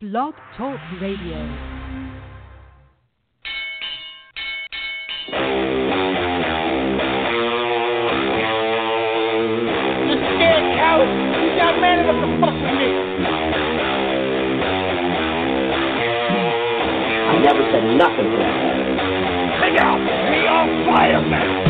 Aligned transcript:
Blog 0.00 0.32
Talk 0.56 0.78
Radio. 1.00 1.42
You 10.06 10.14
scared 10.38 10.66
coward. 10.78 11.10
You 11.42 11.50
got 11.58 11.80
man 11.80 11.98
enough 11.98 12.14
to 12.14 12.28
fuck 12.38 12.54
with. 12.54 12.94
I 17.26 17.42
never 17.42 17.62
said 17.72 17.82
nothing 17.98 18.30
to 18.30 18.36
that. 18.38 18.54
Look 19.58 19.78
out. 19.80 19.98
Me 19.98 20.46
on 20.46 20.86
fire, 20.86 21.22
man. 21.28 21.67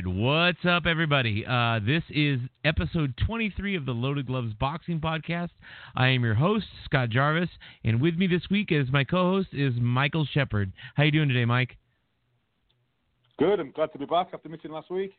Right, 0.00 0.14
what's 0.14 0.64
up, 0.64 0.86
everybody? 0.86 1.44
Uh, 1.46 1.78
this 1.84 2.02
is 2.08 2.40
episode 2.64 3.12
23 3.26 3.76
of 3.76 3.84
the 3.84 3.92
Loaded 3.92 4.28
Gloves 4.28 4.54
Boxing 4.58 4.98
Podcast. 4.98 5.50
I 5.94 6.08
am 6.08 6.24
your 6.24 6.34
host, 6.34 6.64
Scott 6.86 7.10
Jarvis, 7.10 7.50
and 7.84 8.00
with 8.00 8.14
me 8.14 8.26
this 8.26 8.42
week 8.50 8.72
as 8.72 8.86
my 8.90 9.04
co-host 9.04 9.48
is 9.52 9.74
Michael 9.78 10.26
Sheppard. 10.32 10.72
How 10.94 11.02
you 11.02 11.10
doing 11.10 11.28
today, 11.28 11.44
Mike? 11.44 11.76
Good. 13.38 13.60
I'm 13.60 13.72
glad 13.72 13.92
to 13.92 13.98
be 13.98 14.06
back 14.06 14.28
after 14.32 14.48
missing 14.48 14.70
last 14.70 14.90
week. 14.90 15.12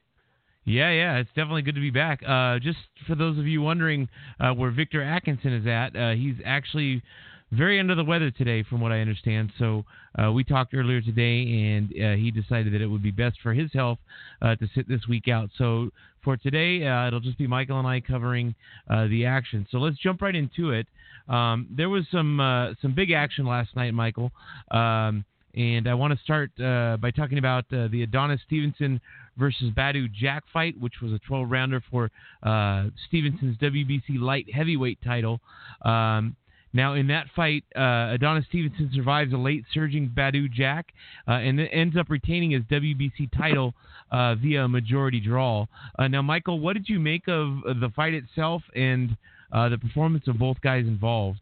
Yeah, 0.64 0.90
yeah, 0.90 1.18
it's 1.18 1.30
definitely 1.36 1.62
good 1.62 1.76
to 1.76 1.82
be 1.82 1.92
back. 1.92 2.24
Uh, 2.28 2.58
just 2.58 2.80
for 3.06 3.14
those 3.14 3.38
of 3.38 3.46
you 3.46 3.62
wondering 3.62 4.10
uh, 4.40 4.52
where 4.52 4.72
Victor 4.72 5.04
Atkinson 5.04 5.54
is 5.54 5.68
at, 5.68 5.96
uh, 5.96 6.12
he's 6.12 6.36
actually 6.44 7.04
very 7.52 7.80
under 7.80 7.96
the 7.96 8.04
weather 8.04 8.32
today, 8.32 8.64
from 8.64 8.82
what 8.82 8.92
I 8.92 9.00
understand. 9.00 9.52
So 9.60 9.86
uh, 10.22 10.32
we 10.32 10.44
talked 10.44 10.74
earlier 10.74 11.02
today, 11.02 11.42
and 11.42 11.90
uh, 11.92 12.16
he 12.16 12.32
decided 12.32 12.74
that 12.74 12.82
it 12.82 12.88
would 12.88 13.04
be 13.04 13.12
best 13.12 13.38
for 13.44 13.54
his 13.54 13.72
health 13.74 14.00
uh, 14.42 14.56
to 14.56 14.68
sit 14.74 14.88
this 14.88 15.02
week 15.08 15.28
out. 15.28 15.50
So 15.58 15.90
for 16.24 16.38
today, 16.38 16.86
uh, 16.86 17.08
it'll 17.08 17.20
just 17.20 17.38
be 17.38 17.48
Michael 17.48 17.80
and 17.80 17.88
I 17.88 18.00
covering 18.00 18.56
uh, 18.90 19.08
the 19.08 19.26
action. 19.26 19.68
So 19.70 19.80
let's 19.80 19.98
jump 19.98 20.22
right 20.22 20.36
into 20.36 20.72
it. 20.72 20.88
Um, 21.28 21.68
there 21.70 21.90
was 21.90 22.06
some 22.12 22.40
uh, 22.40 22.74
some 22.82 22.94
big 22.94 23.12
action 23.12 23.46
last 23.46 23.76
night, 23.76 23.94
Michael. 23.94 24.32
Um, 24.72 25.26
and 25.56 25.88
I 25.88 25.94
want 25.94 26.14
to 26.14 26.24
start 26.24 26.52
uh, 26.60 26.98
by 26.98 27.12
talking 27.12 27.38
about 27.38 27.66
uh, 27.74 27.88
the 27.90 28.04
Adonis 28.04 28.40
Stevenson 28.46 29.02
versus 29.38 29.72
Badou 29.76 30.12
Jack 30.12 30.44
fight, 30.54 30.80
which 30.80 31.02
was 31.02 31.12
a 31.12 31.20
12 31.20 31.50
rounder 31.50 31.84
for 31.92 32.10
uh, 32.44 32.86
Stevenson's 33.08 33.58
WBC 33.58 34.20
light 34.20 34.46
heavyweight 34.54 35.00
title. 35.04 35.42
Um, 35.84 36.36
now, 36.74 36.94
in 36.94 37.08
that 37.08 37.28
fight, 37.36 37.66
uh, 37.76 38.14
Adonis 38.14 38.46
Stevenson 38.48 38.90
survives 38.94 39.34
a 39.34 39.38
late 39.38 39.66
surging 39.74 40.10
Badou 40.10 40.52
Jack 40.52 40.94
uh, 41.28 41.32
and 41.32 41.60
ends 41.60 41.98
up 41.98 42.10
retaining 42.10 42.52
his 42.52 42.64
WBC 42.64 43.30
title 43.38 43.74
uh, 44.12 44.36
via 44.36 44.66
a 44.66 44.68
majority 44.68 45.20
draw. 45.20 45.66
Uh, 46.00 46.08
now, 46.08 46.22
Michael, 46.22 46.60
what 46.60 46.74
did 46.74 46.88
you 46.88 47.00
make 47.00 47.28
of 47.28 47.62
the 47.80 47.92
fight 47.96 48.14
itself 48.14 48.62
and 48.74 49.18
uh, 49.52 49.68
the 49.68 49.78
performance 49.78 50.28
of 50.28 50.38
both 50.40 50.62
guys 50.62 50.86
involved? 50.86 51.40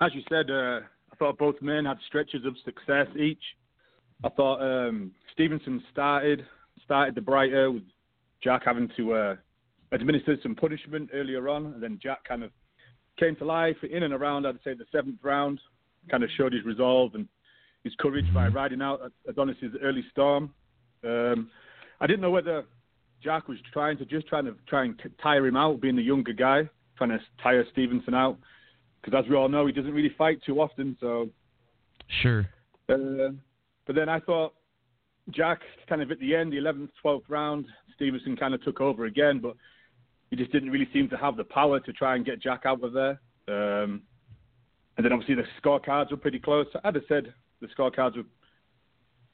As 0.00 0.10
you 0.12 0.22
said, 0.28 0.50
uh, 0.50 0.80
I 1.12 1.16
thought 1.18 1.38
both 1.38 1.62
men 1.62 1.84
had 1.84 1.98
stretches 2.08 2.44
of 2.44 2.56
success 2.64 3.06
each. 3.16 3.42
I 4.24 4.28
thought 4.30 4.60
um, 4.60 5.12
Stevenson 5.32 5.82
started 5.92 6.44
started 6.84 7.14
the 7.14 7.20
brighter 7.20 7.70
with 7.70 7.84
Jack 8.42 8.62
having 8.64 8.90
to 8.96 9.36
administer 9.92 10.36
some 10.42 10.54
punishment 10.54 11.10
earlier 11.14 11.48
on, 11.48 11.66
and 11.66 11.82
then 11.82 11.98
Jack 12.02 12.24
kind 12.24 12.42
of 12.42 12.50
came 13.18 13.36
to 13.36 13.44
life 13.44 13.76
in 13.82 14.02
and 14.02 14.14
around, 14.14 14.46
I'd 14.46 14.56
say, 14.64 14.74
the 14.74 14.86
seventh 14.92 15.18
round. 15.22 15.60
Kind 16.10 16.22
of 16.22 16.30
showed 16.36 16.52
his 16.52 16.64
resolve 16.64 17.14
and 17.14 17.26
his 17.82 17.94
courage 17.98 18.26
by 18.34 18.48
riding 18.48 18.82
out 18.82 19.00
Adonis's 19.28 19.74
early 19.82 20.04
storm. 20.10 20.52
Um, 21.02 21.50
I 22.00 22.06
didn't 22.06 22.20
know 22.20 22.30
whether 22.30 22.64
Jack 23.22 23.48
was 23.48 23.58
trying 23.72 23.96
to 23.98 24.04
just 24.04 24.26
trying 24.26 24.44
to 24.44 24.54
try 24.68 24.84
and 24.84 25.00
tire 25.22 25.46
him 25.46 25.56
out, 25.56 25.80
being 25.80 25.96
the 25.96 26.02
younger 26.02 26.32
guy, 26.32 26.68
trying 26.98 27.10
to 27.10 27.20
tire 27.42 27.64
Stevenson 27.72 28.14
out. 28.14 28.36
Because 29.00 29.24
as 29.24 29.30
we 29.30 29.36
all 29.36 29.48
know, 29.48 29.66
he 29.66 29.72
doesn't 29.72 29.92
really 29.92 30.14
fight 30.16 30.40
too 30.44 30.60
often. 30.60 30.96
So, 31.00 31.28
Sure. 32.22 32.46
uh, 32.88 33.32
but 33.86 33.94
then 33.94 34.08
I 34.08 34.20
thought 34.20 34.54
Jack 35.30 35.60
kind 35.88 36.02
of 36.02 36.10
at 36.10 36.18
the 36.20 36.34
end, 36.34 36.52
the 36.52 36.58
11th, 36.58 36.90
12th 37.02 37.28
round, 37.28 37.66
Stevenson 37.94 38.36
kind 38.36 38.54
of 38.54 38.62
took 38.62 38.80
over 38.80 39.06
again, 39.06 39.38
but 39.38 39.56
he 40.30 40.36
just 40.36 40.52
didn't 40.52 40.70
really 40.70 40.88
seem 40.92 41.08
to 41.10 41.16
have 41.16 41.36
the 41.36 41.44
power 41.44 41.80
to 41.80 41.92
try 41.92 42.16
and 42.16 42.24
get 42.24 42.40
Jack 42.40 42.62
out 42.64 42.82
of 42.82 42.92
there. 42.92 43.20
Um, 43.48 44.02
and 44.96 45.04
then 45.04 45.12
obviously 45.12 45.34
the 45.34 45.44
scorecards 45.62 46.10
were 46.10 46.16
pretty 46.16 46.38
close. 46.38 46.66
As 46.76 46.80
I'd 46.84 46.96
said 47.08 47.34
the 47.60 47.66
scorecards 47.68 48.16
were 48.16 48.24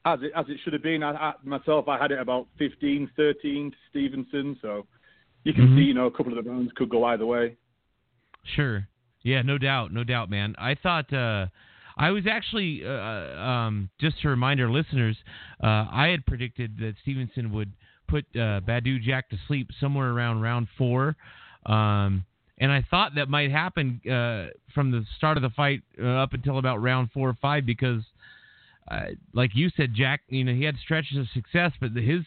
as 0.07 0.19
it 0.23 0.33
as 0.35 0.47
it 0.49 0.59
should 0.65 0.73
have 0.73 0.83
been. 0.83 1.03
I, 1.03 1.11
I, 1.13 1.33
myself, 1.45 1.87
I 1.89 1.99
had 1.99 2.11
it 2.11 2.19
about 2.19 2.47
15, 2.59 3.11
13 3.17 3.71
to 3.71 3.77
Stevenson. 3.91 4.59
So 4.63 4.87
you 5.45 5.53
can 5.53 5.69
Mhm. 5.69 5.77
see, 5.77 5.83
you 5.83 5.95
know, 5.95 6.07
a 6.07 6.11
couple 6.11 6.37
of 6.37 6.43
the 6.43 6.51
rounds 6.51 6.73
could 6.75 6.89
go 6.89 7.05
either 7.05 7.27
way. 7.27 7.57
Sure. 8.45 8.89
Yeah, 9.23 9.43
no 9.43 9.59
doubt, 9.59 9.93
no 9.93 10.03
doubt, 10.03 10.31
man. 10.31 10.55
I 10.59 10.75
thought 10.75 11.13
uh, 11.13 11.49
I 11.99 12.11
was 12.11 12.27
actually 12.27 12.83
uh, 12.87 12.91
um, 12.91 13.91
just 14.01 14.19
to 14.23 14.31
remind 14.31 14.61
our 14.61 14.71
listeners, 14.71 15.19
uh, 15.63 15.87
I 15.91 16.09
had 16.09 16.25
predicted 16.25 16.79
that 16.79 16.95
Stevenson 17.03 17.53
would 17.53 17.73
put 18.11 18.25
uh, 18.35 18.61
Badou 18.61 19.01
Jack 19.01 19.31
to 19.31 19.37
sleep 19.47 19.69
somewhere 19.81 20.11
around 20.11 20.41
round 20.41 20.69
four, 20.77 21.17
um, 21.67 22.25
and 22.59 22.71
I 22.71 22.85
thought 22.91 23.15
that 23.15 23.29
might 23.29 23.51
happen 23.51 24.01
uh, 24.07 24.53
from 24.75 24.91
the 24.91 25.05
start 25.17 25.37
of 25.37 25.43
the 25.43 25.51
fight 25.51 25.83
uh, 26.01 26.07
up 26.07 26.33
until 26.33 26.59
about 26.59 26.83
round 26.83 27.11
four 27.13 27.29
or 27.29 27.39
five 27.41 27.67
because. 27.67 28.03
Uh, 28.91 29.11
like 29.35 29.51
you 29.55 29.71
said, 29.77 29.95
Jack, 29.95 30.21
you 30.31 30.43
know 30.43 30.53
he 30.53 30.65
had 30.65 30.75
stretches 30.83 31.17
of 31.17 31.29
success, 31.33 31.71
but 31.81 31.95
the, 31.95 32.01
his 32.01 32.23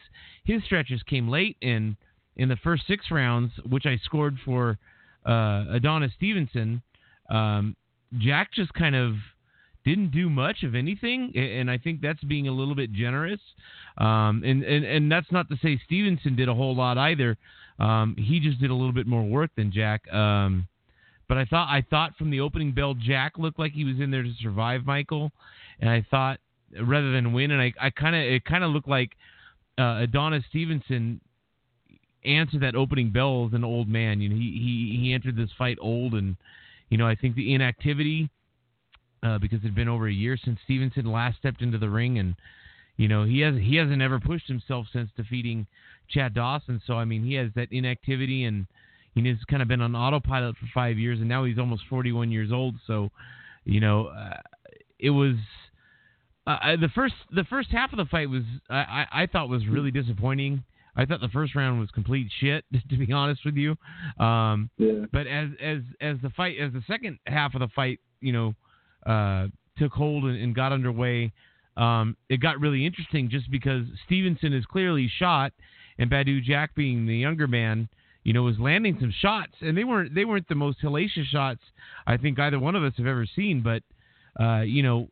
his 0.45 0.63
stretches 0.63 1.03
came 1.03 1.27
late, 1.27 1.57
and 1.61 1.97
in 2.37 2.47
the 2.47 2.55
first 2.55 2.83
six 2.87 3.11
rounds, 3.11 3.51
which 3.67 3.85
I 3.85 3.97
scored 3.97 4.37
for 4.45 4.77
uh, 5.25 5.65
Adonis 5.71 6.11
Stevenson, 6.15 6.81
um, 7.29 7.75
Jack 8.17 8.53
just 8.53 8.73
kind 8.73 8.95
of 8.95 9.15
didn't 9.85 10.11
do 10.11 10.29
much 10.29 10.63
of 10.63 10.75
anything, 10.75 11.33
and 11.35 11.69
I 11.69 11.77
think 11.77 12.01
that's 12.01 12.23
being 12.23 12.47
a 12.47 12.51
little 12.51 12.75
bit 12.75 12.93
generous. 12.93 13.39
Um, 13.97 14.41
and, 14.45 14.63
and 14.63 14.85
and 14.85 15.11
that's 15.11 15.31
not 15.31 15.49
to 15.49 15.57
say 15.61 15.79
Stevenson 15.85 16.35
did 16.35 16.49
a 16.49 16.53
whole 16.53 16.75
lot 16.75 16.97
either. 16.97 17.37
Um, 17.79 18.15
he 18.17 18.39
just 18.39 18.59
did 18.61 18.69
a 18.69 18.73
little 18.73 18.93
bit 18.93 19.07
more 19.07 19.23
work 19.23 19.51
than 19.55 19.71
Jack. 19.71 20.11
Um, 20.13 20.67
but 21.27 21.37
I 21.37 21.45
thought 21.45 21.67
I 21.69 21.83
thought 21.89 22.15
from 22.17 22.29
the 22.29 22.39
opening 22.39 22.73
bell, 22.73 22.93
Jack 22.93 23.33
looked 23.37 23.59
like 23.59 23.73
he 23.73 23.83
was 23.83 23.99
in 23.99 24.11
there 24.11 24.23
to 24.23 24.33
survive 24.41 24.85
Michael, 24.85 25.31
and 25.79 25.89
I 25.89 26.05
thought 26.09 26.39
rather 26.81 27.11
than 27.11 27.33
win, 27.33 27.51
and 27.51 27.61
I, 27.61 27.73
I 27.79 27.89
kind 27.89 28.15
of 28.15 28.21
it 28.21 28.45
kind 28.45 28.63
of 28.63 28.71
looked 28.71 28.87
like 28.87 29.11
uh, 29.77 29.99
Adonis 30.01 30.43
Stevenson 30.49 31.19
answered 32.25 32.61
that 32.61 32.75
opening 32.75 33.11
bell 33.11 33.47
as 33.47 33.53
an 33.53 33.63
old 33.63 33.87
man. 33.87 34.21
You 34.21 34.29
know, 34.29 34.35
he 34.35 34.51
he 34.51 34.99
he 35.01 35.13
entered 35.13 35.35
this 35.35 35.49
fight 35.57 35.77
old, 35.81 36.13
and 36.13 36.35
you 36.89 36.97
know 36.97 37.07
I 37.07 37.15
think 37.15 37.35
the 37.35 37.53
inactivity 37.53 38.29
uh, 39.23 39.37
because 39.39 39.59
it 39.59 39.63
had 39.67 39.75
been 39.75 39.87
over 39.87 40.07
a 40.07 40.13
year 40.13 40.37
since 40.37 40.59
Stevenson 40.65 41.05
last 41.05 41.37
stepped 41.37 41.61
into 41.61 41.77
the 41.77 41.89
ring, 41.89 42.19
and 42.19 42.35
you 42.97 43.07
know 43.07 43.23
he 43.23 43.39
has 43.39 43.55
he 43.55 43.77
hasn't 43.77 44.01
ever 44.01 44.19
pushed 44.19 44.47
himself 44.47 44.87
since 44.93 45.09
defeating 45.15 45.65
Chad 46.09 46.33
Dawson. 46.33 46.81
So 46.85 46.93
I 46.95 47.05
mean 47.05 47.23
he 47.23 47.33
has 47.35 47.49
that 47.55 47.71
inactivity 47.71 48.43
and. 48.45 48.67
He's 49.15 49.43
kind 49.47 49.61
of 49.61 49.67
been 49.67 49.79
on 49.79 49.95
autopilot 49.95 50.57
for 50.57 50.65
five 50.73 50.97
years, 50.97 51.19
and 51.19 51.29
now 51.29 51.43
he's 51.43 51.59
almost 51.59 51.83
41 51.87 52.31
years 52.31 52.51
old. 52.51 52.73
So, 52.87 53.11
you 53.63 53.79
know, 53.79 54.07
uh, 54.07 54.37
it 54.97 55.11
was 55.11 55.35
uh, 56.47 56.75
the 56.77 56.89
first 56.95 57.13
the 57.31 57.43
first 57.43 57.69
half 57.69 57.93
of 57.93 57.97
the 57.97 58.05
fight 58.05 58.27
was 58.27 58.41
I, 58.71 58.75
I, 58.75 59.07
I 59.23 59.25
thought 59.27 59.49
was 59.49 59.67
really 59.67 59.91
disappointing. 59.91 60.63
I 60.95 61.05
thought 61.05 61.21
the 61.21 61.29
first 61.29 61.53
round 61.53 61.79
was 61.79 61.91
complete 61.91 62.27
shit, 62.39 62.65
to 62.89 62.97
be 62.97 63.13
honest 63.13 63.45
with 63.45 63.55
you. 63.55 63.75
Um, 64.19 64.71
Yeah. 64.79 65.05
but 65.11 65.27
as 65.27 65.49
as 65.61 65.81
as 66.01 66.17
the 66.23 66.31
fight 66.31 66.57
as 66.59 66.73
the 66.73 66.81
second 66.87 67.19
half 67.27 67.53
of 67.53 67.59
the 67.59 67.69
fight, 67.75 67.99
you 68.19 68.33
know, 68.33 68.55
uh, 69.05 69.47
took 69.77 69.91
hold 69.91 70.25
and, 70.25 70.41
and 70.41 70.55
got 70.55 70.71
underway, 70.71 71.31
um, 71.77 72.15
it 72.29 72.37
got 72.37 72.59
really 72.59 72.85
interesting 72.85 73.29
just 73.29 73.49
because 73.49 73.85
Stevenson 74.05 74.53
is 74.53 74.65
clearly 74.65 75.11
shot, 75.19 75.53
and 75.97 76.09
Badou 76.09 76.41
Jack 76.41 76.75
being 76.75 77.05
the 77.05 77.17
younger 77.17 77.47
man, 77.47 77.89
you 78.23 78.33
know, 78.33 78.43
was 78.43 78.59
landing 78.59 78.97
some 78.99 79.13
shots, 79.21 79.53
and 79.61 79.77
they 79.77 79.83
weren't 79.83 80.13
they 80.13 80.25
weren't 80.25 80.47
the 80.47 80.55
most 80.55 80.81
hellacious 80.81 81.25
shots 81.25 81.61
I 82.05 82.17
think 82.17 82.39
either 82.39 82.59
one 82.59 82.75
of 82.75 82.83
us 82.83 82.93
have 82.97 83.07
ever 83.07 83.25
seen, 83.25 83.61
but 83.61 83.83
uh, 84.41 84.61
you 84.61 84.83
know, 84.83 85.09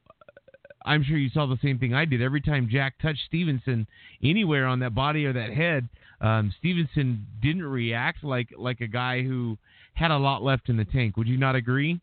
I'm 0.85 1.03
sure 1.03 1.17
you 1.17 1.29
saw 1.29 1.45
the 1.45 1.59
same 1.61 1.79
thing 1.79 1.93
I 1.93 2.05
did. 2.05 2.21
Every 2.21 2.41
time 2.41 2.69
Jack 2.69 2.95
touched 3.01 3.21
Stevenson 3.27 3.87
anywhere 4.23 4.65
on 4.65 4.79
that 4.79 4.95
body 4.95 5.25
or 5.25 5.33
that 5.33 5.51
head, 5.51 5.89
um, 6.19 6.53
Stevenson 6.57 7.25
didn't 7.41 7.63
react 7.63 8.23
like 8.23 8.49
like 8.57 8.81
a 8.81 8.87
guy 8.87 9.21
who 9.23 9.57
had 9.93 10.11
a 10.11 10.17
lot 10.17 10.43
left 10.43 10.69
in 10.69 10.77
the 10.77 10.85
tank. 10.85 11.17
Would 11.17 11.27
you 11.27 11.37
not 11.37 11.55
agree? 11.55 11.99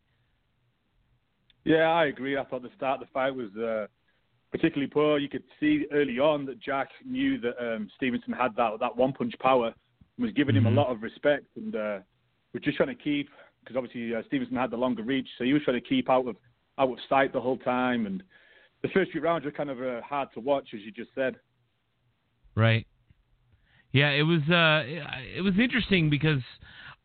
Yeah, 1.65 1.89
I 1.91 2.05
agree. 2.05 2.37
I 2.37 2.45
thought 2.45 2.63
the 2.63 2.69
start 2.75 3.01
of 3.01 3.07
the 3.07 3.11
fight 3.13 3.35
was 3.35 3.55
uh, 3.55 3.87
particularly 4.51 4.89
poor. 4.89 5.19
You 5.19 5.29
could 5.29 5.43
see 5.59 5.85
early 5.91 6.19
on 6.19 6.45
that 6.45 6.59
Jack 6.59 6.89
knew 7.05 7.39
that 7.41 7.55
um, 7.59 7.89
Stevenson 7.95 8.33
had 8.33 8.55
that 8.55 8.79
that 8.79 8.95
one 8.95 9.13
punch 9.13 9.33
power 9.39 9.67
and 9.67 10.25
was 10.25 10.33
giving 10.33 10.55
him 10.55 10.65
a 10.65 10.71
Mhm. 10.71 10.75
lot 10.75 10.87
of 10.87 11.03
respect 11.03 11.45
and 11.55 11.75
uh, 11.75 11.99
was 12.53 12.63
just 12.63 12.77
trying 12.77 12.95
to 12.95 13.03
keep 13.03 13.29
because 13.59 13.75
obviously 13.75 14.15
uh, 14.15 14.21
Stevenson 14.27 14.55
had 14.55 14.71
the 14.71 14.77
longer 14.77 15.03
reach, 15.03 15.27
so 15.37 15.43
he 15.43 15.53
was 15.53 15.61
trying 15.63 15.79
to 15.81 15.87
keep 15.87 16.09
out 16.09 16.27
of 16.27 16.37
out 16.77 16.91
of 16.91 16.97
sight 17.09 17.33
the 17.33 17.41
whole 17.41 17.57
time 17.57 18.05
and 18.05 18.23
the 18.81 18.87
first 18.89 19.11
few 19.11 19.19
rounds 19.19 19.43
were 19.43 19.51
kind 19.51 19.69
of 19.69 19.81
uh, 19.81 20.01
hard 20.01 20.29
to 20.33 20.39
watch, 20.39 20.69
as 20.73 20.79
you 20.81 20.91
just 20.91 21.13
said. 21.13 21.35
Right. 22.55 22.87
Yeah, 23.91 24.09
it 24.11 24.23
was 24.23 24.41
uh, 24.49 24.83
it 25.35 25.41
was 25.41 25.53
interesting 25.59 26.09
because 26.09 26.41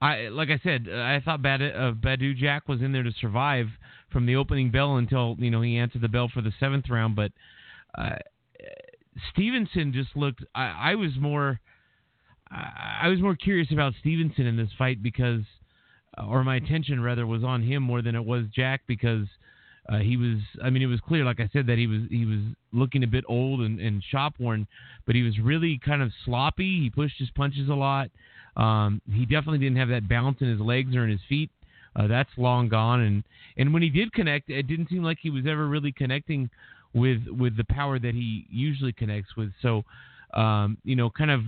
I, 0.01 0.29
like 0.29 0.51
I 0.51 0.61
said, 0.63 0.89
I 0.89 1.21
thought 1.25 1.43
Bad, 1.43 1.63
uh, 1.63 1.93
Badou 1.93 2.37
Jack 2.37 2.69
was 2.69 2.83
in 2.83 2.93
there 2.93 3.03
to 3.03 3.13
survive 3.21 3.67
from 4.15 4.25
the 4.27 4.37
opening 4.37 4.71
bell 4.71 4.97
until 4.97 5.35
you 5.39 5.51
know 5.51 5.61
he 5.61 5.77
answered 5.77 6.01
the 6.01 6.09
bell 6.09 6.31
for 6.33 6.41
the 6.41 6.53
seventh 6.59 6.89
round, 6.89 7.17
but 7.17 7.33
uh, 7.99 8.17
Stevenson 9.33 9.93
just 9.93 10.17
looked. 10.17 10.45
I, 10.55 10.93
I 10.93 10.95
was 10.95 11.11
more, 11.21 11.61
I 12.51 13.09
was 13.09 13.21
more 13.21 13.35
curious 13.35 13.71
about 13.73 13.93
Stevenson 13.99 14.47
in 14.47 14.57
this 14.57 14.71
fight 14.79 15.03
because, 15.03 15.43
or 16.17 16.45
my 16.45 16.57
attention 16.57 17.03
rather 17.03 17.27
was 17.27 17.43
on 17.43 17.63
him 17.63 17.83
more 17.83 18.03
than 18.03 18.15
it 18.15 18.25
was 18.25 18.45
Jack 18.55 18.83
because 18.87 19.27
uh, 19.89 19.99
he 19.99 20.17
was. 20.17 20.39
I 20.63 20.71
mean, 20.71 20.83
it 20.83 20.87
was 20.87 21.01
clear, 21.01 21.25
like 21.25 21.41
I 21.41 21.51
said, 21.53 21.67
that 21.67 21.77
he 21.77 21.89
was 21.89 22.03
he 22.09 22.25
was 22.25 22.41
looking 22.73 23.03
a 23.03 23.09
bit 23.09 23.25
old 23.29 23.61
and, 23.61 23.81
and 23.81 24.03
shop 24.03 24.35
worn, 24.39 24.69
but 25.07 25.17
he 25.17 25.23
was 25.23 25.39
really 25.41 25.81
kind 25.85 26.03
of 26.03 26.13
sloppy. 26.25 26.81
He 26.83 26.91
pushed 26.91 27.19
his 27.19 27.31
punches 27.31 27.69
a 27.69 27.75
lot. 27.75 28.11
Um, 28.57 29.03
he 29.13 29.27
definitely 29.27 29.59
didn't 29.59 29.79
have 29.79 29.89
that 29.89 30.09
bounce 30.09 30.41
in 30.41 30.49
his 30.49 30.61
legs 30.61 30.95
or 30.95 31.03
in 31.03 31.11
his 31.11 31.21
feet. 31.29 31.51
Uh, 31.97 32.07
that's 32.07 32.31
long 32.37 32.69
gone, 32.69 33.01
and 33.01 33.25
and 33.57 33.73
when 33.73 33.83
he 33.83 33.91
did 33.91 34.13
connect, 34.13 34.51
it 34.51 34.67
didn't 34.67 34.89
seem 34.89 35.03
like 35.03 35.19
he 35.21 35.31
was 35.31 35.47
ever 35.47 35.69
really 35.69 35.93
connecting 35.93 36.51
with 36.93 37.27
with 37.29 37.57
the 37.57 37.65
power 37.65 37.99
that 37.99 38.15
he 38.15 38.47
usually 38.51 38.93
connects 38.93 39.37
with. 39.37 39.51
So, 39.63 39.85
um, 40.35 40.79
you 40.85 40.97
know, 40.97 41.11
kind 41.11 41.31
of 41.31 41.43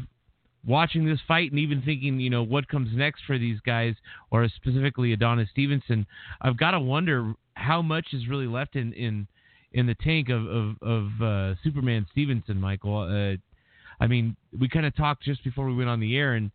watching 0.66 1.06
this 1.06 1.20
fight 1.26 1.50
and 1.50 1.60
even 1.60 1.80
thinking, 1.82 2.20
you 2.20 2.30
know, 2.30 2.42
what 2.42 2.68
comes 2.68 2.90
next 2.92 3.22
for 3.26 3.38
these 3.38 3.60
guys, 3.60 3.94
or 4.30 4.48
specifically 4.48 5.12
Adonis 5.12 5.48
Stevenson, 5.50 6.06
I've 6.40 6.56
got 6.56 6.72
to 6.72 6.80
wonder 6.80 7.34
how 7.54 7.80
much 7.82 8.08
is 8.12 8.28
really 8.28 8.46
left 8.46 8.76
in 8.76 8.92
in 8.92 9.26
in 9.72 9.86
the 9.86 9.94
tank 9.94 10.28
of 10.28 10.46
of, 10.46 10.76
of 10.82 11.22
uh, 11.22 11.54
Superman 11.62 12.06
Stevenson, 12.12 12.60
Michael. 12.60 13.00
Uh, 13.00 13.36
I 14.02 14.06
mean, 14.06 14.36
we 14.58 14.68
kind 14.68 14.86
of 14.86 14.94
talked 14.94 15.22
just 15.22 15.42
before 15.42 15.66
we 15.66 15.74
went 15.74 15.88
on 15.88 16.00
the 16.00 16.16
air, 16.16 16.34
and 16.34 16.50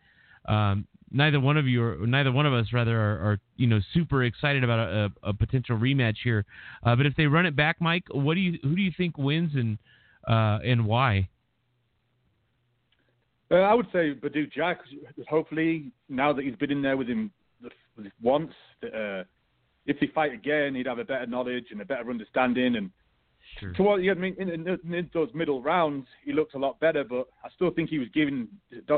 um, 0.47 0.87
neither 1.11 1.39
one 1.39 1.57
of 1.57 1.67
you, 1.67 1.83
or 1.83 2.07
neither 2.07 2.31
one 2.31 2.45
of 2.45 2.53
us, 2.53 2.67
rather, 2.73 2.97
are, 2.99 3.31
are 3.31 3.39
you 3.57 3.67
know 3.67 3.79
super 3.93 4.23
excited 4.23 4.63
about 4.63 4.79
a, 4.79 5.11
a, 5.23 5.29
a 5.29 5.33
potential 5.33 5.77
rematch 5.77 6.17
here. 6.23 6.45
Uh, 6.83 6.95
but 6.95 7.05
if 7.05 7.15
they 7.15 7.25
run 7.25 7.45
it 7.45 7.55
back, 7.55 7.77
Mike, 7.79 8.03
what 8.11 8.35
do 8.35 8.39
you 8.39 8.57
who 8.63 8.75
do 8.75 8.81
you 8.81 8.91
think 8.95 9.17
wins 9.17 9.51
and 9.55 9.77
uh, 10.27 10.59
and 10.63 10.85
why? 10.85 11.29
Uh, 13.51 13.55
I 13.55 13.73
would 13.73 13.87
say 13.91 14.13
Badou 14.13 14.51
Jack. 14.51 14.79
Hopefully, 15.27 15.91
now 16.07 16.31
that 16.31 16.45
he's 16.45 16.55
been 16.55 16.71
in 16.71 16.81
there 16.81 16.95
with 16.95 17.07
him 17.07 17.31
once, 18.21 18.51
uh, 18.83 19.23
if 19.85 19.99
they 19.99 20.07
fight 20.15 20.33
again, 20.33 20.75
he'd 20.75 20.87
have 20.87 20.99
a 20.99 21.03
better 21.03 21.25
knowledge 21.25 21.65
and 21.71 21.81
a 21.81 21.85
better 21.85 22.09
understanding. 22.09 22.77
And 22.77 22.91
Sure. 23.59 23.73
toward, 23.73 24.01
I 24.07 24.13
mean, 24.13 24.35
in, 24.39 24.49
in, 24.49 24.67
in 24.67 25.09
those 25.13 25.29
middle 25.33 25.61
rounds, 25.61 26.07
he 26.23 26.31
looked 26.33 26.55
a 26.55 26.57
lot 26.59 26.79
better. 26.79 27.03
But 27.03 27.27
I 27.43 27.49
still 27.55 27.71
think 27.71 27.89
he 27.89 27.99
was 27.99 28.07
giving 28.13 28.47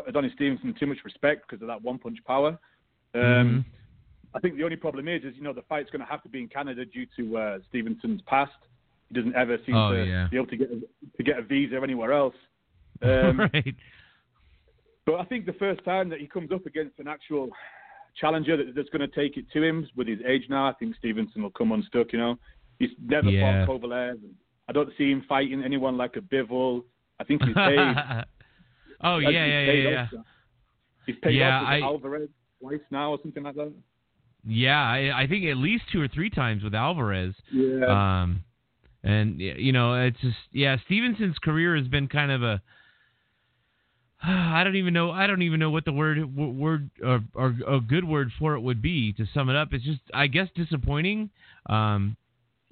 Adonis 0.08 0.32
Stevenson 0.36 0.76
too 0.80 0.86
much 0.86 1.00
respect 1.04 1.50
because 1.50 1.62
of 1.62 1.68
that 1.68 1.82
one 1.82 1.98
punch 2.00 2.20
power. 2.26 2.58
Um, 3.16 3.22
Mm-hmm. 3.22 3.60
I 4.36 4.40
think 4.40 4.58
the 4.58 4.64
only 4.64 4.78
problem 4.78 5.08
is, 5.08 5.24
is 5.24 5.36
you 5.36 5.44
know, 5.44 5.54
the 5.54 5.62
fight's 5.64 5.92
going 5.92 6.00
to 6.04 6.08
have 6.10 6.24
to 6.24 6.30
be 6.30 6.40
in 6.42 6.48
Canada 6.48 6.86
due 6.86 7.06
to 7.18 7.38
uh, 7.38 7.58
Stevenson's 7.70 8.20
past. 8.26 8.52
He 9.10 9.16
doesn't 9.16 9.36
ever 9.36 9.58
seem 9.64 9.76
Oh, 9.76 9.92
to 9.94 10.04
yeah. 10.04 10.28
be 10.32 10.38
able 10.38 10.48
to 10.48 10.58
get 10.58 10.72
a, 10.72 11.18
to 11.18 11.24
get 11.24 11.38
a 11.38 11.44
visa 11.44 11.76
anywhere 11.84 12.14
else. 12.14 12.34
Um, 13.04 13.40
right. 13.54 13.76
But 15.06 15.16
I 15.20 15.26
think 15.26 15.46
the 15.46 15.54
first 15.54 15.84
time 15.86 16.10
that 16.10 16.20
he 16.20 16.26
comes 16.28 16.52
up 16.52 16.66
against 16.66 16.98
an 16.98 17.08
actual 17.08 17.50
challenger 18.20 18.58
that, 18.58 18.74
that's 18.76 18.90
going 18.90 19.08
to 19.08 19.16
take 19.16 19.38
it 19.38 19.46
to 19.52 19.62
him 19.62 19.88
with 19.96 20.08
his 20.08 20.20
age 20.28 20.44
now, 20.50 20.68
I 20.68 20.74
think 20.74 20.96
Stevenson 20.96 21.44
will 21.44 21.52
come 21.52 21.72
unstuck. 21.72 22.12
You 22.12 22.20
know, 22.20 22.40
he's 22.80 22.90
never 23.02 23.30
Yeah. 23.30 23.66
fought 23.66 23.82
Kovalev. 23.82 24.12
And 24.12 24.34
I 24.68 24.72
don't 24.74 24.90
see 24.98 25.12
him 25.12 25.24
fighting 25.28 25.64
anyone 25.64 25.98
like 25.98 26.16
a 26.16 26.22
Bivol. 26.22 26.84
I 27.20 27.24
think 27.24 27.44
he's 27.44 27.54
paid. 27.56 27.80
oh 29.04 29.18
yeah, 29.18 29.30
yeah, 29.30 29.46
he's 29.46 29.50
yeah, 29.50 29.66
paid 29.66 29.84
yeah. 29.84 30.02
off. 30.20 30.26
He's 31.06 31.16
paid 31.22 31.36
Yeah, 31.36 31.60
off 31.62 31.68
I- 31.68 31.82
Alvarez 31.82 32.30
twice 32.62 32.80
now 32.92 33.12
or 33.12 33.20
something 33.22 33.44
like 33.44 33.56
that. 33.56 33.74
Yeah, 34.46 34.82
I, 34.82 35.22
I 35.24 35.28
think 35.28 35.46
at 35.46 35.56
least 35.58 35.86
two 35.92 36.02
or 36.02 36.08
three 36.10 36.30
times 36.30 36.64
with 36.64 36.76
Alvarez. 36.76 37.34
Yeah. 37.52 37.86
Um, 38.24 38.44
and 39.04 39.40
you 39.40 39.72
know, 39.72 39.94
it's 40.02 40.20
just 40.22 40.36
yeah, 40.52 40.76
Stevenson's 40.86 41.38
career 41.40 41.76
has 41.78 41.88
been 41.88 42.08
kind 42.08 42.32
of 42.32 42.44
a. 42.44 42.62
I 44.24 44.64
don't 44.64 44.76
even 44.78 44.94
know. 44.94 45.12
I 45.12 45.28
don't 45.28 45.42
even 45.42 45.60
know 45.60 45.70
what 45.70 45.86
the 45.86 45.92
word 45.92 46.18
word 46.36 46.90
or, 47.04 47.22
or 47.34 47.56
a 47.68 47.80
good 47.82 48.06
word 48.06 48.32
for 48.40 48.56
it 48.56 48.62
would 48.62 48.82
be 48.82 49.12
to 49.14 49.26
sum 49.34 49.50
it 49.50 49.56
up. 49.56 49.70
It's 49.74 49.84
just, 49.84 50.00
I 50.14 50.28
guess, 50.28 50.48
disappointing. 50.56 51.30
Um, 51.68 52.16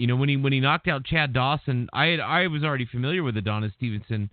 you 0.02 0.08
know, 0.08 0.16
when 0.16 0.30
he 0.30 0.36
when 0.36 0.52
he 0.52 0.60
knocked 0.60 0.88
out 0.88 1.06
Chad 1.06 1.32
Dawson, 1.32 1.88
I 1.94 2.08
had 2.08 2.20
I 2.20 2.48
was 2.48 2.64
already 2.64 2.88
familiar 2.88 3.22
with 3.22 3.38
Adonis 3.38 3.72
Stevenson. 3.78 4.32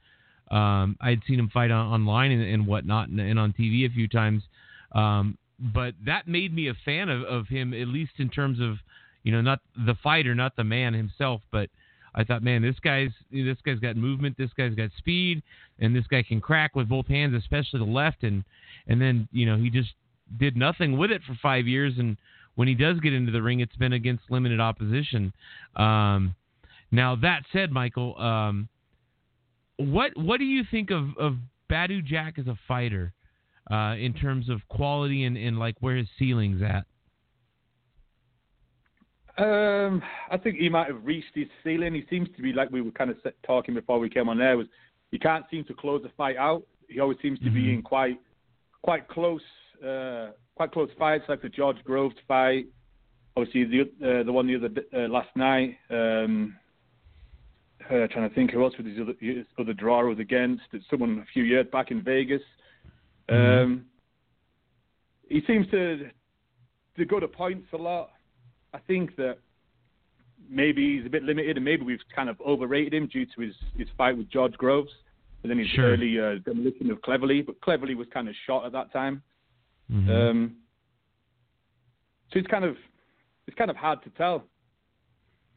Um, 0.51 0.97
I 0.99 1.11
had 1.11 1.21
seen 1.29 1.39
him 1.39 1.51
fight 1.53 1.71
on, 1.71 1.93
online 1.93 2.31
and, 2.31 2.43
and 2.43 2.67
whatnot, 2.67 3.11
and, 3.11 3.21
and 3.21 3.39
on 3.39 3.53
TV 3.53 3.85
a 3.85 3.93
few 3.93 4.09
times. 4.09 4.45
Um, 4.93 5.37
but 5.59 5.93
that 6.07 6.27
made 6.27 6.55
me 6.55 6.71
a 6.71 6.75
fan 6.87 7.11
of, 7.11 7.23
of 7.25 7.49
him, 7.49 7.75
at 7.75 7.87
least 7.87 8.13
in 8.17 8.31
terms 8.31 8.61
of, 8.61 8.77
you 9.25 9.31
know, 9.31 9.43
not 9.43 9.61
the 9.77 9.95
fighter, 10.03 10.35
not 10.35 10.57
the 10.57 10.65
man 10.65 10.95
himself, 10.95 11.43
but 11.53 11.69
I 12.15 12.25
thought, 12.25 12.43
man, 12.43 12.63
this 12.63 12.81
guy's 12.83 13.11
this 13.31 13.59
guy's 13.63 13.79
got 13.79 13.95
movement, 13.95 14.39
this 14.39 14.51
guy's 14.57 14.75
got 14.75 14.89
speed, 14.97 15.43
and 15.81 15.95
this 15.95 16.07
guy 16.07 16.23
can 16.23 16.41
crack 16.41 16.77
with 16.77 16.89
both 16.89 17.09
hands, 17.09 17.35
especially 17.35 17.81
the 17.81 17.93
left, 17.93 18.23
and 18.23 18.43
and 18.87 19.03
then 19.03 19.29
you 19.33 19.45
know 19.45 19.59
he 19.59 19.69
just 19.69 19.91
did 20.39 20.57
nothing 20.57 20.97
with 20.97 21.11
it 21.11 21.21
for 21.27 21.37
five 21.43 21.67
years, 21.67 21.93
and 21.99 22.17
when 22.59 22.67
he 22.67 22.75
does 22.75 22.99
get 22.99 23.13
into 23.13 23.31
the 23.31 23.41
ring, 23.41 23.61
it's 23.61 23.77
been 23.77 23.93
against 23.93 24.25
limited 24.31 24.59
opposition. 24.59 25.33
Um, 25.77 26.35
now 26.91 27.15
that 27.15 27.45
said, 27.53 27.71
Michael, 27.71 28.21
um, 28.21 28.69
what 29.77 30.11
what 30.17 30.39
do 30.39 30.45
you 30.45 30.65
think 30.69 30.91
of 30.91 31.17
of 31.19 31.37
Badou 31.71 32.05
Jack 32.05 32.37
as 32.37 32.49
a 32.49 32.59
fighter? 32.67 33.13
uh, 33.71 33.95
in 33.97 34.15
terms 34.15 34.49
of 34.49 34.67
quality 34.69 35.25
and, 35.25 35.37
and 35.37 35.59
like 35.59 35.77
where 35.81 35.97
his 35.97 36.09
ceiling's 36.19 36.63
at? 36.63 36.87
Um, 39.37 40.03
I 40.31 40.39
think 40.39 40.57
he 40.57 40.69
might 40.69 40.89
have 40.89 41.05
reached 41.05 41.35
his 41.35 41.49
ceiling. 41.63 41.95
He 41.95 42.05
seems 42.11 42.29
to 42.37 42.43
be 42.43 42.53
like 42.55 42.71
we 42.71 42.81
were 42.81 42.91
kind 42.93 43.11
of 43.11 43.19
talking 43.47 43.75
before 43.75 43.99
we 43.99 44.09
came 44.09 44.29
on 44.29 44.39
there. 44.39 44.57
Was 44.57 44.67
he 45.11 45.19
can't 45.19 45.45
seem 45.51 45.65
to 45.65 45.75
close 45.75 46.03
the 46.03 46.09
fight 46.17 46.37
out. 46.37 46.63
He 46.89 46.99
always 46.99 47.19
seems 47.21 47.39
to 47.41 47.51
be 47.51 47.65
Mhm. 47.65 47.75
in 47.75 47.83
quite 47.83 48.19
quite 48.83 49.07
close 49.07 49.43
uh, 49.87 50.31
quite 50.55 50.73
close 50.73 50.91
fights, 50.99 51.25
like 51.29 51.43
the 51.43 51.49
George 51.49 51.83
Groves 51.85 52.17
fight. 52.27 52.67
Obviously, 53.37 53.65
the 53.65 53.81
uh, 54.21 54.23
the 54.25 54.33
one 54.33 54.47
the 54.47 54.57
other 54.57 54.71
uh, 54.95 55.09
last 55.09 55.29
night. 55.37 55.77
Um, 55.91 56.57
uh, 57.87 58.07
trying 58.09 58.29
to 58.29 58.35
think 58.35 58.51
who 58.51 58.63
else 58.63 58.75
was 58.77 58.87
his 58.87 58.99
other, 59.01 59.15
his 59.21 59.47
other 59.59 59.73
draw 59.73 60.05
was 60.05 60.19
against. 60.19 60.63
It's 60.73 60.85
someone 60.91 61.21
a 61.21 61.33
few 61.33 61.45
years 61.45 61.67
back 61.73 61.91
in 61.91 62.03
Vegas. 62.03 62.43
Mhm. 63.31 63.63
Um, 63.65 63.87
he 65.29 65.43
seems 65.47 65.71
to 65.71 66.11
to 66.97 67.05
go 67.05 67.21
to 67.21 67.29
points 67.29 67.69
a 67.73 67.77
lot. 67.77 68.11
I 68.75 68.79
think 68.79 69.17
that 69.17 69.39
maybe 70.51 70.97
he's 70.97 71.07
a 71.07 71.11
bit 71.11 71.23
limited, 71.23 71.57
and 71.57 71.65
maybe 71.65 71.85
we've 71.85 72.03
kind 72.15 72.29
of 72.29 72.41
overrated 72.41 72.93
him 72.95 73.07
due 73.07 73.25
to 73.25 73.41
his, 73.41 73.55
his 73.77 73.89
fight 73.97 74.17
with 74.17 74.29
George 74.31 74.55
Groves, 74.55 74.91
and 75.43 75.51
then 75.51 75.59
his 75.59 75.69
Sure. 75.69 75.93
early 75.93 76.19
uh, 76.19 76.37
demolition 76.45 76.91
of 76.91 77.01
Cleverly. 77.03 77.43
But 77.43 77.61
Cleverly 77.61 77.95
was 77.95 78.09
kind 78.09 78.29
of 78.29 78.35
shot 78.47 78.67
at 78.67 78.73
that 78.73 78.93
time, 78.93 79.23
Mhm. 79.91 80.31
um, 80.31 80.57
so 82.33 82.39
it's 82.39 82.49
kind 82.49 82.65
of 82.65 82.77
it's 83.47 83.57
kind 83.57 83.71
of 83.71 83.77
hard 83.77 84.03
to 84.05 84.11
tell. 84.11 84.45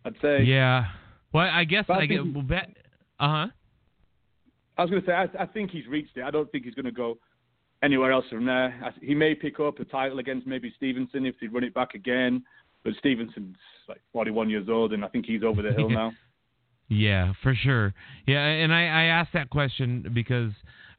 I'd 0.06 0.16
say. 0.22 0.44
yeah. 0.44 0.86
Well, 1.34 1.48
I 1.52 1.64
guess 1.64 1.86
I 1.90 1.94
I 1.94 2.08
think- 2.08 2.34
Well, 2.34 2.44
bet. 2.44 2.76
Uh 3.20 3.28
huh. 3.28 3.48
I 4.78 4.82
was 4.82 4.90
going 4.90 5.02
to 5.04 5.08
say, 5.08 5.14
I, 5.14 5.28
I 5.44 5.46
think 5.46 5.70
he's 5.70 5.86
reached 5.88 6.18
it. 6.18 6.24
I 6.24 6.32
don't 6.32 6.52
think 6.52 6.64
he's 6.66 6.74
going 6.74 6.86
to 6.86 6.92
go 6.92 7.20
anywhere 7.84 8.12
else 8.12 8.26
from 8.30 8.46
there. 8.46 8.74
I, 8.84 8.92
he 9.06 9.14
may 9.14 9.36
pick 9.36 9.60
up 9.60 9.80
a 9.80 9.86
title 9.86 10.20
against 10.20 10.48
maybe 10.48 10.74
Stevenson 10.78 11.26
if 11.26 11.36
they 11.40 11.48
run 11.48 11.64
it 11.64 11.74
back 11.74 11.94
again, 11.94 12.44
but 12.84 12.94
Stevenson's 12.98 13.58
like 13.88 14.02
41 14.14 14.50
years 14.50 14.68
old, 14.70 14.94
and 14.94 15.06
I 15.06 15.08
think 15.10 15.26
he's 15.26 15.44
over 15.44 15.62
the 15.62 15.74
hill 15.74 15.90
now. 16.02 16.14
Yeah, 16.88 17.34
for 17.44 17.54
sure. 17.54 17.94
Yeah, 18.26 18.40
and 18.44 18.74
I, 18.74 18.82
I 18.84 19.04
asked 19.06 19.34
that 19.34 19.50
question 19.50 20.10
because, 20.14 20.52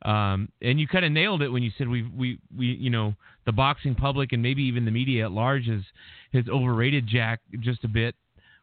um, 0.04 0.48
and 0.60 0.80
you 0.80 0.88
kind 0.88 1.04
of 1.04 1.12
nailed 1.12 1.42
it 1.42 1.48
when 1.48 1.62
you 1.62 1.70
said 1.78 1.88
we 1.88 2.02
we 2.02 2.38
we 2.56 2.66
you 2.66 2.90
know 2.90 3.14
the 3.46 3.52
boxing 3.52 3.94
public 3.94 4.32
and 4.32 4.42
maybe 4.42 4.62
even 4.62 4.84
the 4.84 4.90
media 4.90 5.24
at 5.24 5.32
large 5.32 5.66
has 5.66 5.82
has 6.32 6.44
overrated 6.48 7.06
Jack 7.06 7.40
just 7.60 7.84
a 7.84 7.88
bit, 7.88 8.14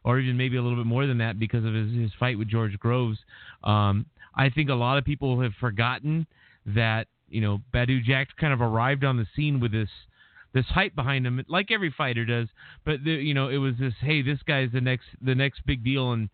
or 0.04 0.18
even 0.18 0.36
maybe 0.36 0.56
a 0.56 0.62
little 0.62 0.76
bit 0.76 0.86
more 0.86 1.06
than 1.06 1.18
that 1.18 1.38
because 1.38 1.64
of 1.64 1.74
his 1.74 1.92
his 1.92 2.10
fight 2.18 2.38
with 2.38 2.48
George 2.48 2.78
Groves. 2.78 3.18
Um, 3.64 4.06
I 4.34 4.50
think 4.50 4.70
a 4.70 4.74
lot 4.74 4.98
of 4.98 5.04
people 5.04 5.40
have 5.40 5.52
forgotten 5.60 6.26
that 6.66 7.06
you 7.28 7.40
know 7.40 7.60
Badou 7.72 8.02
Jack 8.02 8.28
kind 8.38 8.52
of 8.52 8.60
arrived 8.60 9.04
on 9.04 9.16
the 9.16 9.26
scene 9.34 9.60
with 9.60 9.72
this 9.72 9.88
this 10.52 10.66
hype 10.66 10.94
behind 10.94 11.26
him, 11.26 11.44
like 11.48 11.70
every 11.70 11.94
fighter 11.96 12.24
does. 12.24 12.48
But 12.84 13.04
the, 13.04 13.12
you 13.12 13.34
know, 13.34 13.48
it 13.48 13.58
was 13.58 13.74
this, 13.78 13.94
hey, 14.00 14.20
this 14.22 14.38
guy's 14.46 14.72
the 14.72 14.80
next 14.80 15.06
the 15.22 15.34
next 15.34 15.64
big 15.64 15.84
deal, 15.84 16.12
and 16.12 16.28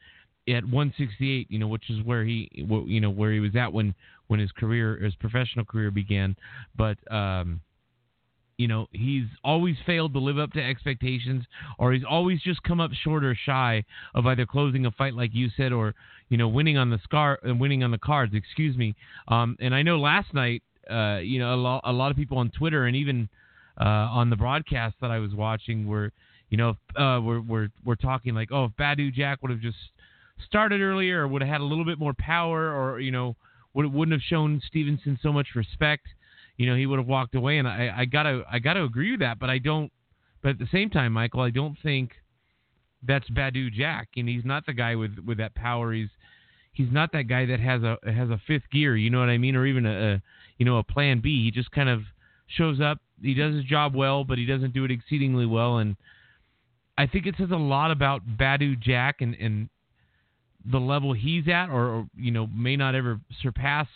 at 0.49 0.65
168, 0.65 1.51
you 1.51 1.59
know, 1.59 1.67
which 1.67 1.91
is 1.91 2.03
where 2.05 2.25
he, 2.25 2.49
you 2.53 3.01
know, 3.01 3.11
where 3.11 3.33
he 3.33 3.41
was 3.41 3.57
at 3.57 3.73
when 3.73 3.95
when 4.28 4.40
his 4.40 4.52
career, 4.52 4.97
his 4.99 5.14
professional 5.16 5.64
career 5.64 5.90
began. 5.90 6.37
But 6.76 6.99
um, 7.12 7.61
you 8.59 8.68
know, 8.68 8.87
he's 8.92 9.26
always 9.45 9.76
failed 9.85 10.14
to 10.14 10.18
live 10.18 10.38
up 10.38 10.52
to 10.52 10.62
expectations, 10.62 11.45
or 11.78 11.92
he's 11.92 12.04
always 12.09 12.40
just 12.42 12.62
come 12.62 12.80
up 12.80 12.90
short 12.92 13.25
or 13.25 13.35
shy 13.35 13.85
of 14.14 14.26
either 14.26 14.47
closing 14.47 14.87
a 14.87 14.90
fight, 14.90 15.14
like 15.14 15.30
you 15.35 15.49
said, 15.56 15.73
or 15.73 15.95
you 16.28 16.38
know, 16.38 16.49
winning 16.49 16.76
on 16.76 16.90
the 16.90 16.99
scar 17.04 17.38
winning 17.45 17.85
on 17.85 17.90
the 17.90 17.99
cards. 17.99 18.35
Excuse 18.35 18.76
me. 18.76 18.95
Um, 19.28 19.56
and 19.61 19.75
I 19.75 19.83
know 19.83 19.99
last 19.99 20.33
night, 20.33 20.62
uh, 20.90 21.18
you 21.18 21.38
know, 21.38 21.54
a 21.54 21.56
lot, 21.56 21.80
a 21.85 21.92
lot 21.92 22.11
of 22.11 22.16
people 22.16 22.38
on 22.38 22.50
Twitter 22.50 22.87
and 22.87 22.97
even 22.97 23.28
uh, 23.80 23.85
on 23.85 24.30
the 24.30 24.37
broadcast 24.37 24.97
that 25.00 25.11
I 25.11 25.18
was 25.18 25.35
watching 25.35 25.87
were, 25.87 26.12
you 26.49 26.56
know, 26.56 26.71
uh, 26.97 27.21
we're 27.21 27.40
we're 27.40 27.68
we're 27.85 27.97
talking 27.97 28.35
like, 28.35 28.50
oh, 28.52 28.66
if 28.66 28.73
Badou 28.73 29.12
Jack 29.12 29.42
would 29.42 29.50
have 29.50 29.61
just 29.61 29.76
started 30.47 30.80
earlier, 30.80 31.23
or 31.23 31.28
would 31.28 31.42
have 31.42 31.50
had 31.50 31.61
a 31.61 31.64
little 31.64 31.85
bit 31.85 31.99
more 31.99 32.14
power, 32.18 32.73
or 32.73 33.00
you 33.00 33.11
know, 33.11 33.37
would 33.76 33.92
wouldn't 33.92 34.12
have 34.12 34.23
shown 34.23 34.61
Stevenson 34.66 35.18
so 35.23 35.33
much 35.33 35.49
respect 35.54 36.09
you 36.56 36.66
know, 36.66 36.75
he 36.75 36.87
would 36.87 36.99
have 36.99 37.09
walked 37.09 37.35
away. 37.35 37.59
And 37.59 37.68
I, 37.68 37.92
I 37.97 38.04
gotta, 38.04 38.42
I 38.50 38.59
gotta 38.59 38.83
agree 38.83 39.12
with 39.12 39.21
that. 39.21 39.38
But 39.38 39.50
I 39.50 39.59
don't. 39.59 39.92
But 40.42 40.50
at 40.50 40.59
the 40.59 40.68
same 40.71 40.90
time, 40.90 41.12
Michael, 41.12 41.40
I 41.40 41.50
don't 41.50 41.76
think 41.83 42.12
that's 43.02 43.28
Badou 43.30 43.73
Jack, 43.73 44.09
and 44.16 44.28
he's 44.28 44.45
not 44.45 44.66
the 44.66 44.73
guy 44.73 44.95
with 44.95 45.18
with 45.26 45.38
that 45.38 45.54
power. 45.54 45.92
He's 45.92 46.09
he's 46.73 46.90
not 46.90 47.12
that 47.12 47.25
guy 47.25 47.47
that 47.47 47.61
has 47.61 47.83
a 47.83 47.99
has 48.04 48.30
a 48.30 48.40
fifth 48.47 48.71
gear. 48.73 48.97
You 48.97 49.11
know 49.11 49.21
what 49.21 49.28
I 49.28 49.38
mean, 49.38 49.56
or 49.56 49.66
even 49.66 49.87
a, 49.87 50.14
a 50.14 50.23
you 50.59 50.64
know 50.64 50.78
a 50.78 50.85
plan 50.85 51.21
B. 51.21 51.45
He 51.45 51.50
just 51.50 51.71
kind 51.73 51.88
of 51.88 52.02
shows 52.47 52.80
up. 52.80 52.99
He 53.21 53.35
does 53.35 53.54
his 53.54 53.64
job 53.64 53.95
well, 53.95 54.25
but 54.25 54.38
he 54.38 54.47
doesn't 54.47 54.73
do 54.73 54.85
it 54.85 54.90
exceedingly 54.90 55.47
well. 55.47 55.78
And 55.78 55.97
I 56.97 57.06
think 57.06 57.26
it 57.26 57.35
says 57.38 57.50
a 57.50 57.56
lot 57.56 57.90
about 57.90 58.23
Badou 58.38 58.78
Jack 58.78 59.16
and 59.21 59.35
and 59.35 59.68
the 60.71 60.79
level 60.79 61.13
he's 61.13 61.49
at, 61.49 61.69
or, 61.69 62.07
you 62.17 62.31
know 62.31 62.47
may 62.47 62.77
not 62.77 62.95
ever 62.95 63.21
surpass 63.43 63.87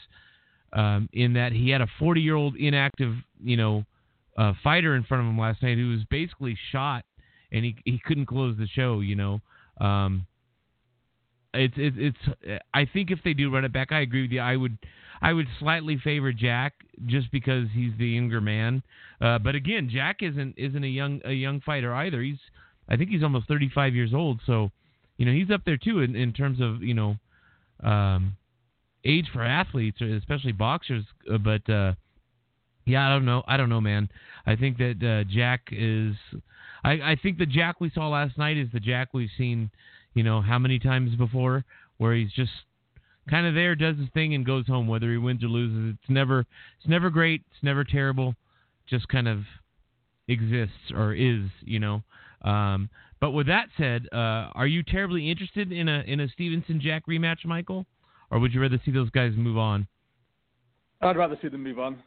um, 0.72 1.08
in 1.12 1.34
that 1.34 1.52
he 1.52 1.70
had 1.70 1.80
a 1.80 1.86
40 1.98 2.20
year 2.20 2.36
old 2.36 2.56
inactive, 2.56 3.14
you 3.42 3.56
know, 3.56 3.84
uh, 4.38 4.52
fighter 4.62 4.94
in 4.94 5.02
front 5.04 5.24
of 5.24 5.28
him 5.28 5.38
last 5.38 5.62
night 5.62 5.76
who 5.76 5.90
was 5.90 6.00
basically 6.10 6.56
shot 6.70 7.04
and 7.52 7.64
he 7.64 7.76
he 7.84 8.00
couldn't 8.04 8.26
close 8.26 8.56
the 8.56 8.66
show. 8.68 9.00
You 9.00 9.16
know, 9.16 9.40
um, 9.80 10.26
it's 11.52 11.74
it's 11.76 11.96
it's. 11.98 12.62
I 12.72 12.86
think 12.86 13.10
if 13.10 13.20
they 13.24 13.34
do 13.34 13.52
run 13.52 13.64
it 13.64 13.72
back, 13.72 13.92
I 13.92 14.00
agree 14.00 14.22
with 14.22 14.30
you. 14.30 14.40
I 14.40 14.56
would 14.56 14.78
I 15.20 15.32
would 15.32 15.46
slightly 15.58 15.98
favor 16.02 16.32
Jack 16.32 16.74
just 17.06 17.30
because 17.32 17.66
he's 17.74 17.92
the 17.98 18.06
younger 18.06 18.40
man. 18.40 18.82
Uh, 19.20 19.38
but 19.38 19.54
again, 19.54 19.90
Jack 19.92 20.18
isn't 20.22 20.54
isn't 20.56 20.84
a 20.84 20.88
young 20.88 21.20
a 21.24 21.32
young 21.32 21.60
fighter 21.60 21.92
either. 21.92 22.22
He's 22.22 22.38
I 22.88 22.96
think 22.96 23.10
he's 23.10 23.22
almost 23.22 23.48
35 23.48 23.94
years 23.94 24.14
old. 24.14 24.40
So, 24.46 24.70
you 25.20 25.26
know, 25.26 25.32
he's 25.32 25.50
up 25.50 25.60
there 25.66 25.76
too 25.76 26.00
in, 26.00 26.16
in 26.16 26.32
terms 26.32 26.62
of 26.62 26.82
you 26.82 26.94
know, 26.94 27.16
um, 27.84 28.38
age 29.04 29.26
for 29.30 29.44
athletes, 29.44 30.00
especially 30.00 30.52
boxers. 30.52 31.04
Uh, 31.30 31.36
but 31.36 31.68
uh, 31.68 31.92
yeah, 32.86 33.06
I 33.06 33.10
don't 33.10 33.26
know. 33.26 33.42
I 33.46 33.58
don't 33.58 33.68
know, 33.68 33.82
man. 33.82 34.08
I 34.46 34.56
think 34.56 34.78
that 34.78 35.02
uh, 35.02 35.30
Jack 35.30 35.68
is. 35.72 36.14
I, 36.82 36.92
I 36.92 37.16
think 37.22 37.36
the 37.36 37.44
Jack 37.44 37.82
we 37.82 37.90
saw 37.90 38.08
last 38.08 38.38
night 38.38 38.56
is 38.56 38.68
the 38.72 38.80
Jack 38.80 39.08
we've 39.12 39.28
seen, 39.36 39.70
you 40.14 40.22
know, 40.22 40.40
how 40.40 40.58
many 40.58 40.78
times 40.78 41.14
before, 41.16 41.66
where 41.98 42.14
he's 42.14 42.32
just 42.32 42.52
kind 43.28 43.46
of 43.46 43.52
there, 43.54 43.74
does 43.74 43.98
his 43.98 44.08
thing, 44.14 44.32
and 44.32 44.46
goes 44.46 44.66
home. 44.66 44.88
Whether 44.88 45.10
he 45.10 45.18
wins 45.18 45.44
or 45.44 45.48
loses, 45.48 45.96
it's 46.00 46.10
never 46.10 46.46
it's 46.78 46.88
never 46.88 47.10
great. 47.10 47.42
It's 47.50 47.62
never 47.62 47.84
terrible. 47.84 48.36
Just 48.88 49.06
kind 49.08 49.28
of 49.28 49.40
exists 50.28 50.92
or 50.94 51.12
is, 51.12 51.42
you 51.60 51.78
know. 51.78 52.02
Um, 52.42 52.88
but 53.20 53.32
with 53.32 53.46
that 53.46 53.68
said, 53.76 54.06
uh, 54.12 54.50
are 54.54 54.66
you 54.66 54.82
terribly 54.82 55.30
interested 55.30 55.72
in 55.72 55.88
a 55.88 56.02
in 56.06 56.20
a 56.20 56.28
Stevenson 56.28 56.80
Jack 56.80 57.04
rematch, 57.06 57.44
Michael? 57.44 57.86
or 58.30 58.38
would 58.38 58.54
you 58.54 58.60
rather 58.60 58.80
see 58.84 58.90
those 58.90 59.10
guys 59.10 59.32
move 59.36 59.58
on? 59.58 59.86
I'd 61.02 61.16
rather 61.16 61.38
see 61.42 61.48
them 61.48 61.62
move 61.62 61.78
on. 61.78 62.02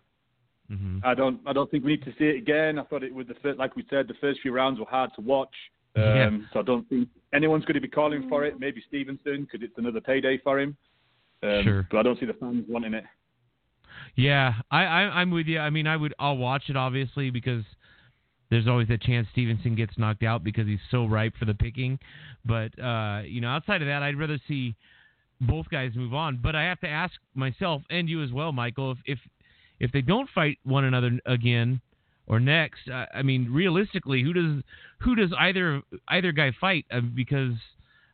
Mm-hmm. 0.72 1.00
I 1.04 1.14
don't. 1.14 1.40
I 1.46 1.54
don't 1.54 1.70
think 1.70 1.84
we 1.84 1.92
need 1.92 2.06
to 2.06 2.14
see 2.18 2.26
it 2.26 2.38
again. 2.38 2.80
I 2.80 2.84
thought 2.84 3.04
it 3.04 3.14
was 3.14 3.28
the 3.28 3.36
first, 3.42 3.60
like 3.60 3.76
we 3.76 3.86
said, 3.90 4.08
the 4.08 4.14
first 4.22 4.40
few 4.42 4.54
rounds 4.54 4.80
were 4.80 4.86
hard 4.86 5.12
to 5.16 5.22
watch. 5.22 5.54
Um, 5.96 6.04
yeah. 6.04 6.30
So 6.54 6.60
I 6.60 6.64
don't 6.64 6.88
think 6.90 7.10
anyone's 7.34 7.66
going 7.66 7.76
to 7.76 7.82
be 7.82 7.88
calling 7.88 8.30
for 8.30 8.46
it. 8.46 8.60
Maybe 8.60 8.82
Stevenson 8.88 9.44
because 9.44 9.62
it's 9.62 9.78
another 9.78 10.00
payday 10.00 10.40
for 10.44 10.60
him. 10.60 10.78
Um, 11.44 11.64
sure. 11.64 11.88
But 11.92 11.98
I 11.98 12.04
don't 12.04 12.20
see 12.20 12.26
the 12.26 12.34
fans 12.34 12.66
wanting 12.68 12.94
it. 12.94 13.04
Yeah, 14.16 14.54
I, 14.72 14.84
I 14.84 15.02
I'm 15.22 15.32
with 15.32 15.48
you. 15.48 15.60
I 15.60 15.70
mean, 15.70 15.86
I 15.86 15.98
would. 15.98 16.14
I'll 16.18 16.38
watch 16.38 16.64
it 16.70 16.78
obviously 16.78 17.30
because 17.30 17.64
there's 18.54 18.68
always 18.68 18.90
a 18.92 18.98
chance 19.00 19.28
Stevenson 19.32 19.76
gets 19.76 19.98
knocked 19.98 20.22
out 20.22 20.44
because 20.44 20.68
he's 20.68 20.80
so 20.92 21.06
ripe 21.06 21.34
for 21.38 21.46
the 21.46 21.56
picking. 21.56 21.98
But 22.46 22.78
uh, 22.80 23.24
you 23.26 23.42
know, 23.42 23.50
outside 23.50 23.82
of 23.82 23.88
that, 23.88 24.04
I'd 24.04 24.18
rather 24.18 24.40
see 24.48 24.76
both 25.42 25.68
guys 25.70 25.94
move 25.96 26.14
on. 26.14 26.40
But 26.42 26.56
I 26.56 26.64
have 26.64 26.80
to 26.82 26.88
ask 26.88 27.14
myself 27.34 27.82
and 27.90 28.08
you 28.08 28.24
as 28.24 28.32
well, 28.32 28.52
Michael, 28.52 28.92
if 28.92 28.98
if 29.06 29.20
if 29.80 29.92
they 29.92 30.02
don't 30.02 30.30
fight 30.30 30.60
one 30.64 30.84
another 30.84 31.20
again 31.26 31.82
or 32.28 32.40
next, 32.40 32.88
uh, 32.90 33.06
I 33.14 33.24
mean, 33.24 33.52
realistically, 33.52 34.22
who 34.22 34.34
does 34.34 34.64
who 35.00 35.16
does 35.16 35.32
either 35.40 35.82
either 36.10 36.32
guy 36.32 36.52
fight? 36.62 36.86
Uh, 36.92 37.02
because 37.02 37.54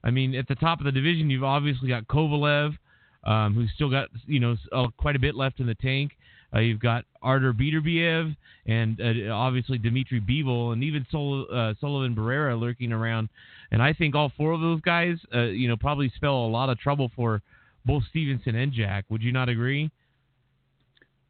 I 0.05 0.11
mean, 0.11 0.35
at 0.35 0.47
the 0.47 0.55
top 0.55 0.79
of 0.79 0.85
the 0.85 0.91
division, 0.93 1.29
you've 1.29 1.43
obviously 1.43 1.89
got 1.89 2.07
Kovalev, 2.07 2.77
um, 3.25 3.55
who's 3.55 3.71
still 3.75 3.91
got 3.91 4.07
you 4.25 4.39
know 4.39 4.55
uh, 4.71 4.87
quite 4.97 5.17
a 5.17 5.19
bit 5.19 5.35
left 5.35 5.59
in 5.59 5.67
the 5.67 5.75
tank. 5.75 6.13
Uh, 6.53 6.59
you've 6.59 6.79
got 6.79 7.05
Artur 7.21 7.53
Beterbiev 7.53 8.35
and 8.65 8.99
uh, 9.01 9.31
obviously 9.33 9.77
Dimitri 9.77 10.19
Bivol 10.19 10.73
and 10.73 10.83
even 10.83 11.05
Sol- 11.11 11.47
uh, 11.51 11.73
Sullivan 11.79 12.15
Barrera 12.15 12.59
lurking 12.59 12.91
around. 12.91 13.29
And 13.71 13.81
I 13.81 13.93
think 13.93 14.15
all 14.15 14.31
four 14.35 14.51
of 14.51 14.61
those 14.61 14.81
guys, 14.81 15.17
uh, 15.33 15.43
you 15.43 15.67
know, 15.67 15.77
probably 15.77 16.11
spell 16.15 16.35
a 16.35 16.47
lot 16.47 16.69
of 16.69 16.79
trouble 16.79 17.11
for 17.15 17.41
both 17.85 18.03
Stevenson 18.09 18.55
and 18.55 18.73
Jack. 18.73 19.05
Would 19.09 19.21
you 19.21 19.31
not 19.31 19.49
agree? 19.49 19.91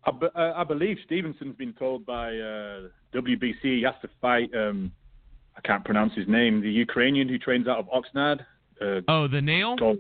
I, 0.06 0.12
be, 0.12 0.28
uh, 0.34 0.54
I 0.56 0.64
believe 0.64 0.98
Stevenson's 1.06 1.56
been 1.58 1.74
told 1.74 2.06
by 2.06 2.30
uh, 2.30 2.82
WBC 3.14 3.62
he 3.62 3.84
has 3.84 3.96
to 4.02 4.10
fight. 4.22 4.50
Um, 4.56 4.92
I 5.58 5.62
can't 5.62 5.84
pronounce 5.84 6.14
his 6.14 6.28
name. 6.28 6.62
The 6.62 6.72
Ukrainian 6.72 7.28
who 7.28 7.38
trains 7.38 7.68
out 7.68 7.80
of 7.80 7.88
Oxnard. 7.90 8.40
oh, 9.10 9.28
the 9.28 9.42
nail. 9.42 9.76
Called, 9.76 10.00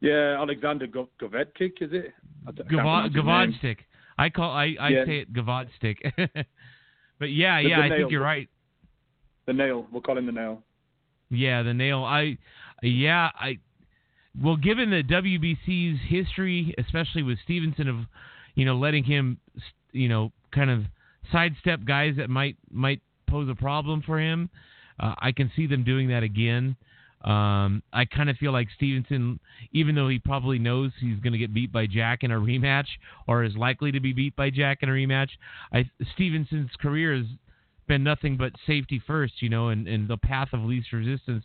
yeah, 0.00 0.36
Alexander 0.40 0.88
Govetkik, 0.88 1.80
is 1.80 1.90
it? 1.92 2.12
Gavodstik. 2.44 3.78
I 4.22 4.30
call 4.30 4.50
I 4.50 4.76
I 4.78 4.88
yeah. 4.88 5.04
say 5.04 5.18
it 5.18 5.32
Gavodstik. 5.32 5.96
but 7.18 7.30
yeah, 7.30 7.60
the, 7.60 7.68
yeah, 7.68 7.76
the 7.76 7.82
I 7.82 7.88
nail. 7.88 7.98
think 7.98 8.10
you're 8.12 8.22
right. 8.22 8.48
The 9.46 9.52
nail. 9.52 9.86
We'll 9.90 10.02
call 10.02 10.16
him 10.16 10.26
the 10.26 10.32
nail. 10.32 10.62
Yeah, 11.28 11.62
the 11.64 11.74
nail. 11.74 12.04
I 12.04 12.38
yeah, 12.82 13.30
I 13.34 13.58
well, 14.40 14.56
given 14.56 14.90
the 14.90 15.02
WBC's 15.02 15.98
history, 16.08 16.72
especially 16.78 17.24
with 17.24 17.38
Stevenson 17.42 17.88
of 17.88 17.96
you 18.54 18.64
know 18.64 18.76
letting 18.76 19.02
him 19.02 19.38
you 19.90 20.08
know 20.08 20.30
kind 20.52 20.70
of 20.70 20.84
sidestep 21.32 21.84
guys 21.84 22.14
that 22.18 22.30
might 22.30 22.56
might 22.70 23.00
pose 23.28 23.48
a 23.48 23.56
problem 23.56 24.02
for 24.02 24.20
him, 24.20 24.50
uh, 25.00 25.14
I 25.18 25.32
can 25.32 25.50
see 25.56 25.66
them 25.66 25.82
doing 25.82 26.08
that 26.08 26.22
again. 26.22 26.76
Um, 27.24 27.82
I 27.92 28.04
kind 28.04 28.28
of 28.28 28.36
feel 28.36 28.52
like 28.52 28.68
Stevenson, 28.74 29.38
even 29.72 29.94
though 29.94 30.08
he 30.08 30.18
probably 30.18 30.58
knows 30.58 30.90
he's 31.00 31.20
going 31.20 31.32
to 31.32 31.38
get 31.38 31.54
beat 31.54 31.70
by 31.70 31.86
Jack 31.86 32.24
in 32.24 32.32
a 32.32 32.36
rematch, 32.36 32.86
or 33.28 33.44
is 33.44 33.54
likely 33.54 33.92
to 33.92 34.00
be 34.00 34.12
beat 34.12 34.34
by 34.34 34.50
Jack 34.50 34.78
in 34.82 34.88
a 34.88 34.92
rematch, 34.92 35.30
I 35.72 35.88
Stevenson's 36.14 36.70
career 36.80 37.16
has 37.16 37.26
been 37.86 38.02
nothing 38.02 38.36
but 38.36 38.52
safety 38.66 39.00
first, 39.06 39.34
you 39.40 39.48
know, 39.48 39.68
and, 39.68 39.86
and 39.86 40.08
the 40.08 40.16
path 40.16 40.48
of 40.52 40.60
least 40.60 40.92
resistance. 40.92 41.44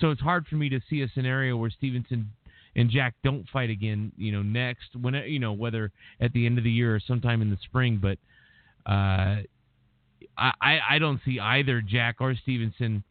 So 0.00 0.10
it's 0.10 0.20
hard 0.20 0.46
for 0.46 0.56
me 0.56 0.68
to 0.70 0.80
see 0.88 1.02
a 1.02 1.08
scenario 1.14 1.56
where 1.56 1.70
Stevenson 1.70 2.30
and 2.76 2.88
Jack 2.88 3.14
don't 3.24 3.46
fight 3.52 3.70
again, 3.70 4.12
you 4.16 4.32
know, 4.32 4.42
next 4.42 4.96
when 5.00 5.14
you 5.14 5.38
know 5.38 5.52
whether 5.52 5.90
at 6.20 6.32
the 6.32 6.46
end 6.46 6.56
of 6.58 6.64
the 6.64 6.70
year 6.70 6.94
or 6.94 7.00
sometime 7.00 7.42
in 7.42 7.50
the 7.50 7.58
spring. 7.64 7.98
But 8.00 8.18
uh, 8.90 9.42
I 10.38 10.78
I 10.90 10.98
don't 10.98 11.20
see 11.24 11.38
either 11.38 11.82
Jack 11.82 12.16
or 12.20 12.34
Stevenson 12.34 13.02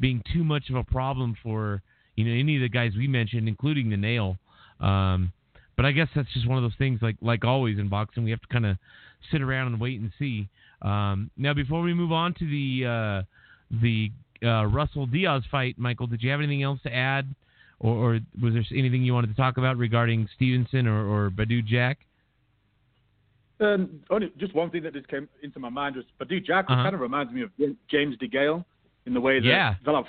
being 0.00 0.22
too 0.32 0.44
much 0.44 0.70
of 0.70 0.76
a 0.76 0.84
problem 0.84 1.36
for 1.42 1.82
you 2.16 2.24
know 2.24 2.32
any 2.32 2.56
of 2.56 2.62
the 2.62 2.68
guys 2.68 2.92
we 2.96 3.06
mentioned, 3.06 3.48
including 3.48 3.90
the 3.90 3.96
nail. 3.96 4.36
Um, 4.80 5.32
but 5.76 5.84
I 5.84 5.92
guess 5.92 6.08
that's 6.14 6.32
just 6.32 6.48
one 6.48 6.58
of 6.58 6.64
those 6.64 6.76
things. 6.78 7.00
Like 7.02 7.16
like 7.22 7.44
always 7.44 7.78
in 7.78 7.88
boxing, 7.88 8.24
we 8.24 8.30
have 8.30 8.40
to 8.40 8.48
kind 8.48 8.66
of 8.66 8.76
sit 9.30 9.42
around 9.42 9.68
and 9.68 9.80
wait 9.80 10.00
and 10.00 10.10
see. 10.18 10.48
Um, 10.82 11.30
now, 11.36 11.54
before 11.54 11.82
we 11.82 11.94
move 11.94 12.12
on 12.12 12.34
to 12.34 12.44
the 12.44 12.86
uh, 12.86 13.22
the 13.80 14.10
uh, 14.42 14.66
Russell 14.66 15.06
Diaz 15.06 15.42
fight, 15.50 15.78
Michael, 15.78 16.06
did 16.06 16.22
you 16.22 16.30
have 16.30 16.40
anything 16.40 16.62
else 16.62 16.80
to 16.84 16.94
add, 16.94 17.26
or, 17.80 17.94
or, 17.94 18.20
was 18.40 18.54
there 18.54 18.64
anything 18.76 19.02
you 19.02 19.12
wanted 19.12 19.28
to 19.28 19.34
talk 19.34 19.56
about 19.56 19.76
regarding 19.76 20.28
Stevenson 20.36 20.86
or, 20.86 21.06
or 21.06 21.30
Badou 21.30 21.64
Jack? 21.64 21.98
Um, 23.60 24.00
only 24.10 24.32
just 24.38 24.54
one 24.54 24.70
thing 24.70 24.84
that 24.84 24.94
just 24.94 25.08
came 25.08 25.28
into 25.42 25.58
my 25.58 25.68
mind 25.68 25.96
was 25.96 26.04
Badou 26.20 26.44
Jack 26.44 26.66
uh-huh. 26.68 26.82
kind 26.82 26.94
of 26.94 27.00
reminds 27.00 27.32
me 27.32 27.42
of 27.42 27.50
James 27.90 28.16
DeGale 28.22 28.64
in 29.08 29.14
the 29.14 29.20
way 29.20 29.40
that 29.40 29.46
yeah. 29.46 29.74
they'll 29.84 29.96
have 29.96 30.04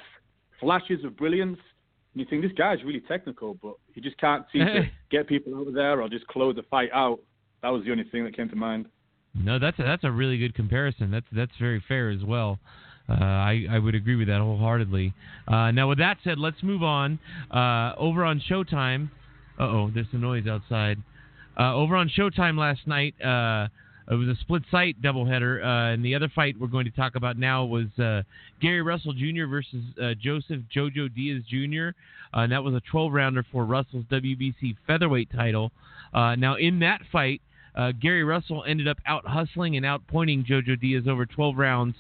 flashes 0.60 1.04
of 1.04 1.18
brilliance. 1.18 1.58
And 2.14 2.22
you 2.22 2.26
think 2.30 2.44
this 2.44 2.52
guy's 2.58 2.84
really 2.84 3.02
technical, 3.02 3.56
but 3.56 3.74
he 3.94 4.02
just 4.02 4.18
can't 4.18 4.46
seem 4.52 4.66
to 4.66 4.90
get 5.12 5.28
people 5.28 5.56
over 5.56 5.72
there 5.72 6.02
or 6.02 6.10
just 6.10 6.28
close 6.28 6.56
the 6.56 6.64
fight 6.64 6.90
out. 6.94 7.20
That 7.64 7.70
was 7.70 7.84
the 7.84 7.92
only 7.92 8.04
thing 8.06 8.24
that 8.26 8.36
came 8.36 8.50
to 8.50 8.56
mind. 8.56 8.88
No, 9.34 9.60
that's 9.60 9.80
a, 9.80 9.84
that's 9.84 10.04
a 10.04 10.12
really 10.12 10.38
good 10.38 10.56
comparison. 10.56 11.12
That's 11.12 11.26
that's 11.32 11.52
very 11.60 11.84
fair 11.88 12.10
as 12.10 12.24
well. 12.24 12.60
Uh, 13.10 13.24
I, 13.24 13.66
I 13.72 13.80
would 13.80 13.96
agree 13.96 14.16
with 14.16 14.28
that 14.28 14.40
wholeheartedly. 14.40 15.14
Uh, 15.48 15.72
now, 15.72 15.90
with 15.90 15.98
that 15.98 16.18
said, 16.24 16.38
let's 16.38 16.62
move 16.62 16.84
on. 16.84 17.18
Uh, 17.52 17.94
over 17.98 18.24
on 18.24 18.40
Showtime, 18.48 19.10
oh, 19.60 19.90
there's 19.94 20.06
some 20.12 20.22
noise 20.22 20.46
outside. 20.48 20.98
Uh, 21.60 21.74
over 21.74 21.96
on 21.96 22.10
Showtime 22.10 22.58
last 22.58 22.82
night, 22.86 23.16
uh, 23.22 23.68
it 24.10 24.16
was 24.16 24.28
a 24.28 24.36
split 24.42 24.64
site 24.72 25.00
doubleheader, 25.02 25.64
uh, 25.64 25.94
and 25.94 26.04
the 26.04 26.16
other 26.16 26.30
fight 26.34 26.56
we're 26.60 26.68
going 26.68 26.86
to 26.86 26.92
talk 26.92 27.16
about 27.16 27.38
now 27.38 27.64
was 27.64 27.88
uh, 28.00 28.24
Gary 28.60 28.82
Russell 28.82 29.14
Jr. 29.14 29.46
versus 29.46 29.84
uh, 30.02 30.16
Joseph 30.20 30.62
Jojo 30.76 31.14
Diaz 31.14 31.44
Jr. 31.48 31.90
Uh, 32.36 32.42
and 32.42 32.52
that 32.52 32.64
was 32.64 32.74
a 32.74 32.82
12 32.92 33.14
rounder 33.14 33.46
for 33.52 33.66
Russell's 33.66 34.06
WBC 34.12 34.78
featherweight 34.88 35.30
title. 35.32 35.72
Uh, 36.12 36.34
now 36.36 36.56
in 36.56 36.80
that 36.80 37.02
fight, 37.12 37.42
uh, 37.76 37.92
Gary 38.02 38.24
Russell 38.24 38.64
ended 38.68 38.88
up 38.88 38.98
out 39.06 39.28
hustling 39.28 39.78
and 39.78 39.86
out 39.86 40.02
pointing 40.08 40.44
Jojo 40.44 40.80
Diaz 40.80 41.04
over 41.08 41.28
12 41.28 41.56
rounds 41.56 41.96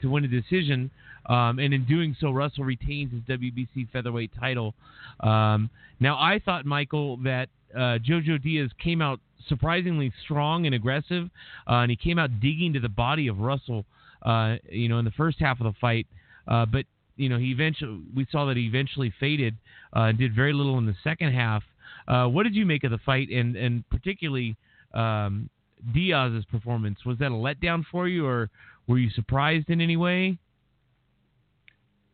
to 0.00 0.08
win 0.08 0.24
a 0.24 0.28
decision. 0.28 0.90
Um, 1.26 1.58
and 1.58 1.74
in 1.74 1.84
doing 1.84 2.16
so, 2.20 2.30
Russell 2.30 2.64
retains 2.64 3.12
his 3.12 3.22
WBC 3.22 3.90
featherweight 3.92 4.30
title. 4.38 4.74
Um, 5.18 5.68
now, 5.98 6.16
I 6.16 6.40
thought, 6.44 6.64
Michael, 6.64 7.16
that 7.18 7.48
Jojo 7.76 8.40
Diaz 8.40 8.70
came 8.82 9.02
out 9.02 9.20
surprisingly 9.48 10.12
strong 10.24 10.66
and 10.66 10.74
aggressive, 10.74 11.30
uh, 11.68 11.74
and 11.82 11.90
he 11.90 11.96
came 11.96 12.18
out 12.18 12.40
digging 12.40 12.72
to 12.74 12.80
the 12.80 12.88
body 12.88 13.28
of 13.28 13.38
Russell, 13.38 13.84
uh, 14.22 14.56
you 14.68 14.88
know, 14.88 14.98
in 14.98 15.04
the 15.04 15.10
first 15.12 15.38
half 15.40 15.60
of 15.60 15.64
the 15.64 15.78
fight. 15.80 16.06
Uh, 16.48 16.66
but 16.66 16.84
you 17.16 17.28
know, 17.28 17.38
he 17.38 17.50
eventually 17.50 18.00
we 18.14 18.26
saw 18.30 18.46
that 18.46 18.56
he 18.56 18.64
eventually 18.64 19.12
faded 19.20 19.56
uh, 19.94 20.04
and 20.04 20.18
did 20.18 20.34
very 20.34 20.52
little 20.52 20.78
in 20.78 20.86
the 20.86 20.96
second 21.04 21.32
half. 21.32 21.62
Uh, 22.08 22.26
what 22.26 22.44
did 22.44 22.54
you 22.54 22.64
make 22.64 22.84
of 22.84 22.90
the 22.90 22.98
fight, 22.98 23.28
and 23.30 23.56
and 23.56 23.88
particularly 23.90 24.56
um, 24.94 25.50
Diaz's 25.94 26.44
performance? 26.46 26.98
Was 27.04 27.18
that 27.18 27.28
a 27.28 27.34
letdown 27.34 27.84
for 27.90 28.08
you, 28.08 28.26
or 28.26 28.50
were 28.86 28.98
you 28.98 29.10
surprised 29.10 29.70
in 29.70 29.80
any 29.80 29.96
way? 29.96 30.38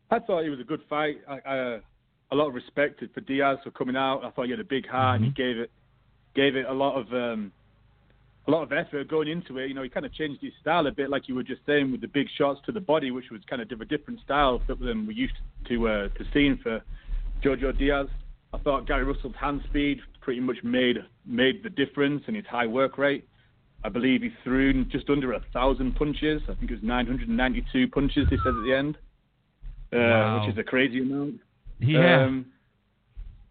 I 0.09 0.19
thought 0.19 0.45
it 0.45 0.49
was 0.49 0.59
a 0.59 0.63
good 0.63 0.81
fight. 0.89 1.17
I, 1.27 1.39
I, 1.45 1.79
a 2.31 2.35
lot 2.35 2.47
of 2.47 2.53
respect 2.53 3.03
for 3.13 3.21
Diaz 3.21 3.57
for 3.63 3.71
coming 3.71 3.95
out. 3.95 4.23
I 4.23 4.31
thought 4.31 4.45
he 4.45 4.51
had 4.51 4.59
a 4.59 4.63
big 4.63 4.87
heart 4.87 5.15
mm-hmm. 5.15 5.25
and 5.25 5.35
he 5.35 5.41
mm-hmm. 5.41 5.51
gave 5.51 5.61
it 5.61 5.71
gave 6.37 6.55
it 6.55 6.67
a 6.67 6.73
lot 6.73 6.95
of 6.95 7.11
um, 7.11 7.51
a 8.47 8.51
lot 8.51 8.63
of 8.63 8.71
effort 8.71 9.09
going 9.09 9.27
into 9.27 9.57
it. 9.57 9.67
You 9.67 9.73
know, 9.73 9.83
he 9.83 9.89
kind 9.89 10.05
of 10.05 10.13
changed 10.13 10.41
his 10.41 10.53
style 10.61 10.87
a 10.87 10.91
bit, 10.91 11.09
like 11.09 11.27
you 11.27 11.35
were 11.35 11.43
just 11.43 11.61
saying, 11.65 11.91
with 11.91 11.99
the 11.99 12.07
big 12.07 12.27
shots 12.37 12.61
to 12.65 12.71
the 12.71 12.79
body, 12.79 13.11
which 13.11 13.25
was 13.29 13.41
kind 13.49 13.61
of 13.61 13.81
a 13.81 13.85
different 13.85 14.21
style 14.21 14.61
than 14.69 15.05
we're 15.05 15.11
used 15.11 15.33
to 15.67 15.87
uh, 15.89 16.07
to 16.09 16.23
seeing 16.33 16.57
for 16.63 16.81
Jojo 17.43 17.77
Diaz. 17.77 18.07
I 18.53 18.59
thought 18.59 18.87
Gary 18.87 19.03
Russell's 19.03 19.35
hand 19.35 19.61
speed 19.67 19.99
pretty 20.21 20.39
much 20.39 20.57
made 20.63 20.97
made 21.25 21.63
the 21.63 21.69
difference 21.69 22.23
and 22.27 22.35
his 22.35 22.45
high 22.45 22.67
work 22.67 22.97
rate. 22.97 23.27
I 23.83 23.89
believe 23.89 24.21
he 24.21 24.31
threw 24.43 24.85
just 24.85 25.09
under 25.09 25.33
a 25.33 25.41
thousand 25.53 25.95
punches. 25.95 26.41
I 26.49 26.53
think 26.55 26.71
it 26.71 26.75
was 26.75 26.83
992 26.83 27.87
punches. 27.89 28.27
He 28.29 28.37
said 28.37 28.55
at 28.55 28.63
the 28.63 28.73
end, 28.73 28.97
uh, 29.93 29.97
wow. 29.97 30.39
which 30.39 30.53
is 30.53 30.57
a 30.57 30.63
crazy 30.63 31.01
amount. 31.01 31.35
Yeah. 31.79 32.23
Um, 32.23 32.45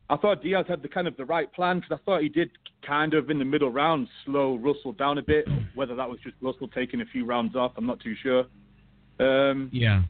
I 0.08 0.16
thought 0.16 0.42
Diaz 0.42 0.66
had 0.68 0.82
the 0.82 0.88
kind 0.88 1.08
of 1.08 1.16
the 1.16 1.24
right 1.24 1.52
plan 1.52 1.80
because 1.80 1.98
I 2.00 2.04
thought 2.04 2.22
he 2.22 2.28
did 2.28 2.50
kind 2.86 3.14
of 3.14 3.28
in 3.30 3.38
the 3.38 3.44
middle 3.44 3.70
round 3.70 4.08
slow 4.24 4.56
Russell 4.56 4.92
down 4.92 5.18
a 5.18 5.22
bit. 5.22 5.46
Whether 5.74 5.96
that 5.96 6.08
was 6.08 6.18
just 6.22 6.36
Russell 6.40 6.68
taking 6.68 7.00
a 7.00 7.06
few 7.06 7.24
rounds 7.24 7.56
off, 7.56 7.72
I'm 7.76 7.86
not 7.86 8.00
too 8.00 8.14
sure. 8.22 8.44
Um, 9.18 9.68
yeah. 9.72 10.02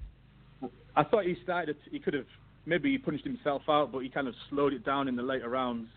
I 0.94 1.04
thought 1.04 1.24
he 1.24 1.36
started. 1.42 1.76
He 1.90 1.98
could 1.98 2.14
have 2.14 2.26
maybe 2.66 2.90
he 2.90 2.98
punched 2.98 3.24
himself 3.24 3.62
out, 3.68 3.92
but 3.92 4.00
he 4.00 4.08
kind 4.08 4.28
of 4.28 4.34
slowed 4.50 4.74
it 4.74 4.84
down 4.84 5.08
in 5.08 5.16
the 5.16 5.22
later 5.22 5.48
rounds 5.48 5.88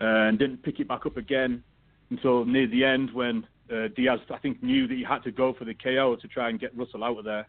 uh, 0.00 0.04
and 0.04 0.38
didn't 0.38 0.62
pick 0.62 0.80
it 0.80 0.88
back 0.88 1.04
up 1.04 1.16
again 1.16 1.62
until 2.10 2.44
near 2.44 2.66
the 2.68 2.84
end 2.84 3.12
when 3.12 3.46
uh, 3.70 3.88
Diaz 3.94 4.20
I 4.30 4.38
think 4.38 4.62
knew 4.62 4.86
that 4.86 4.94
he 4.94 5.04
had 5.04 5.22
to 5.24 5.32
go 5.32 5.52
for 5.52 5.64
the 5.66 5.74
KO 5.74 6.16
to 6.16 6.28
try 6.28 6.48
and 6.48 6.58
get 6.58 6.76
Russell 6.76 7.04
out 7.04 7.18
of 7.18 7.24
there. 7.24 7.46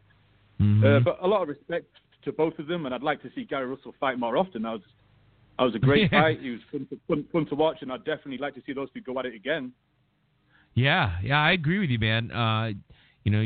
Mm-hmm. 0.59 0.83
Uh, 0.85 0.99
but 0.99 1.19
a 1.21 1.27
lot 1.27 1.41
of 1.41 1.47
respect 1.47 1.87
to 2.25 2.33
both 2.33 2.59
of 2.59 2.67
them, 2.67 2.85
and 2.85 2.93
I'd 2.93 3.03
like 3.03 3.21
to 3.21 3.31
see 3.33 3.45
Gary 3.45 3.65
Russell 3.65 3.95
fight 3.99 4.19
more 4.19 4.35
often. 4.35 4.65
I 4.65 4.73
was 4.73 4.81
that 5.59 5.65
was 5.65 5.75
a 5.75 5.79
great 5.79 6.09
yeah. 6.11 6.21
fight. 6.21 6.39
It 6.41 6.51
was 6.51 6.59
fun 6.71 6.87
to, 6.89 6.99
fun, 7.07 7.25
fun 7.31 7.45
to 7.47 7.55
watch, 7.55 7.77
and 7.81 7.91
I'd 7.91 8.05
definitely 8.05 8.37
like 8.37 8.55
to 8.55 8.61
see 8.65 8.73
those 8.73 8.87
two 8.93 9.01
go 9.01 9.19
at 9.19 9.25
it 9.25 9.35
again. 9.35 9.73
Yeah, 10.73 11.17
yeah, 11.21 11.39
I 11.41 11.51
agree 11.51 11.79
with 11.79 11.89
you, 11.89 11.99
man. 11.99 12.31
Uh, 12.31 12.71
you 13.23 13.31
know, 13.31 13.45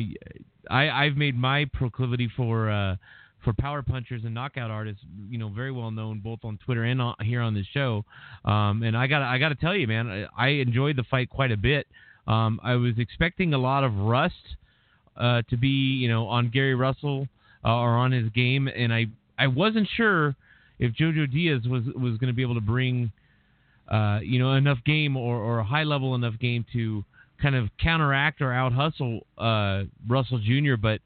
I 0.69 0.89
I've 0.89 1.17
made 1.17 1.35
my 1.35 1.65
proclivity 1.73 2.29
for 2.37 2.69
uh, 2.69 2.95
for 3.43 3.53
power 3.53 3.81
punchers 3.81 4.23
and 4.23 4.33
knockout 4.33 4.69
artists, 4.69 5.01
you 5.29 5.37
know, 5.37 5.49
very 5.49 5.71
well 5.71 5.89
known 5.89 6.19
both 6.19 6.39
on 6.43 6.59
Twitter 6.63 6.83
and 6.83 7.01
on, 7.01 7.15
here 7.21 7.41
on 7.41 7.53
this 7.53 7.65
show. 7.73 8.05
Um, 8.45 8.83
and 8.83 8.95
I 8.95 9.07
got 9.07 9.21
I 9.23 9.39
got 9.39 9.49
to 9.49 9.55
tell 9.55 9.75
you, 9.75 9.87
man, 9.87 10.07
I, 10.37 10.45
I 10.45 10.47
enjoyed 10.49 10.95
the 10.95 11.03
fight 11.03 11.29
quite 11.29 11.51
a 11.51 11.57
bit. 11.57 11.87
Um, 12.27 12.59
I 12.63 12.75
was 12.75 12.93
expecting 12.99 13.53
a 13.53 13.57
lot 13.57 13.83
of 13.83 13.95
rust 13.95 14.35
uh, 15.17 15.41
to 15.49 15.57
be, 15.57 15.67
you 15.67 16.07
know, 16.07 16.27
on 16.27 16.49
Gary 16.49 16.75
Russell 16.75 17.27
uh, 17.65 17.73
or 17.73 17.97
on 17.97 18.11
his 18.11 18.29
game, 18.29 18.67
and 18.67 18.93
I 18.93 19.07
I 19.37 19.47
wasn't 19.47 19.87
sure 19.95 20.35
if 20.83 20.93
Jojo 20.93 21.31
Diaz 21.31 21.61
was 21.67 21.85
was 21.95 22.17
going 22.17 22.27
to 22.27 22.33
be 22.33 22.41
able 22.41 22.55
to 22.55 22.61
bring, 22.61 23.11
uh, 23.89 24.19
you 24.21 24.37
know, 24.37 24.53
enough 24.53 24.79
game 24.85 25.15
or, 25.15 25.37
or 25.37 25.59
a 25.59 25.63
high 25.63 25.83
level 25.83 26.13
enough 26.13 26.37
game 26.39 26.65
to 26.73 27.05
kind 27.41 27.55
of 27.55 27.69
counteract 27.81 28.41
or 28.41 28.51
out 28.51 28.73
hustle 28.73 29.21
uh, 29.37 29.83
Russell 30.07 30.39
Jr. 30.39 30.75
But 30.79 30.99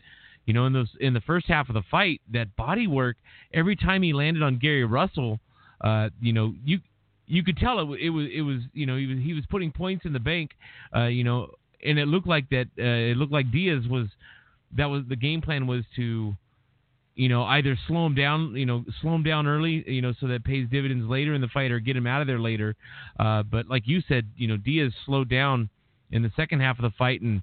you 0.46 0.54
know, 0.54 0.66
in 0.66 0.74
those 0.74 0.90
in 1.00 1.14
the 1.14 1.22
first 1.22 1.46
half 1.48 1.70
of 1.70 1.76
the 1.76 1.84
fight, 1.92 2.22
that 2.34 2.56
body 2.56 2.88
work 2.88 3.18
every 3.54 3.76
time 3.76 4.02
he 4.02 4.14
landed 4.14 4.42
on 4.42 4.58
Gary 4.58 4.84
Russell, 4.84 5.40
uh, 5.82 6.10
you 6.20 6.34
know, 6.34 6.56
you 6.66 6.80
you 7.28 7.44
could 7.44 7.58
tell 7.58 7.80
it, 7.80 8.00
it 8.00 8.10
was 8.10 8.28
it 8.34 8.42
was 8.42 8.62
you 8.74 8.88
know 8.88 8.98
he 8.98 9.06
was 9.06 9.18
he 9.20 9.34
was 9.34 9.44
putting 9.48 9.72
points 9.72 10.06
in 10.06 10.14
the 10.14 10.20
bank, 10.20 10.52
uh, 10.96 11.06
you 11.06 11.24
know, 11.24 11.52
and 11.86 12.00
it 12.00 12.08
looked 12.08 12.28
like 12.28 12.50
that 12.50 12.66
uh, 12.80 13.12
it 13.12 13.18
looked 13.18 13.32
like 13.32 13.52
Diaz 13.52 13.84
was 13.88 14.08
that 14.76 14.88
was 14.88 15.04
the 15.08 15.16
game 15.16 15.42
plan 15.42 15.68
was 15.68 15.84
to 15.98 16.36
you 17.18 17.30
know, 17.30 17.44
either 17.46 17.76
slow 17.88 18.06
him 18.06 18.14
down, 18.14 18.56
you 18.56 18.66
know, 18.68 18.86
slow 19.02 19.16
him 19.16 19.24
down 19.24 19.48
early, 19.48 19.84
you 19.88 20.04
know, 20.04 20.14
so 20.20 20.28
that 20.28 20.46
pays 20.46 20.68
dividends 20.70 21.10
later 21.10 21.34
in 21.34 21.42
the 21.42 21.48
fight, 21.48 21.72
or 21.72 21.80
get 21.80 21.98
him 21.98 22.06
out 22.06 22.22
of 22.22 22.28
there 22.28 22.40
later. 22.40 22.76
Uh, 23.20 23.42
but 23.42 23.68
like 23.68 23.88
you 23.88 24.02
said, 24.08 24.28
you 24.38 24.48
know, 24.48 24.56
Diaz 24.56 24.94
slowed 25.04 25.28
down 25.28 25.68
in 26.12 26.22
the 26.22 26.32
second 26.36 26.62
half 26.62 26.78
of 26.78 26.84
the 26.84 26.96
fight, 26.96 27.22
and 27.22 27.42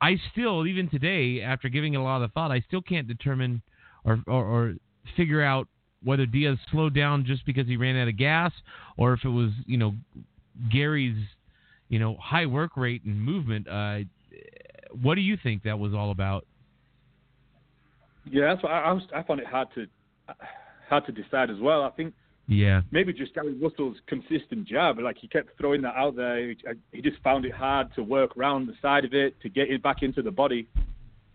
I 0.00 0.16
still, 0.32 0.66
even 0.66 0.88
today, 0.88 1.42
after 1.42 1.68
giving 1.68 1.92
it 1.92 1.98
a 1.98 2.02
lot 2.02 2.22
of 2.22 2.32
thought, 2.32 2.50
I 2.50 2.60
still 2.66 2.80
can't 2.80 3.06
determine 3.06 3.60
or, 4.04 4.20
or, 4.26 4.44
or 4.44 4.74
figure 5.18 5.44
out 5.44 5.68
whether 6.02 6.24
Diaz 6.24 6.56
slowed 6.70 6.94
down 6.94 7.26
just 7.26 7.44
because 7.44 7.66
he 7.66 7.76
ran 7.76 7.96
out 7.96 8.08
of 8.08 8.16
gas, 8.16 8.52
or 8.96 9.12
if 9.12 9.22
it 9.22 9.28
was, 9.28 9.50
you 9.66 9.76
know, 9.76 9.94
Gary's, 10.72 11.16
you 11.90 11.98
know, 11.98 12.16
high 12.18 12.46
work 12.46 12.76
rate 12.78 13.04
and 13.04 13.20
movement. 13.20 13.68
Uh, 13.68 13.98
what 15.02 15.16
do 15.16 15.20
you 15.20 15.36
think 15.42 15.62
that 15.64 15.78
was 15.78 15.92
all 15.92 16.10
about? 16.10 16.46
Yeah, 18.30 18.52
that's 18.52 18.62
what 18.62 18.72
I, 18.72 18.80
I 18.80 18.92
was. 18.92 19.02
I 19.14 19.22
found 19.22 19.40
it 19.40 19.46
hard 19.46 19.68
to 19.74 19.86
hard 20.88 21.06
to 21.06 21.12
decide 21.12 21.50
as 21.50 21.58
well. 21.60 21.82
I 21.82 21.90
think 21.90 22.14
yeah, 22.46 22.82
maybe 22.90 23.12
just 23.12 23.34
Gary 23.34 23.54
Russell's 23.54 23.96
consistent 24.06 24.66
jab. 24.66 24.98
Like 24.98 25.16
he 25.18 25.28
kept 25.28 25.56
throwing 25.58 25.82
that 25.82 25.94
out 25.94 26.16
there. 26.16 26.48
He, 26.48 26.56
he 26.92 27.02
just 27.02 27.20
found 27.22 27.44
it 27.44 27.52
hard 27.52 27.94
to 27.94 28.02
work 28.02 28.36
around 28.36 28.66
the 28.66 28.74
side 28.82 29.04
of 29.04 29.14
it 29.14 29.40
to 29.40 29.48
get 29.48 29.70
it 29.70 29.82
back 29.82 30.02
into 30.02 30.22
the 30.22 30.30
body. 30.30 30.68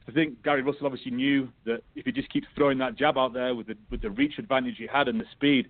I 0.08 0.12
think 0.12 0.42
Gary 0.44 0.64
Russell 0.64 0.88
obviously 0.88 1.12
knew 1.12 1.50
that 1.66 1.84
if 1.96 2.06
he 2.06 2.12
just 2.12 2.30
keeps 2.30 2.48
throwing 2.56 2.80
that 2.80 2.96
jab 2.96 3.18
out 3.18 3.34
there 3.34 3.54
with 3.54 3.68
the 3.68 3.76
with 3.90 4.02
the 4.02 4.10
reach 4.10 4.40
advantage 4.40 4.76
he 4.78 4.88
had 4.88 5.08
and 5.08 5.20
the 5.20 5.26
speed, 5.32 5.70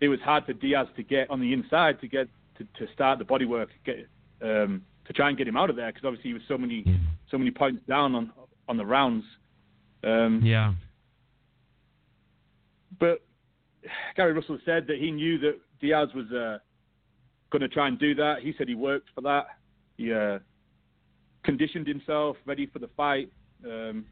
it 0.00 0.08
was 0.08 0.20
hard 0.20 0.44
for 0.46 0.52
Diaz 0.52 0.86
to 0.96 1.02
get 1.02 1.30
on 1.30 1.40
the 1.40 1.52
inside 1.52 2.00
to 2.00 2.08
get 2.08 2.28
to, 2.58 2.64
to 2.78 2.92
start 2.92 3.18
the 3.18 3.24
body 3.24 3.46
work, 3.46 3.70
get 3.84 4.06
um, 4.42 4.82
to 5.06 5.12
try 5.12 5.28
and 5.28 5.36
get 5.36 5.48
him 5.48 5.56
out 5.56 5.70
of 5.70 5.76
there 5.76 5.92
because 5.92 6.04
obviously 6.04 6.30
he 6.30 6.34
was 6.34 6.42
so 6.48 6.56
many 6.56 6.84
so 7.30 7.38
many 7.38 7.50
points 7.50 7.82
down 7.88 8.14
on 8.14 8.32
on 8.68 8.76
the 8.76 8.86
rounds. 8.86 9.24
Um, 10.04 10.40
yeah. 10.42 10.72
But 12.98 13.22
Gary 14.16 14.32
Russell 14.32 14.58
said 14.64 14.86
that 14.86 14.98
he 14.98 15.10
knew 15.10 15.38
that 15.38 15.58
Diaz 15.80 16.08
was 16.14 16.30
uh, 16.32 16.58
going 17.50 17.62
to 17.62 17.68
try 17.68 17.88
and 17.88 17.98
do 17.98 18.14
that. 18.16 18.36
He 18.42 18.54
said 18.56 18.68
he 18.68 18.74
worked 18.74 19.08
for 19.14 19.20
that. 19.22 19.46
He 19.96 20.12
uh, 20.12 20.38
conditioned 21.44 21.86
himself, 21.86 22.36
ready 22.46 22.66
for 22.66 22.78
the 22.78 22.90
fight. 22.96 23.30
Um, 23.64 24.06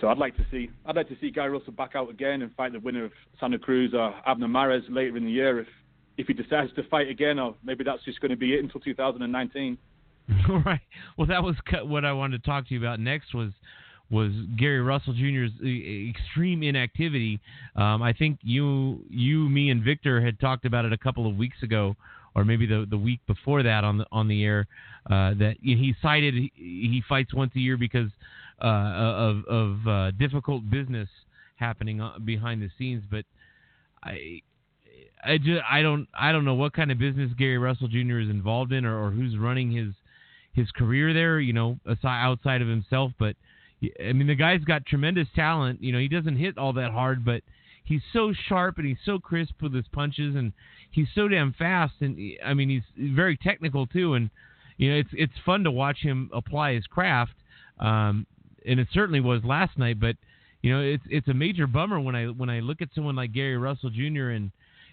so 0.00 0.08
I'd 0.08 0.18
like 0.18 0.36
to 0.36 0.44
see 0.50 0.68
I'd 0.84 0.96
like 0.96 1.08
to 1.08 1.16
see 1.20 1.30
Gary 1.30 1.50
Russell 1.50 1.72
back 1.72 1.92
out 1.94 2.10
again 2.10 2.42
and 2.42 2.54
fight 2.54 2.72
the 2.72 2.80
winner 2.80 3.04
of 3.06 3.12
Santa 3.40 3.58
Cruz 3.58 3.92
or 3.94 4.14
Abner 4.26 4.48
Mares 4.48 4.82
later 4.90 5.16
in 5.16 5.24
the 5.24 5.30
year 5.30 5.60
if 5.60 5.68
if 6.18 6.26
he 6.26 6.32
decides 6.32 6.72
to 6.74 6.82
fight 6.84 7.08
again, 7.08 7.38
or 7.38 7.54
maybe 7.62 7.84
that's 7.84 8.02
just 8.04 8.20
going 8.20 8.30
to 8.30 8.36
be 8.36 8.54
it 8.54 8.62
until 8.62 8.80
2019. 8.80 9.76
All 10.48 10.62
right. 10.64 10.80
Well, 11.16 11.26
that 11.26 11.42
was 11.42 11.56
what 11.84 12.04
I 12.04 12.12
wanted 12.12 12.42
to 12.42 12.46
talk 12.48 12.68
to 12.68 12.74
you 12.74 12.80
about 12.80 13.00
next 13.00 13.34
was 13.34 13.50
was 14.10 14.30
Gary 14.56 14.80
Russell 14.80 15.14
Jr.'s 15.14 15.50
extreme 16.08 16.62
inactivity. 16.62 17.40
Um, 17.74 18.02
I 18.02 18.12
think 18.12 18.38
you, 18.42 19.04
you, 19.10 19.48
me, 19.48 19.70
and 19.70 19.82
Victor 19.82 20.20
had 20.20 20.38
talked 20.38 20.64
about 20.64 20.84
it 20.84 20.92
a 20.92 20.98
couple 20.98 21.28
of 21.28 21.36
weeks 21.36 21.62
ago, 21.62 21.96
or 22.34 22.44
maybe 22.44 22.66
the 22.66 22.86
the 22.88 22.98
week 22.98 23.20
before 23.26 23.62
that 23.62 23.82
on 23.82 23.98
the 23.98 24.06
on 24.12 24.28
the 24.28 24.44
air. 24.44 24.66
Uh, 25.06 25.34
that 25.34 25.56
he 25.60 25.94
cited 26.02 26.34
he 26.54 27.02
fights 27.08 27.34
once 27.34 27.52
a 27.56 27.60
year 27.60 27.76
because 27.76 28.10
uh, 28.62 28.66
of 28.66 29.44
of 29.46 29.88
uh, 29.88 30.10
difficult 30.12 30.68
business 30.70 31.08
happening 31.56 32.00
uh, 32.00 32.18
behind 32.24 32.62
the 32.62 32.70
scenes. 32.78 33.02
But 33.10 33.24
I. 34.02 34.42
I 35.24 35.38
just 35.38 35.60
I 35.68 35.82
don't 35.82 36.06
I 36.16 36.30
don't 36.30 36.44
know 36.44 36.54
what 36.54 36.72
kind 36.72 36.92
of 36.92 36.98
business 36.98 37.32
Gary 37.36 37.58
Russell 37.58 37.88
Jr. 37.88 38.20
is 38.20 38.28
involved 38.28 38.70
in 38.70 38.84
or, 38.84 39.06
or 39.06 39.10
who's 39.10 39.36
running 39.36 39.72
his 39.72 39.92
his 40.52 40.70
career 40.70 41.12
there, 41.12 41.40
you 41.40 41.52
know, 41.52 41.80
aside 41.84 42.22
outside 42.22 42.62
of 42.62 42.68
himself. 42.68 43.12
But 43.18 43.34
I 43.82 44.12
mean, 44.12 44.26
the 44.26 44.34
guy's 44.34 44.64
got 44.64 44.86
tremendous 44.86 45.28
talent. 45.34 45.82
You 45.82 45.92
know, 45.92 45.98
he 45.98 46.08
doesn't 46.08 46.36
hit 46.36 46.56
all 46.56 46.72
that 46.74 46.92
hard, 46.92 47.24
but 47.24 47.42
he's 47.84 48.02
so 48.12 48.32
sharp 48.48 48.78
and 48.78 48.86
he's 48.86 48.98
so 49.04 49.18
crisp 49.18 49.62
with 49.62 49.74
his 49.74 49.86
punches, 49.92 50.34
and 50.34 50.52
he's 50.90 51.08
so 51.14 51.28
damn 51.28 51.52
fast. 51.52 51.94
And 52.00 52.18
I 52.44 52.54
mean, 52.54 52.68
he's 52.68 52.82
very 53.14 53.36
technical 53.36 53.86
too. 53.86 54.14
And 54.14 54.30
you 54.76 54.90
know, 54.90 54.98
it's 54.98 55.10
it's 55.12 55.32
fun 55.44 55.64
to 55.64 55.70
watch 55.70 55.98
him 55.98 56.30
apply 56.32 56.74
his 56.74 56.86
craft, 56.86 57.34
um, 57.78 58.26
and 58.66 58.80
it 58.80 58.88
certainly 58.92 59.20
was 59.20 59.42
last 59.44 59.78
night. 59.78 60.00
But 60.00 60.16
you 60.62 60.72
know, 60.72 60.80
it's 60.80 61.04
it's 61.08 61.28
a 61.28 61.34
major 61.34 61.66
bummer 61.66 62.00
when 62.00 62.16
I 62.16 62.26
when 62.26 62.50
I 62.50 62.60
look 62.60 62.82
at 62.82 62.88
someone 62.94 63.16
like 63.16 63.32
Gary 63.32 63.56
Russell 63.56 63.90
Jr. 63.90 64.30
and 64.30 64.50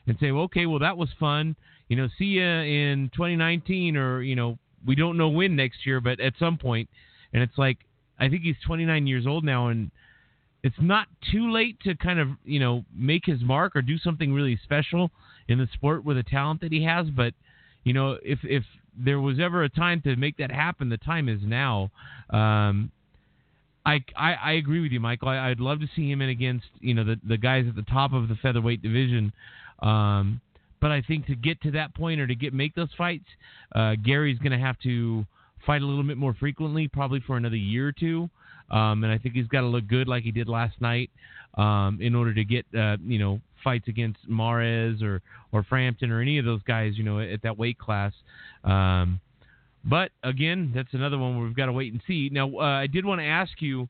and 0.08 0.18
say, 0.20 0.32
well, 0.32 0.44
okay, 0.44 0.66
well 0.66 0.80
that 0.80 0.98
was 0.98 1.10
fun. 1.20 1.56
You 1.88 1.98
know, 1.98 2.08
see 2.18 2.26
you 2.26 2.44
in 2.44 3.10
2019, 3.14 3.98
or 3.98 4.22
you 4.22 4.36
know, 4.36 4.58
we 4.86 4.96
don't 4.96 5.18
know 5.18 5.30
when 5.30 5.56
next 5.56 5.86
year, 5.86 6.02
but 6.02 6.20
at 6.20 6.34
some 6.38 6.58
point. 6.58 6.90
And 7.34 7.42
it's 7.42 7.58
like 7.58 7.80
I 8.20 8.30
think 8.30 8.44
he's 8.44 8.56
29 8.66 9.08
years 9.08 9.26
old 9.28 9.44
now, 9.44 9.68
and 9.68 9.92
it's 10.64 10.76
not 10.80 11.08
too 11.32 11.52
late 11.52 11.80
to 11.82 11.96
kind 11.96 12.20
of 12.20 12.30
you 12.46 12.60
know 12.60 12.86
make 12.96 13.26
his 13.26 13.42
mark 13.42 13.76
or 13.76 13.82
do 13.82 13.98
something 13.98 14.34
really 14.34 14.60
special 14.64 15.12
in 15.48 15.58
the 15.58 15.68
sport 15.74 16.06
with 16.06 16.18
the 16.18 16.24
talent 16.24 16.62
that 16.62 16.72
he 16.72 16.84
has. 16.84 17.08
But 17.08 17.34
you 17.84 17.94
know, 17.94 18.18
if 18.24 18.40
if 18.44 18.64
there 18.98 19.20
was 19.20 19.40
ever 19.40 19.64
a 19.64 19.70
time 19.70 20.02
to 20.02 20.16
make 20.16 20.38
that 20.38 20.52
happen, 20.52 20.90
the 20.90 20.98
time 20.98 21.28
is 21.28 21.40
now. 21.44 21.92
Um, 22.30 22.92
I, 23.86 24.04
I, 24.16 24.34
I 24.34 24.52
agree 24.54 24.80
with 24.80 24.94
you, 24.94 25.02
Michael. 25.02 25.28
I, 25.28 25.50
would 25.50 25.60
love 25.60 25.82
to 25.82 25.88
see 25.94 26.10
him 26.10 26.22
in 26.22 26.30
against 26.30 26.68
you 26.80 26.94
know 26.94 27.04
the 27.04 27.20
the 27.28 27.38
guys 27.38 27.66
at 27.68 27.76
the 27.76 27.84
top 27.84 28.14
of 28.14 28.30
the 28.30 28.36
featherweight 28.36 28.82
division. 28.82 29.34
Um, 29.82 30.40
but 30.80 30.92
I 30.92 31.02
think 31.02 31.28
to 31.28 31.36
get 31.36 31.62
to 31.62 31.72
that 31.72 31.94
point 31.96 32.20
or 32.20 32.28
to 32.28 32.36
get 32.36 32.54
make 32.54 32.76
those 32.76 32.90
fights, 32.98 33.26
uh, 33.74 33.96
Gary's 34.04 34.38
going 34.40 34.52
to 34.52 34.58
have 34.58 34.80
to 34.80 35.26
fight 35.66 35.82
a 35.82 35.86
little 35.86 36.04
bit 36.04 36.18
more 36.18 36.34
frequently, 36.34 36.88
probably 36.88 37.20
for 37.22 37.38
another 37.38 37.56
year 37.56 37.88
or 37.88 37.92
two. 37.92 38.30
Um, 38.72 39.04
and 39.04 39.12
I 39.12 39.18
think 39.18 39.36
he's 39.36 39.48
got 39.48 39.62
to 39.62 39.68
look 39.68 39.88
good 39.88 40.08
like 40.08 40.24
he 40.24 40.32
did 40.32 40.48
last 40.48 40.80
night 40.82 41.12
um, 41.56 42.00
in 42.02 42.16
order 42.16 42.34
to 42.34 42.44
get 42.44 42.66
uh, 42.78 42.98
you 43.04 43.20
know 43.20 43.40
fights 43.64 43.88
against 43.88 44.20
Mares 44.28 45.02
or 45.02 45.22
or 45.52 45.64
Frampton 45.64 46.12
or 46.12 46.22
any 46.22 46.38
of 46.38 46.46
those 46.46 46.62
guys 46.64 46.98
you 46.98 47.04
know 47.04 47.20
at 47.20 47.42
that 47.44 47.58
weight 47.58 47.78
class. 47.78 48.14
Um, 48.64 49.20
but 49.86 50.12
again, 50.24 50.72
that's 50.74 50.94
another 50.94 51.18
one 51.18 51.38
where 51.38 51.46
we've 51.46 51.56
got 51.56 51.66
to 51.66 51.74
wait 51.74 51.92
and 51.92 52.02
see. 52.08 52.30
Now, 52.32 52.50
uh, 52.56 52.62
I 52.62 52.88
did 52.88 53.06
want 53.06 53.20
to 53.20 53.26
ask 53.26 53.62
you, 53.62 53.90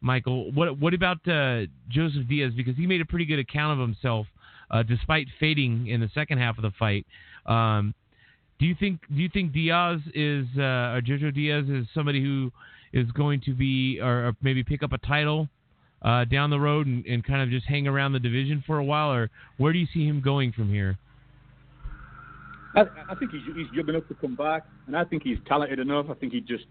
Michael, 0.00 0.50
what 0.52 0.78
what 0.78 0.94
about 0.94 1.26
uh, 1.28 1.66
Joseph 1.88 2.26
Diaz 2.28 2.52
because 2.56 2.76
he 2.76 2.86
made 2.86 3.00
a 3.00 3.06
pretty 3.06 3.26
good 3.26 3.38
account 3.38 3.78
of 3.78 3.86
himself 3.86 4.26
uh, 4.70 4.82
despite 4.82 5.28
fading 5.38 5.86
in 5.86 6.00
the 6.00 6.10
second 6.14 6.38
half 6.38 6.58
of 6.58 6.62
the 6.62 6.72
fight. 6.78 7.06
Um, 7.46 7.94
do 8.58 8.66
you 8.66 8.74
think 8.78 9.00
do 9.08 9.20
you 9.20 9.28
think 9.28 9.52
Diaz 9.52 10.00
is 10.14 10.46
uh, 10.56 10.94
or 10.94 11.02
Jojo 11.02 11.34
Diaz 11.34 11.64
is 11.68 11.86
somebody 11.94 12.22
who 12.22 12.50
is 12.92 13.10
going 13.12 13.40
to 13.42 13.52
be 13.52 14.00
or, 14.00 14.34
maybe 14.40 14.62
pick 14.62 14.82
up 14.82 14.92
a 14.92 14.98
title 14.98 15.48
uh, 16.02 16.24
down 16.24 16.50
the 16.50 16.60
road 16.60 16.86
and, 16.86 17.04
and, 17.06 17.24
kind 17.24 17.42
of 17.42 17.48
just 17.48 17.66
hang 17.66 17.88
around 17.88 18.12
the 18.12 18.20
division 18.20 18.62
for 18.66 18.78
a 18.78 18.84
while, 18.84 19.10
or 19.10 19.30
where 19.56 19.72
do 19.72 19.78
you 19.78 19.86
see 19.92 20.06
him 20.06 20.20
going 20.20 20.52
from 20.52 20.68
here? 20.68 20.98
I, 22.76 22.82
I 23.08 23.14
think 23.14 23.30
he's, 23.30 23.40
he's 23.56 23.66
young 23.72 23.88
enough 23.88 24.06
to 24.08 24.14
come 24.14 24.36
back, 24.36 24.66
and 24.86 24.96
I 24.96 25.04
think 25.04 25.22
he's 25.22 25.38
talented 25.46 25.78
enough. 25.78 26.06
I 26.10 26.14
think 26.14 26.32
he 26.32 26.40
just 26.40 26.66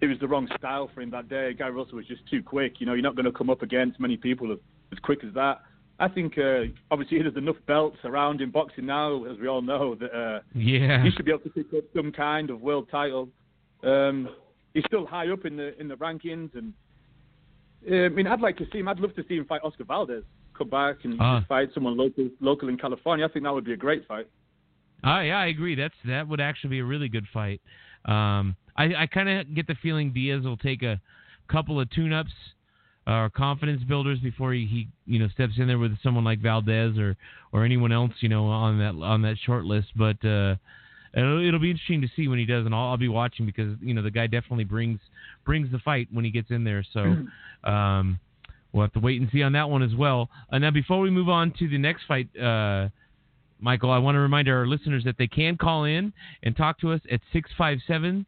it 0.00 0.06
was 0.06 0.18
the 0.18 0.28
wrong 0.28 0.48
style 0.58 0.90
for 0.94 1.02
him 1.02 1.10
that 1.10 1.28
day. 1.28 1.52
Guy 1.52 1.68
Russell 1.68 1.96
was 1.96 2.06
just 2.06 2.22
too 2.30 2.42
quick. 2.42 2.80
You 2.80 2.86
know, 2.86 2.94
you're 2.94 3.02
not 3.02 3.16
going 3.16 3.26
to 3.26 3.32
come 3.32 3.50
up 3.50 3.62
against 3.62 4.00
many 4.00 4.16
people 4.16 4.50
as, 4.52 4.58
as 4.92 4.98
quick 5.00 5.22
as 5.24 5.34
that. 5.34 5.60
I 6.00 6.08
think 6.08 6.38
uh, 6.38 6.62
obviously 6.90 7.20
there's 7.20 7.36
enough 7.36 7.56
belts 7.66 7.98
around 8.04 8.40
in 8.40 8.50
boxing 8.50 8.86
now, 8.86 9.24
as 9.26 9.38
we 9.38 9.46
all 9.46 9.60
know, 9.60 9.94
that 9.96 10.12
uh, 10.12 10.40
yeah, 10.54 11.04
he 11.04 11.10
should 11.10 11.26
be 11.26 11.30
able 11.30 11.42
to 11.42 11.50
pick 11.50 11.66
up 11.76 11.84
some 11.94 12.10
kind 12.10 12.48
of 12.48 12.62
world 12.62 12.88
title. 12.90 13.28
Um, 13.84 14.30
he's 14.72 14.84
still 14.86 15.06
high 15.06 15.30
up 15.30 15.44
in 15.44 15.58
the 15.58 15.78
in 15.78 15.88
the 15.88 15.96
rankings, 15.96 16.56
and 16.56 16.72
uh, 17.90 18.06
I 18.06 18.08
mean, 18.08 18.26
I'd 18.26 18.40
like 18.40 18.56
to 18.56 18.66
see 18.72 18.78
him. 18.78 18.88
I'd 18.88 18.98
love 18.98 19.14
to 19.16 19.24
see 19.28 19.36
him 19.36 19.44
fight 19.44 19.60
Oscar 19.62 19.84
Valdez, 19.84 20.24
come 20.56 20.70
back 20.70 20.96
and 21.04 21.20
uh, 21.20 21.42
fight 21.46 21.68
someone 21.74 21.98
local 21.98 22.30
local 22.40 22.70
in 22.70 22.78
California. 22.78 23.26
I 23.26 23.28
think 23.28 23.44
that 23.44 23.52
would 23.52 23.66
be 23.66 23.74
a 23.74 23.76
great 23.76 24.08
fight. 24.08 24.26
Oh 25.04 25.20
yeah, 25.20 25.38
I 25.38 25.46
agree. 25.46 25.74
That's 25.74 25.94
that 26.06 26.26
would 26.26 26.40
actually 26.40 26.70
be 26.70 26.78
a 26.78 26.84
really 26.84 27.10
good 27.10 27.26
fight. 27.30 27.60
Um, 28.06 28.56
I 28.74 28.94
I 28.96 29.06
kind 29.06 29.28
of 29.28 29.54
get 29.54 29.66
the 29.66 29.76
feeling 29.82 30.12
Diaz 30.14 30.44
will 30.44 30.56
take 30.56 30.82
a 30.82 30.98
couple 31.48 31.78
of 31.78 31.90
tune-ups 31.90 32.32
or 33.06 33.30
confidence 33.30 33.82
builders 33.82 34.18
before 34.20 34.52
he, 34.52 34.66
he 34.66 34.88
you 35.06 35.18
know 35.18 35.28
steps 35.28 35.54
in 35.58 35.66
there 35.66 35.78
with 35.78 35.96
someone 36.02 36.24
like 36.24 36.40
Valdez 36.40 36.98
or 36.98 37.16
or 37.52 37.64
anyone 37.64 37.92
else 37.92 38.12
you 38.20 38.28
know 38.28 38.46
on 38.46 38.78
that 38.78 38.94
on 39.04 39.22
that 39.22 39.36
short 39.44 39.64
list. 39.64 39.88
But 39.96 40.24
uh, 40.24 40.56
it'll, 41.14 41.46
it'll 41.46 41.60
be 41.60 41.70
interesting 41.70 42.02
to 42.02 42.08
see 42.14 42.28
when 42.28 42.38
he 42.38 42.46
does, 42.46 42.66
and 42.66 42.74
I'll, 42.74 42.90
I'll 42.90 42.96
be 42.96 43.08
watching 43.08 43.46
because 43.46 43.76
you 43.80 43.94
know 43.94 44.02
the 44.02 44.10
guy 44.10 44.26
definitely 44.26 44.64
brings 44.64 45.00
brings 45.44 45.70
the 45.72 45.78
fight 45.78 46.08
when 46.12 46.24
he 46.24 46.30
gets 46.30 46.50
in 46.50 46.64
there. 46.64 46.84
So. 46.92 47.16
Um, 47.64 48.18
We'll 48.72 48.84
have 48.84 48.92
to 48.92 49.00
wait 49.00 49.20
and 49.20 49.28
see 49.32 49.42
on 49.42 49.52
that 49.52 49.68
one 49.68 49.82
as 49.82 49.94
well. 49.94 50.28
And 50.50 50.62
now, 50.62 50.70
before 50.70 51.00
we 51.00 51.10
move 51.10 51.28
on 51.28 51.52
to 51.58 51.68
the 51.68 51.78
next 51.78 52.04
fight, 52.06 52.28
uh, 52.40 52.88
Michael, 53.60 53.90
I 53.90 53.98
want 53.98 54.14
to 54.14 54.20
remind 54.20 54.48
our 54.48 54.66
listeners 54.66 55.04
that 55.04 55.16
they 55.18 55.26
can 55.26 55.56
call 55.56 55.84
in 55.84 56.12
and 56.42 56.56
talk 56.56 56.80
to 56.80 56.92
us 56.92 57.00
at 57.10 57.20
657 57.32 58.26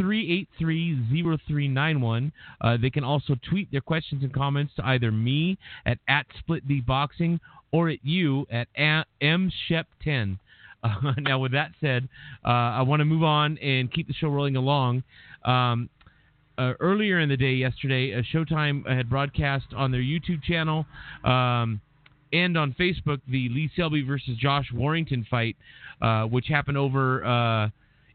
383-0391. 0.00 2.32
Uh, 2.60 2.76
they 2.80 2.90
can 2.90 3.04
also 3.04 3.36
tweet 3.48 3.70
their 3.70 3.80
questions 3.80 4.22
and 4.22 4.32
comments 4.32 4.72
to 4.76 4.86
either 4.86 5.12
me 5.12 5.58
at, 5.86 5.98
at 6.08 6.26
SplitDBoxing 6.48 7.38
or 7.72 7.90
at 7.90 7.98
you 8.02 8.46
at 8.50 8.68
mshep10. 9.20 10.38
Uh, 10.82 10.88
now, 11.18 11.38
with 11.38 11.52
that 11.52 11.72
said, 11.80 12.08
uh, 12.44 12.48
I 12.48 12.82
want 12.82 13.00
to 13.00 13.04
move 13.04 13.22
on 13.22 13.58
and 13.58 13.92
keep 13.92 14.06
the 14.06 14.14
show 14.14 14.28
rolling 14.28 14.56
along. 14.56 15.02
Um, 15.44 15.88
uh, 16.58 16.74
earlier 16.80 17.20
in 17.20 17.28
the 17.28 17.36
day, 17.36 17.52
yesterday, 17.52 18.14
uh, 18.14 18.22
Showtime 18.34 18.86
had 18.86 19.08
broadcast 19.08 19.66
on 19.74 19.90
their 19.90 20.02
YouTube 20.02 20.42
channel 20.42 20.84
um, 21.24 21.80
and 22.32 22.58
on 22.58 22.74
Facebook 22.78 23.20
the 23.28 23.48
Lee 23.48 23.70
Selby 23.76 24.02
versus 24.02 24.36
Josh 24.36 24.66
Warrington 24.72 25.26
fight, 25.30 25.56
uh, 26.02 26.24
which 26.24 26.46
happened 26.48 26.76
over 26.76 27.70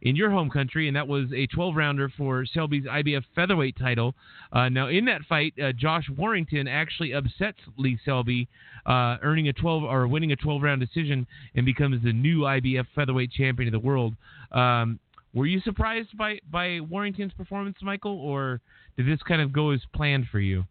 in 0.05 0.15
your 0.15 0.29
home 0.29 0.51
country, 0.51 0.87
and 0.87 0.95
that 0.95 1.07
was 1.07 1.25
a 1.33 1.47
12 1.47 1.75
rounder 1.75 2.09
for 2.15 2.45
Selby's 2.45 2.85
IBF 2.85 3.23
featherweight 3.33 3.75
title. 3.77 4.13
Uh, 4.53 4.69
now, 4.69 4.87
in 4.87 5.03
that 5.05 5.21
fight, 5.27 5.53
uh, 5.61 5.71
Josh 5.71 6.05
Warrington 6.15 6.67
actually 6.67 7.11
upsets 7.11 7.57
Lee 7.75 7.97
Selby, 8.05 8.47
uh, 8.85 9.17
earning 9.23 9.47
a 9.47 9.53
12 9.53 9.83
or 9.83 10.07
winning 10.07 10.31
a 10.31 10.35
12 10.35 10.61
round 10.61 10.79
decision, 10.79 11.25
and 11.55 11.65
becomes 11.65 12.03
the 12.03 12.13
new 12.13 12.41
IBF 12.41 12.85
featherweight 12.95 13.31
champion 13.31 13.73
of 13.73 13.81
the 13.81 13.85
world. 13.85 14.13
Um, 14.51 14.99
were 15.33 15.47
you 15.47 15.59
surprised 15.61 16.15
by 16.15 16.39
by 16.49 16.79
Warrington's 16.79 17.33
performance, 17.33 17.77
Michael, 17.81 18.17
or 18.19 18.61
did 18.97 19.07
this 19.07 19.21
kind 19.27 19.41
of 19.41 19.51
go 19.51 19.71
as 19.71 19.81
planned 19.93 20.27
for 20.31 20.39
you? 20.39 20.65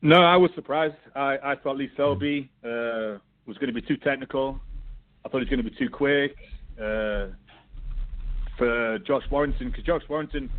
No, 0.00 0.22
I 0.22 0.36
was 0.36 0.52
surprised. 0.54 0.94
I, 1.16 1.38
I 1.42 1.54
thought 1.56 1.76
Lee 1.76 1.90
Selby 1.96 2.48
uh, 2.64 3.18
was 3.46 3.58
going 3.58 3.66
to 3.66 3.72
be 3.72 3.82
too 3.82 3.96
technical. 3.96 4.60
I 5.24 5.28
thought 5.28 5.38
he 5.38 5.44
was 5.44 5.48
going 5.48 5.64
to 5.64 5.68
be 5.68 5.76
too 5.76 5.90
quick. 5.90 6.36
For 8.58 8.98
Josh 9.06 9.22
Warrington 9.30 9.70
because 9.70 9.84
Josh 9.84 10.02
Warrington 10.08 10.50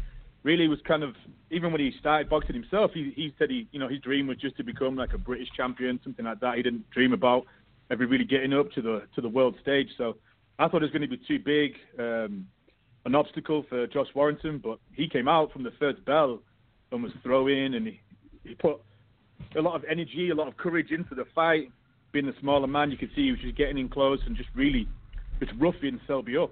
really 0.44 0.68
was 0.68 0.80
kind 0.88 1.04
of 1.04 1.16
even 1.52 1.72
when 1.72 1.82
he 1.82 1.92
started 2.00 2.30
boxing 2.30 2.56
himself, 2.56 2.92
he 2.94 3.12
he 3.16 3.34
said 3.38 3.50
he 3.50 3.68
you 3.72 3.80
know 3.80 3.88
his 3.88 4.00
dream 4.00 4.28
was 4.28 4.38
just 4.38 4.56
to 4.58 4.64
become 4.64 4.96
like 4.96 5.14
a 5.14 5.18
British 5.18 5.50
champion, 5.56 6.00
something 6.04 6.26
like 6.26 6.40
that. 6.40 6.56
He 6.56 6.64
didn't 6.64 6.90
dream 6.92 7.14
about 7.14 7.46
ever 7.92 8.06
really 8.06 8.26
getting 8.26 8.54
up 8.54 8.72
to 8.72 8.82
the 8.82 9.04
to 9.16 9.22
the 9.22 9.30
world 9.30 9.56
stage. 9.62 9.90
So 9.98 10.18
I 10.58 10.68
thought 10.68 10.84
it 10.84 10.92
was 10.92 10.92
going 10.92 11.02
to 11.02 11.08
be 11.08 11.22
too 11.28 11.40
big 11.40 11.74
um, 11.98 12.48
an 13.06 13.16
obstacle 13.16 13.66
for 13.70 13.88
Josh 13.88 14.08
Warrington, 14.14 14.60
but 14.64 14.80
he 14.94 15.08
came 15.08 15.28
out 15.28 15.52
from 15.52 15.64
the 15.64 15.72
first 15.80 16.04
bell 16.06 16.42
and 16.92 17.04
was 17.04 17.12
throwing, 17.24 17.76
and 17.76 17.88
he, 17.88 18.02
he 18.44 18.56
put 18.56 18.82
a 19.58 19.62
lot 19.62 19.76
of 19.76 19.84
energy, 19.90 20.30
a 20.30 20.36
lot 20.36 20.48
of 20.48 20.58
courage 20.58 20.92
into 20.92 21.16
the 21.16 21.26
fight. 21.34 21.72
Being 22.12 22.28
a 22.28 22.40
smaller 22.40 22.68
man, 22.68 22.92
you 22.92 22.98
could 22.98 23.10
see 23.16 23.26
he 23.26 23.32
was 23.32 23.40
just 23.40 23.56
getting 23.56 23.78
in 23.78 23.88
close 23.88 24.20
and 24.26 24.36
just 24.36 24.50
really 24.56 24.88
just 25.40 25.52
roughing 25.60 26.00
Selby 26.08 26.38
up. 26.38 26.52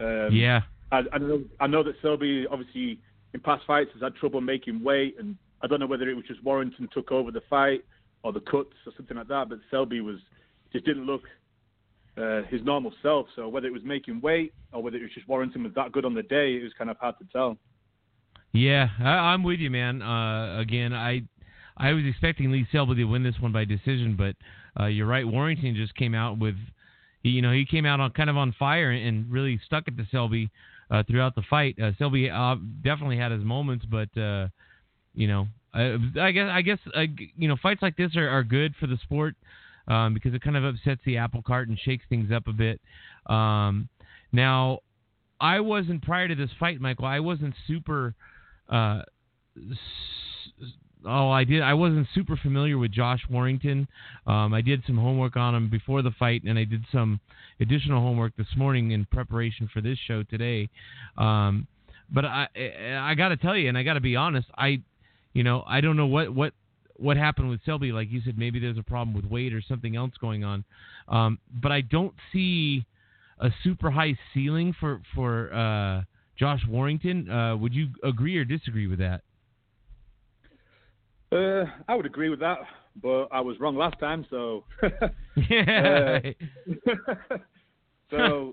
Um, 0.00 0.30
yeah. 0.32 0.62
I, 0.92 1.02
I 1.12 1.18
know 1.18 1.44
I 1.60 1.66
know 1.66 1.82
that 1.82 1.94
Selby 2.02 2.46
obviously 2.50 3.00
in 3.32 3.40
past 3.40 3.64
fights 3.66 3.90
has 3.94 4.02
had 4.02 4.14
trouble 4.16 4.40
making 4.40 4.82
weight, 4.82 5.16
and 5.18 5.36
I 5.62 5.66
don't 5.66 5.80
know 5.80 5.86
whether 5.86 6.08
it 6.08 6.14
was 6.14 6.24
just 6.26 6.42
Warrington 6.44 6.88
took 6.92 7.10
over 7.10 7.30
the 7.30 7.42
fight 7.48 7.84
or 8.22 8.32
the 8.32 8.40
cuts 8.40 8.74
or 8.86 8.92
something 8.96 9.16
like 9.16 9.28
that. 9.28 9.48
But 9.48 9.58
Selby 9.70 10.00
was 10.00 10.18
just 10.72 10.84
didn't 10.84 11.06
look 11.06 11.22
uh, 12.16 12.42
his 12.48 12.62
normal 12.64 12.92
self. 13.02 13.26
So 13.36 13.48
whether 13.48 13.66
it 13.66 13.72
was 13.72 13.82
making 13.84 14.20
weight 14.20 14.52
or 14.72 14.82
whether 14.82 14.96
it 14.96 15.02
was 15.02 15.12
just 15.14 15.28
Warrington 15.28 15.64
was 15.64 15.72
that 15.74 15.92
good 15.92 16.04
on 16.04 16.14
the 16.14 16.22
day, 16.22 16.54
it 16.54 16.62
was 16.62 16.72
kind 16.76 16.90
of 16.90 16.96
hard 16.98 17.16
to 17.18 17.24
tell. 17.32 17.56
Yeah, 18.52 18.88
I, 19.00 19.34
am 19.34 19.42
with 19.42 19.58
you, 19.58 19.70
man. 19.70 20.00
Uh, 20.00 20.60
again, 20.60 20.92
I 20.92 21.22
I 21.76 21.92
was 21.92 22.04
expecting 22.06 22.52
Lee 22.52 22.66
Selby 22.70 22.94
to 22.96 23.04
win 23.04 23.24
this 23.24 23.34
one 23.40 23.50
by 23.50 23.64
decision, 23.64 24.14
but 24.16 24.36
uh, 24.78 24.86
you're 24.86 25.08
right. 25.08 25.26
Warrington 25.26 25.74
just 25.74 25.94
came 25.96 26.14
out 26.14 26.38
with, 26.38 26.54
you 27.30 27.42
know, 27.42 27.52
he 27.52 27.64
came 27.64 27.86
out 27.86 28.00
on 28.00 28.10
kind 28.10 28.30
of 28.30 28.36
on 28.36 28.54
fire 28.58 28.90
and 28.90 29.30
really 29.30 29.58
stuck 29.64 29.88
it 29.88 29.96
to 29.96 30.06
Selby 30.10 30.50
uh, 30.90 31.02
throughout 31.04 31.34
the 31.34 31.42
fight. 31.48 31.76
Uh, 31.80 31.92
Selby 31.98 32.30
uh, 32.30 32.56
definitely 32.82 33.16
had 33.16 33.32
his 33.32 33.42
moments, 33.42 33.84
but 33.86 34.16
uh, 34.20 34.48
you 35.14 35.26
know, 35.26 35.48
I, 35.72 35.96
I 36.20 36.30
guess 36.32 36.48
I 36.52 36.62
guess 36.62 36.78
uh, 36.94 37.02
you 37.36 37.48
know 37.48 37.56
fights 37.62 37.82
like 37.82 37.96
this 37.96 38.14
are, 38.16 38.28
are 38.28 38.44
good 38.44 38.74
for 38.78 38.86
the 38.86 38.98
sport 39.02 39.34
um, 39.88 40.14
because 40.14 40.34
it 40.34 40.42
kind 40.42 40.56
of 40.56 40.64
upsets 40.64 41.00
the 41.04 41.16
apple 41.16 41.42
cart 41.42 41.68
and 41.68 41.78
shakes 41.78 42.04
things 42.08 42.30
up 42.30 42.46
a 42.46 42.52
bit. 42.52 42.80
Um, 43.26 43.88
now, 44.32 44.80
I 45.40 45.60
wasn't 45.60 46.02
prior 46.02 46.28
to 46.28 46.34
this 46.34 46.50
fight, 46.60 46.80
Michael. 46.80 47.06
I 47.06 47.20
wasn't 47.20 47.54
super 47.66 48.14
uh, 48.68 49.02
oh, 51.06 51.30
I 51.30 51.44
did. 51.44 51.62
I 51.62 51.74
wasn't 51.74 52.06
super 52.14 52.36
familiar 52.36 52.78
with 52.78 52.92
Josh 52.92 53.20
Warrington. 53.30 53.88
Um, 54.26 54.54
I 54.54 54.60
did 54.60 54.82
some 54.86 54.96
homework 54.96 55.36
on 55.36 55.54
him 55.54 55.70
before 55.70 56.02
the 56.02 56.10
fight, 56.12 56.42
and 56.44 56.58
I 56.58 56.64
did 56.64 56.84
some 56.92 57.20
additional 57.60 58.00
homework 58.00 58.36
this 58.36 58.46
morning 58.56 58.90
in 58.92 59.04
preparation 59.06 59.68
for 59.72 59.80
this 59.80 59.98
show 60.06 60.22
today. 60.22 60.68
Um, 61.16 61.66
but 62.12 62.24
I, 62.24 62.48
I 63.00 63.14
got 63.14 63.28
to 63.28 63.36
tell 63.36 63.56
you, 63.56 63.68
and 63.68 63.78
I 63.78 63.82
got 63.82 63.94
to 63.94 64.00
be 64.00 64.16
honest, 64.16 64.48
I, 64.56 64.82
you 65.32 65.42
know, 65.42 65.64
I 65.66 65.80
don't 65.80 65.96
know 65.96 66.06
what 66.06 66.34
what 66.34 66.52
what 66.96 67.16
happened 67.16 67.50
with 67.50 67.60
Selby. 67.64 67.92
Like 67.92 68.10
you 68.10 68.20
said, 68.24 68.38
maybe 68.38 68.60
there's 68.60 68.78
a 68.78 68.82
problem 68.82 69.14
with 69.14 69.24
weight 69.24 69.52
or 69.52 69.62
something 69.62 69.96
else 69.96 70.12
going 70.20 70.44
on. 70.44 70.64
Um, 71.08 71.38
but 71.62 71.72
I 71.72 71.80
don't 71.80 72.14
see 72.32 72.84
a 73.40 73.50
super 73.62 73.90
high 73.90 74.16
ceiling 74.32 74.74
for 74.78 75.00
for 75.14 75.52
uh, 75.52 76.02
Josh 76.38 76.60
Warrington. 76.68 77.28
Uh, 77.28 77.56
would 77.56 77.74
you 77.74 77.88
agree 78.02 78.36
or 78.36 78.44
disagree 78.44 78.86
with 78.86 79.00
that? 79.00 79.22
Uh, 81.34 81.64
I 81.88 81.96
would 81.96 82.06
agree 82.06 82.28
with 82.28 82.38
that, 82.40 82.58
but 83.02 83.26
I 83.32 83.40
was 83.40 83.58
wrong 83.58 83.76
last 83.76 83.98
time, 83.98 84.24
so. 84.30 84.64
yeah. 85.50 86.20
Uh, 86.96 87.36
so. 88.10 88.52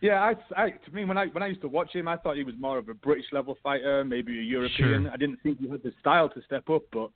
Yeah, 0.00 0.22
I, 0.22 0.34
I, 0.56 0.70
to 0.70 0.90
me 0.92 1.04
when 1.04 1.18
I 1.18 1.26
when 1.26 1.42
I 1.42 1.48
used 1.48 1.60
to 1.62 1.68
watch 1.68 1.92
him, 1.92 2.06
I 2.06 2.16
thought 2.16 2.36
he 2.36 2.44
was 2.44 2.54
more 2.58 2.78
of 2.78 2.88
a 2.88 2.94
British 2.94 3.26
level 3.32 3.58
fighter, 3.62 4.04
maybe 4.04 4.38
a 4.38 4.42
European. 4.42 5.02
Sure. 5.02 5.10
I 5.12 5.16
didn't 5.16 5.40
think 5.42 5.58
he 5.58 5.68
had 5.68 5.82
the 5.82 5.92
style 6.00 6.28
to 6.30 6.42
step 6.42 6.70
up, 6.70 6.82
but 6.92 7.10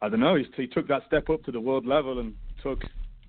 I 0.00 0.08
don't 0.08 0.20
know. 0.20 0.34
He, 0.34 0.46
he 0.56 0.66
took 0.66 0.88
that 0.88 1.02
step 1.06 1.28
up 1.28 1.44
to 1.44 1.52
the 1.52 1.60
world 1.60 1.86
level 1.86 2.18
and 2.18 2.34
took 2.62 2.82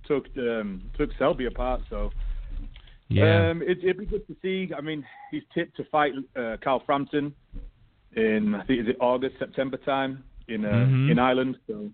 took 0.08 0.26
um, 0.38 0.82
took 0.98 1.12
Selby 1.20 1.46
apart. 1.46 1.82
So 1.90 2.10
yeah. 3.10 3.52
um, 3.52 3.62
it, 3.62 3.80
it'd 3.84 4.00
be 4.00 4.06
good 4.06 4.26
to 4.28 4.36
see. 4.42 4.74
I 4.76 4.82
mean, 4.82 5.06
he's 5.30 5.44
tipped 5.54 5.78
to 5.78 5.84
fight 5.86 6.14
uh, 6.36 6.58
Carl 6.64 6.82
Frampton 6.86 7.34
in 8.15 8.56
I 8.56 8.63
think 8.65 8.82
is 8.82 8.88
it 8.88 8.97
August 8.99 9.36
September 9.39 9.78
time 9.78 10.23
in 10.47 10.65
uh, 10.65 10.69
Mhm. 10.69 11.12
in 11.12 11.19
Ireland. 11.19 11.58
So 11.67 11.91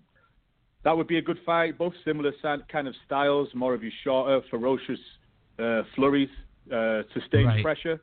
that 0.84 0.96
would 0.96 1.06
be 1.06 1.18
a 1.18 1.22
good 1.22 1.38
fight. 1.44 1.78
Both 1.78 1.94
similar 2.04 2.32
kind 2.68 2.88
of 2.88 2.94
styles, 3.06 3.48
more 3.54 3.74
of 3.74 3.82
your 3.82 3.92
shorter, 4.02 4.40
ferocious 4.50 5.00
uh, 5.58 5.82
flurries, 5.94 6.30
uh, 6.72 7.02
sustained 7.12 7.46
Right. 7.48 7.62
pressure. 7.62 8.00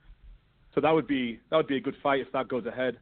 So 0.75 0.81
that 0.81 0.91
would 0.91 1.07
be 1.07 1.39
that 1.49 1.57
would 1.57 1.67
be 1.67 1.77
a 1.77 1.81
good 1.81 1.95
fight 2.03 2.21
if 2.21 2.31
that 2.33 2.47
goes 2.47 2.65
ahead. 2.65 2.97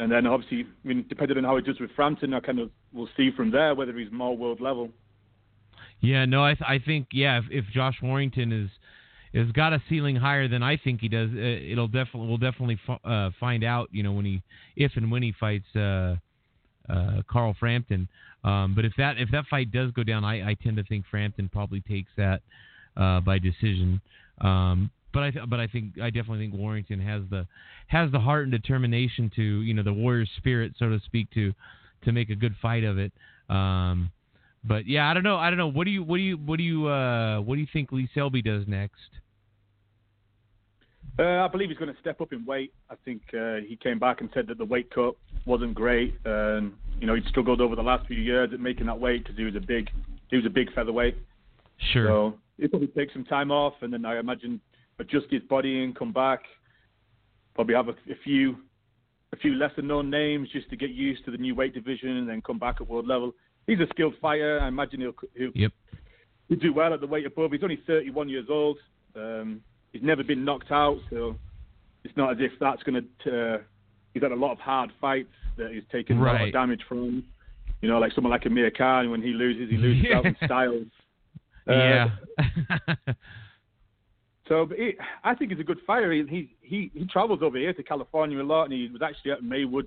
And 0.00 0.10
then 0.12 0.26
obviously, 0.28 0.64
I 0.84 0.88
mean, 0.88 1.04
depending 1.08 1.36
on 1.38 1.44
how 1.44 1.56
it 1.56 1.64
does 1.64 1.80
with 1.80 1.90
Frampton, 1.92 2.32
I 2.32 2.40
kind 2.40 2.60
of 2.60 2.70
we'll 2.92 3.08
see 3.16 3.30
from 3.32 3.50
there 3.50 3.74
whether 3.74 3.92
he's 3.98 4.10
more 4.12 4.36
world 4.36 4.60
level. 4.60 4.92
Yeah, 6.00 6.24
no, 6.26 6.44
I 6.44 6.54
th- 6.54 6.68
I 6.68 6.78
think 6.78 7.08
yeah, 7.12 7.38
if, 7.38 7.46
if 7.50 7.64
Josh 7.72 8.00
Warrington 8.00 8.52
is 8.52 8.70
is 9.32 9.50
got 9.52 9.72
a 9.72 9.82
ceiling 9.88 10.16
higher 10.16 10.48
than 10.48 10.62
I 10.62 10.76
think 10.76 11.00
he 11.00 11.08
does, 11.08 11.30
uh, 11.30 11.38
it'll 11.38 11.88
definitely 11.88 12.28
we'll 12.28 12.38
definitely 12.38 12.78
f- 12.88 13.00
uh, 13.04 13.30
find 13.38 13.64
out, 13.64 13.88
you 13.92 14.02
know, 14.02 14.12
when 14.12 14.24
he 14.24 14.42
if 14.76 14.92
and 14.96 15.10
when 15.10 15.22
he 15.22 15.34
fights 15.38 15.66
uh, 15.76 16.16
uh, 16.88 17.22
Carl 17.28 17.54
Frampton. 17.58 18.08
Um, 18.44 18.74
but 18.74 18.84
if 18.84 18.92
that 18.98 19.18
if 19.18 19.30
that 19.32 19.46
fight 19.50 19.70
does 19.72 19.90
go 19.92 20.02
down, 20.02 20.24
I, 20.24 20.50
I 20.50 20.54
tend 20.54 20.76
to 20.76 20.84
think 20.84 21.04
Frampton 21.10 21.48
probably 21.52 21.80
takes 21.80 22.10
that 22.16 22.40
uh, 22.96 23.20
by 23.20 23.38
decision. 23.38 24.00
Um, 24.40 24.90
but 25.12 25.22
I 25.22 25.30
th- 25.30 25.44
but 25.48 25.60
I 25.60 25.66
think 25.66 25.98
I 26.00 26.10
definitely 26.10 26.46
think 26.46 26.54
Warrington 26.54 27.00
has 27.00 27.22
the 27.30 27.46
has 27.88 28.10
the 28.12 28.20
heart 28.20 28.44
and 28.44 28.52
determination 28.52 29.30
to 29.36 29.42
you 29.42 29.74
know 29.74 29.82
the 29.82 29.92
warrior 29.92 30.26
spirit 30.36 30.74
so 30.78 30.88
to 30.88 31.00
speak 31.04 31.30
to 31.32 31.52
to 32.04 32.12
make 32.12 32.30
a 32.30 32.34
good 32.34 32.54
fight 32.60 32.84
of 32.84 32.98
it. 32.98 33.12
Um, 33.48 34.10
but 34.64 34.86
yeah, 34.86 35.08
I 35.08 35.14
don't 35.14 35.22
know. 35.22 35.36
I 35.36 35.50
don't 35.50 35.58
know. 35.58 35.70
What 35.70 35.84
do 35.84 35.90
you 35.90 36.02
what 36.02 36.16
do 36.16 36.22
you 36.22 36.36
what 36.36 36.56
do 36.56 36.62
you 36.62 36.88
uh, 36.88 37.40
what 37.40 37.54
do 37.54 37.60
you 37.60 37.66
think 37.72 37.92
Lee 37.92 38.08
Selby 38.14 38.42
does 38.42 38.64
next? 38.66 39.10
Uh, 41.18 41.44
I 41.44 41.48
believe 41.48 41.68
he's 41.68 41.78
going 41.78 41.92
to 41.92 42.00
step 42.00 42.20
up 42.20 42.32
in 42.32 42.44
weight. 42.44 42.72
I 42.88 42.94
think 43.04 43.22
uh, 43.34 43.56
he 43.66 43.76
came 43.82 43.98
back 43.98 44.20
and 44.20 44.30
said 44.32 44.46
that 44.46 44.58
the 44.58 44.64
weight 44.64 44.88
cut 44.94 45.16
wasn't 45.46 45.74
great, 45.74 46.14
and 46.24 46.72
you 47.00 47.06
know 47.06 47.14
he'd 47.14 47.26
struggled 47.26 47.60
over 47.60 47.74
the 47.74 47.82
last 47.82 48.06
few 48.06 48.16
years 48.16 48.50
at 48.52 48.60
making 48.60 48.86
that 48.86 48.98
weight 48.98 49.24
because 49.24 49.36
he 49.36 49.44
was 49.44 49.56
a 49.56 49.60
big 49.60 49.90
he 50.30 50.36
was 50.36 50.46
a 50.46 50.50
big 50.50 50.72
featherweight. 50.74 51.16
Sure. 51.92 52.06
So 52.06 52.38
he'll 52.56 52.68
probably 52.68 52.88
take 52.88 53.12
some 53.12 53.24
time 53.24 53.50
off, 53.50 53.74
and 53.80 53.92
then 53.92 54.04
I 54.04 54.18
imagine 54.18 54.60
adjust 55.00 55.26
his 55.30 55.42
body 55.42 55.82
and 55.82 55.96
come 55.96 56.12
back. 56.12 56.40
Probably 57.54 57.74
have 57.74 57.88
a, 57.88 57.92
a 57.92 58.16
few 58.22 58.56
a 59.32 59.36
few 59.36 59.54
lesser 59.54 59.82
known 59.82 60.10
names 60.10 60.48
just 60.52 60.70
to 60.70 60.76
get 60.76 60.90
used 60.90 61.24
to 61.24 61.32
the 61.32 61.36
new 61.36 61.54
weight 61.54 61.74
division, 61.74 62.10
and 62.10 62.28
then 62.28 62.42
come 62.42 62.60
back 62.60 62.76
at 62.80 62.88
world 62.88 63.08
level. 63.08 63.32
He's 63.68 63.78
a 63.80 63.86
skilled 63.90 64.14
fighter. 64.20 64.58
I 64.60 64.66
imagine 64.66 65.00
he'll 65.00 65.14
he'll, 65.36 65.50
Yep. 65.54 65.72
he'll 66.48 66.58
do 66.58 66.72
well 66.72 66.92
at 66.92 67.00
the 67.00 67.06
weight 67.06 67.26
above. 67.26 67.52
He's 67.52 67.62
only 67.62 67.80
31 67.86 68.28
years 68.28 68.46
old. 68.50 68.78
Um, 69.14 69.60
he's 69.92 70.02
never 70.02 70.24
been 70.24 70.44
knocked 70.44 70.72
out, 70.72 70.98
so 71.10 71.36
it's 72.02 72.16
not 72.16 72.32
as 72.32 72.38
if 72.40 72.52
that's 72.58 72.82
going 72.82 73.06
to. 73.24 73.54
Uh, 73.54 73.58
he's 74.14 74.22
had 74.22 74.32
a 74.32 74.36
lot 74.36 74.52
of 74.52 74.58
hard 74.58 74.90
fights 75.00 75.28
that 75.56 75.70
he's 75.72 75.84
taken 75.92 76.18
a 76.18 76.22
lot 76.24 76.40
of 76.48 76.52
damage 76.52 76.80
from. 76.88 77.22
You 77.80 77.88
know, 77.88 77.98
like 78.00 78.12
someone 78.12 78.32
like 78.32 78.44
Amir 78.46 78.72
Khan, 78.72 79.10
when 79.10 79.22
he 79.22 79.28
loses, 79.28 79.70
he 79.70 79.76
loses 79.86 80.06
out 80.12 80.26
in 80.26 80.36
style. 80.44 80.82
Uh, 81.68 81.72
yeah. 81.74 82.08
So, 84.48 84.64
but 84.64 84.78
he, 84.78 84.92
I 85.24 85.34
think 85.34 85.50
he's 85.50 85.60
a 85.60 85.64
good 85.64 85.80
fighter. 85.86 86.10
He, 86.10 86.24
he 86.26 86.56
he 86.62 86.90
he 86.94 87.04
travels 87.06 87.40
over 87.42 87.58
here 87.58 87.74
to 87.74 87.82
California 87.82 88.40
a 88.40 88.42
lot, 88.42 88.64
and 88.64 88.72
he 88.72 88.88
was 88.90 89.02
actually 89.02 89.32
at 89.32 89.42
Maywood 89.42 89.86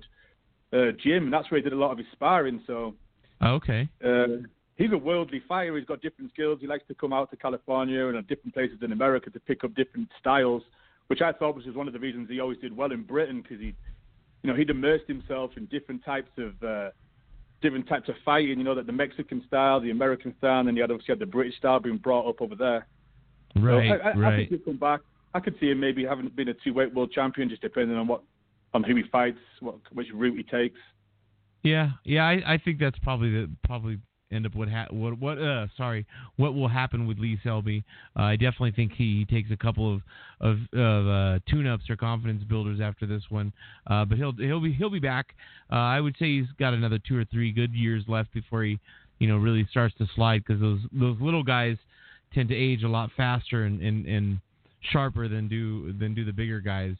uh, 0.72 0.92
gym, 1.02 1.24
and 1.24 1.32
that's 1.32 1.50
where 1.50 1.58
he 1.58 1.64
did 1.64 1.72
a 1.72 1.76
lot 1.76 1.90
of 1.90 1.98
his 1.98 2.06
sparring. 2.12 2.62
So 2.66 2.94
okay. 3.42 3.88
uh, 4.04 4.46
he's 4.76 4.92
a 4.92 4.98
worldly 4.98 5.42
fighter. 5.48 5.76
He's 5.76 5.86
got 5.86 6.00
different 6.00 6.30
skills. 6.32 6.58
He 6.60 6.66
likes 6.66 6.84
to 6.88 6.94
come 6.94 7.12
out 7.12 7.30
to 7.30 7.36
California 7.36 8.08
and 8.08 8.26
different 8.26 8.54
places 8.54 8.78
in 8.82 8.92
America 8.92 9.30
to 9.30 9.40
pick 9.40 9.64
up 9.64 9.74
different 9.74 10.08
styles, 10.18 10.62
which 11.08 11.20
I 11.20 11.32
thought 11.32 11.54
was 11.54 11.64
one 11.74 11.86
of 11.86 11.92
the 11.92 12.00
reasons 12.00 12.28
he 12.28 12.40
always 12.40 12.58
did 12.58 12.76
well 12.76 12.92
in 12.92 13.02
Britain 13.02 13.42
because 13.42 13.60
he, 13.60 13.74
you 14.42 14.50
know, 14.50 14.54
he'd 14.54 14.70
immersed 14.70 15.06
himself 15.06 15.52
in 15.56 15.66
different 15.66 16.04
types 16.04 16.30
of 16.38 16.62
uh, 16.62 16.90
different 17.60 17.88
types 17.88 18.08
of 18.08 18.16
fighting. 18.24 18.58
You 18.58 18.64
know, 18.64 18.74
that 18.74 18.86
the 18.86 18.92
Mexican 18.92 19.42
style, 19.46 19.80
the 19.80 19.90
American 19.90 20.34
style, 20.38 20.60
and 20.60 20.68
then 20.68 20.76
you 20.76 20.82
had 20.82 20.90
obviously 20.90 21.12
had 21.12 21.20
the 21.20 21.26
British 21.26 21.56
style 21.56 21.80
being 21.80 21.98
brought 21.98 22.28
up 22.28 22.40
over 22.40 22.54
there. 22.54 22.86
Right. 23.54 23.90
So 23.90 23.94
I, 23.94 24.08
I, 24.08 24.12
I 24.12 24.16
right. 24.16 24.36
think 24.36 24.48
he'll 24.50 24.72
come 24.72 24.78
back. 24.78 25.00
I 25.34 25.40
could 25.40 25.54
see 25.60 25.70
him 25.70 25.80
maybe 25.80 26.04
having 26.04 26.28
been 26.28 26.48
a 26.48 26.54
two-weight 26.54 26.94
world 26.94 27.10
champion, 27.12 27.48
just 27.48 27.62
depending 27.62 27.96
on 27.96 28.06
what, 28.06 28.22
on 28.74 28.82
who 28.82 28.94
he 28.96 29.02
fights, 29.10 29.38
what 29.60 29.76
which 29.92 30.08
route 30.12 30.36
he 30.36 30.42
takes. 30.42 30.78
Yeah, 31.62 31.90
yeah, 32.04 32.24
I, 32.24 32.54
I 32.54 32.58
think 32.58 32.78
that's 32.80 32.98
probably 33.00 33.30
the 33.30 33.50
probably 33.64 33.98
end 34.32 34.46
up 34.46 34.54
what 34.54 34.68
ha- 34.68 34.86
what 34.90 35.18
what 35.18 35.38
uh 35.38 35.66
sorry 35.76 36.06
what 36.36 36.54
will 36.54 36.68
happen 36.68 37.06
with 37.06 37.18
Lee 37.18 37.38
Selby. 37.44 37.84
Uh, 38.18 38.22
I 38.22 38.36
definitely 38.36 38.72
think 38.72 38.92
he, 38.92 39.18
he 39.18 39.24
takes 39.34 39.50
a 39.50 39.56
couple 39.56 39.94
of 39.94 40.00
of, 40.40 40.58
of 40.72 41.06
uh, 41.06 41.38
tune-ups 41.48 41.88
or 41.88 41.96
confidence 41.96 42.42
builders 42.44 42.80
after 42.80 43.06
this 43.06 43.22
one, 43.28 43.52
uh, 43.88 44.04
but 44.04 44.18
he'll 44.18 44.32
he'll 44.32 44.60
be 44.60 44.72
he'll 44.72 44.90
be 44.90 44.98
back. 44.98 45.34
Uh, 45.70 45.76
I 45.76 46.00
would 46.00 46.16
say 46.18 46.38
he's 46.40 46.46
got 46.58 46.74
another 46.74 46.98
two 46.98 47.16
or 47.16 47.24
three 47.26 47.52
good 47.52 47.72
years 47.74 48.04
left 48.08 48.32
before 48.32 48.64
he 48.64 48.80
you 49.18 49.28
know 49.28 49.36
really 49.36 49.66
starts 49.70 49.94
to 49.98 50.06
slide 50.16 50.42
because 50.46 50.60
those 50.60 50.80
those 50.92 51.16
little 51.20 51.44
guys 51.44 51.76
tend 52.34 52.48
to 52.48 52.56
age 52.56 52.82
a 52.82 52.88
lot 52.88 53.10
faster 53.16 53.64
and 53.64 53.80
and, 53.80 54.06
and 54.06 54.40
sharper 54.90 55.28
than 55.28 55.48
do 55.48 55.92
than 55.92 56.14
do 56.14 56.24
the 56.24 56.32
bigger 56.32 56.60
guys. 56.60 56.94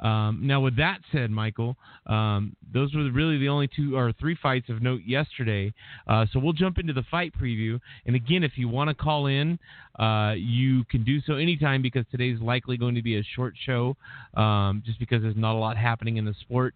Um, 0.00 0.40
now, 0.42 0.60
with 0.60 0.76
that 0.76 0.98
said, 1.12 1.30
Michael, 1.30 1.76
um, 2.06 2.56
those 2.72 2.94
were 2.94 3.10
really 3.10 3.38
the 3.38 3.48
only 3.48 3.68
two 3.68 3.96
or 3.96 4.12
three 4.12 4.36
fights 4.42 4.68
of 4.68 4.82
note 4.82 5.02
yesterday. 5.06 5.72
Uh, 6.06 6.26
so 6.32 6.38
we'll 6.38 6.52
jump 6.52 6.78
into 6.78 6.92
the 6.92 7.04
fight 7.10 7.32
preview. 7.38 7.80
And 8.06 8.16
again, 8.16 8.42
if 8.42 8.52
you 8.56 8.68
want 8.68 8.88
to 8.88 8.94
call 8.94 9.26
in, 9.26 9.58
uh, 9.98 10.34
you 10.36 10.84
can 10.84 11.04
do 11.04 11.20
so 11.22 11.34
anytime 11.34 11.82
because 11.82 12.04
today's 12.10 12.40
likely 12.40 12.76
going 12.76 12.94
to 12.94 13.02
be 13.02 13.18
a 13.18 13.22
short 13.34 13.54
show, 13.64 13.96
um, 14.34 14.82
just 14.84 14.98
because 14.98 15.22
there's 15.22 15.36
not 15.36 15.54
a 15.54 15.58
lot 15.58 15.76
happening 15.76 16.16
in 16.16 16.24
the 16.24 16.34
sport. 16.40 16.74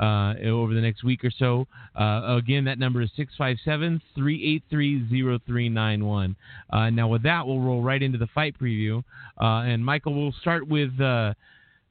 Uh, 0.00 0.34
over 0.44 0.74
the 0.74 0.80
next 0.80 1.02
week 1.02 1.24
or 1.24 1.30
so. 1.30 1.66
Uh, 1.98 2.36
again, 2.38 2.64
that 2.64 2.78
number 2.78 3.02
is 3.02 3.10
657 3.16 4.00
383 4.14 5.40
0391. 5.44 6.36
Uh, 6.70 6.90
Now, 6.90 7.08
with 7.08 7.24
that, 7.24 7.44
we'll 7.44 7.58
roll 7.58 7.82
right 7.82 8.00
into 8.00 8.16
the 8.16 8.28
fight 8.28 8.56
preview. 8.56 9.02
Uh, 9.40 9.62
and 9.66 9.84
Michael, 9.84 10.14
we'll 10.14 10.34
start 10.40 10.68
with 10.68 10.90
uh, 11.00 11.34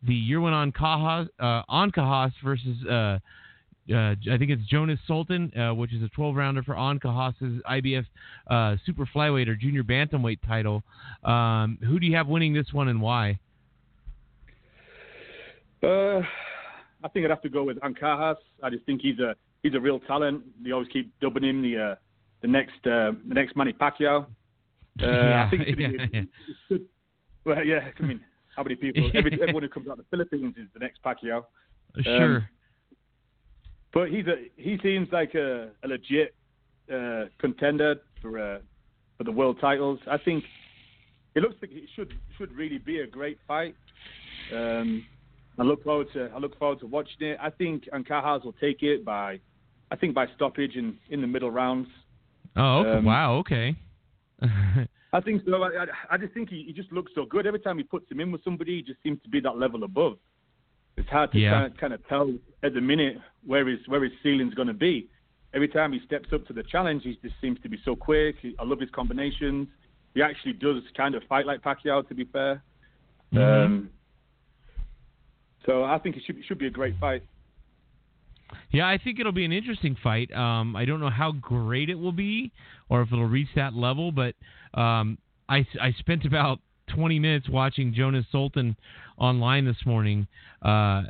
the 0.03 0.29
Jerwin 0.29 0.71
Ancajas, 0.71 1.27
uh, 1.39 2.29
versus. 2.43 2.85
Uh, 2.85 3.19
I 3.89 4.37
think 4.37 4.51
it's 4.51 4.63
Jonas 4.69 4.99
Sultan, 5.07 5.51
uh, 5.57 5.73
which 5.73 5.93
is 5.93 6.03
a 6.03 6.09
12 6.09 6.35
rounder 6.35 6.61
for 6.61 6.75
Ancajas's 6.75 7.61
IBF 7.69 8.05
uh, 8.49 8.75
Super 8.85 9.05
Flyweight 9.05 9.47
or 9.47 9.55
Junior 9.55 9.83
Bantamweight 9.83 10.39
title. 10.45 10.83
Um, 11.23 11.77
who 11.81 11.99
do 11.99 12.05
you 12.05 12.15
have 12.15 12.27
winning 12.27 12.53
this 12.53 12.73
one 12.73 12.89
and 12.89 13.01
why? 13.01 13.39
I 17.07 17.09
think 17.09 17.23
I'd 17.23 17.29
have 17.29 17.41
to 17.43 17.49
go 17.49 17.63
with 17.63 17.77
Ancajas. 17.79 18.35
I 18.61 18.69
just 18.69 18.85
think 18.85 19.01
he's 19.01 19.17
a 19.19 19.33
he's 19.63 19.73
a 19.75 19.79
real 19.79 20.01
talent. 20.01 20.43
They 20.61 20.71
always 20.71 20.89
keep 20.89 21.09
dubbing 21.21 21.43
him 21.43 21.61
the 21.61 21.91
uh, 21.91 21.95
the 22.41 22.49
next 22.49 22.85
uh, 22.85 23.15
the 23.29 23.33
next 23.33 23.55
Manny 23.55 23.71
Pacquiao. 23.71 24.25
Uh, 25.01 25.05
Yeah, 25.05 25.45
I 25.45 25.49
think 25.49 25.63
it's 25.67 25.79
yeah, 25.79 25.87
be, 25.87 25.97
yeah. 26.13 26.23
it's. 26.69 26.83
Well, 27.45 27.63
yeah. 27.63 27.91
I 27.97 28.03
mean, 28.03 28.19
how 28.57 28.63
many 28.63 28.75
people? 28.75 29.09
Every, 29.13 29.31
everyone 29.41 29.63
who 29.63 29.69
comes 29.69 29.87
out 29.87 29.93
of 29.93 29.99
the 29.99 30.03
Philippines 30.09 30.55
is 30.57 30.67
the 30.73 30.79
next 30.79 31.01
Pacquiao. 31.01 31.45
Sure. 32.01 32.49
But 33.93 34.09
he's 34.09 34.27
a 34.27 34.49
he 34.57 34.77
seems 34.83 35.07
like 35.13 35.33
a, 35.33 35.69
a 35.81 35.87
legit 35.87 36.35
uh, 36.93 37.25
contender 37.39 37.95
for 38.21 38.37
uh, 38.37 38.59
for 39.17 39.23
the 39.23 39.31
world 39.31 39.59
titles. 39.61 39.99
I 40.11 40.17
think 40.17 40.43
it 41.35 41.39
looks 41.39 41.55
like 41.61 41.71
it 41.71 41.87
should 41.95 42.13
should 42.37 42.51
really 42.51 42.79
be 42.79 42.99
a 42.99 43.07
great 43.07 43.39
fight. 43.47 43.75
Um, 44.53 45.05
I 45.59 45.63
look 45.63 45.83
forward 45.83 46.07
to 46.13 46.29
I 46.35 46.39
look 46.39 46.57
forward 46.59 46.79
to 46.79 46.87
watching 46.87 47.21
it. 47.27 47.37
I 47.41 47.49
think 47.49 47.85
Ancajas 47.93 48.43
will 48.45 48.53
take 48.53 48.83
it 48.83 49.03
by 49.03 49.39
I 49.91 49.95
think 49.95 50.13
by 50.13 50.27
stoppage 50.35 50.75
in 50.75 50.97
in 51.09 51.21
the 51.21 51.27
middle 51.27 51.51
rounds. 51.51 51.89
Oh, 52.55 52.79
okay. 52.79 52.97
Um, 52.97 53.05
wow. 53.05 53.35
Okay. 53.37 53.75
I 55.13 55.21
think 55.21 55.43
so. 55.45 55.63
I, 55.63 55.67
I, 55.67 55.85
I 56.11 56.17
just 56.17 56.33
think 56.33 56.49
he, 56.49 56.63
he 56.67 56.73
just 56.73 56.91
looks 56.91 57.11
so 57.15 57.25
good. 57.25 57.47
Every 57.47 57.59
time 57.59 57.77
he 57.77 57.83
puts 57.83 58.11
him 58.11 58.19
in 58.19 58.31
with 58.31 58.43
somebody, 58.43 58.77
he 58.77 58.81
just 58.81 59.01
seems 59.03 59.21
to 59.23 59.29
be 59.29 59.39
that 59.39 59.57
level 59.57 59.83
above. 59.83 60.17
It's 60.97 61.09
hard 61.09 61.31
to 61.31 61.39
Yeah. 61.39 61.51
kind, 61.51 61.65
of, 61.71 61.77
kind 61.77 61.93
of 61.93 62.07
tell 62.07 62.33
at 62.63 62.73
the 62.73 62.81
minute 62.81 63.17
where 63.45 63.67
his 63.67 63.79
where 63.87 64.03
his 64.03 64.11
ceiling's 64.21 64.53
going 64.53 64.67
to 64.67 64.73
be. 64.73 65.07
Every 65.53 65.67
time 65.69 65.93
he 65.93 65.99
steps 66.05 66.27
up 66.33 66.45
to 66.47 66.53
the 66.53 66.63
challenge, 66.63 67.03
he 67.03 67.17
just 67.23 67.35
seems 67.41 67.59
to 67.61 67.69
be 67.69 67.77
so 67.85 67.95
quick. 67.95 68.35
He, 68.41 68.53
I 68.59 68.63
love 68.63 68.79
his 68.79 68.89
combinations. 68.91 69.67
He 70.13 70.21
actually 70.21 70.53
does 70.53 70.81
kind 70.95 71.15
of 71.15 71.23
fight 71.29 71.45
like 71.45 71.61
Pacquiao, 71.61 72.07
to 72.07 72.13
be 72.13 72.25
fair. 72.25 72.61
Mhm. 73.33 73.65
Um, 73.65 73.89
so 75.67 75.83
I 75.83 75.99
think 75.99 76.17
it 76.17 76.23
should 76.25 76.37
should 76.47 76.57
be 76.57 76.65
a 76.65 76.71
great 76.71 76.95
fight. 76.99 77.21
Yeah, 78.71 78.87
I 78.87 78.97
think 78.97 79.19
it'll 79.19 79.31
be 79.31 79.45
an 79.45 79.51
interesting 79.51 79.95
fight. 80.01 80.31
Um, 80.33 80.75
I 80.75 80.85
don't 80.85 80.99
know 80.99 81.09
how 81.09 81.33
great 81.33 81.89
it 81.89 81.95
will 81.95 82.13
be, 82.13 82.51
or 82.89 83.01
if 83.01 83.11
it'll 83.11 83.25
reach 83.25 83.49
that 83.55 83.73
level. 83.73 84.11
But 84.11 84.35
um, 84.73 85.17
I, 85.49 85.67
I 85.81 85.93
spent 85.99 86.25
about 86.25 86.59
20 86.95 87.19
minutes 87.19 87.49
watching 87.49 87.93
Jonas 87.93 88.25
Sultan 88.31 88.77
online 89.17 89.65
this 89.65 89.85
morning. 89.85 90.27
Uh, 90.61 91.03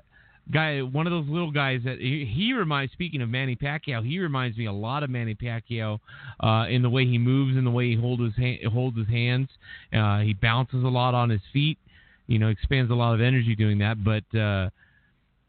guy, 0.52 0.82
one 0.82 1.08
of 1.08 1.12
those 1.12 1.28
little 1.28 1.52
guys 1.52 1.82
that 1.86 2.00
he, 2.00 2.26
he 2.26 2.54
reminds. 2.54 2.92
Speaking 2.94 3.22
of 3.22 3.30
Manny 3.30 3.56
Pacquiao, 3.56 4.06
he 4.06 4.20
reminds 4.20 4.58
me 4.58 4.66
a 4.66 4.74
lot 4.74 5.04
of 5.04 5.10
Manny 5.10 5.36
Pacquiao 5.36 6.00
uh, 6.40 6.66
in 6.70 6.82
the 6.82 6.90
way 6.90 7.06
he 7.06 7.18
moves, 7.18 7.56
in 7.58 7.64
the 7.64 7.72
way 7.72 7.90
he 7.90 7.96
holds 7.96 8.24
his 8.24 8.34
ha- 8.36 8.70
holds 8.70 8.98
his 8.98 9.08
hands. 9.08 9.50
Uh, 9.94 10.20
he 10.20 10.34
bounces 10.34 10.84
a 10.84 10.88
lot 10.88 11.14
on 11.14 11.30
his 11.30 11.42
feet. 11.54 11.78
You 12.28 12.40
know, 12.40 12.50
expends 12.50 12.92
a 12.92 12.96
lot 12.96 13.14
of 13.14 13.22
energy 13.22 13.56
doing 13.56 13.80
that. 13.80 14.04
But 14.04 14.24
uh, 14.38 14.70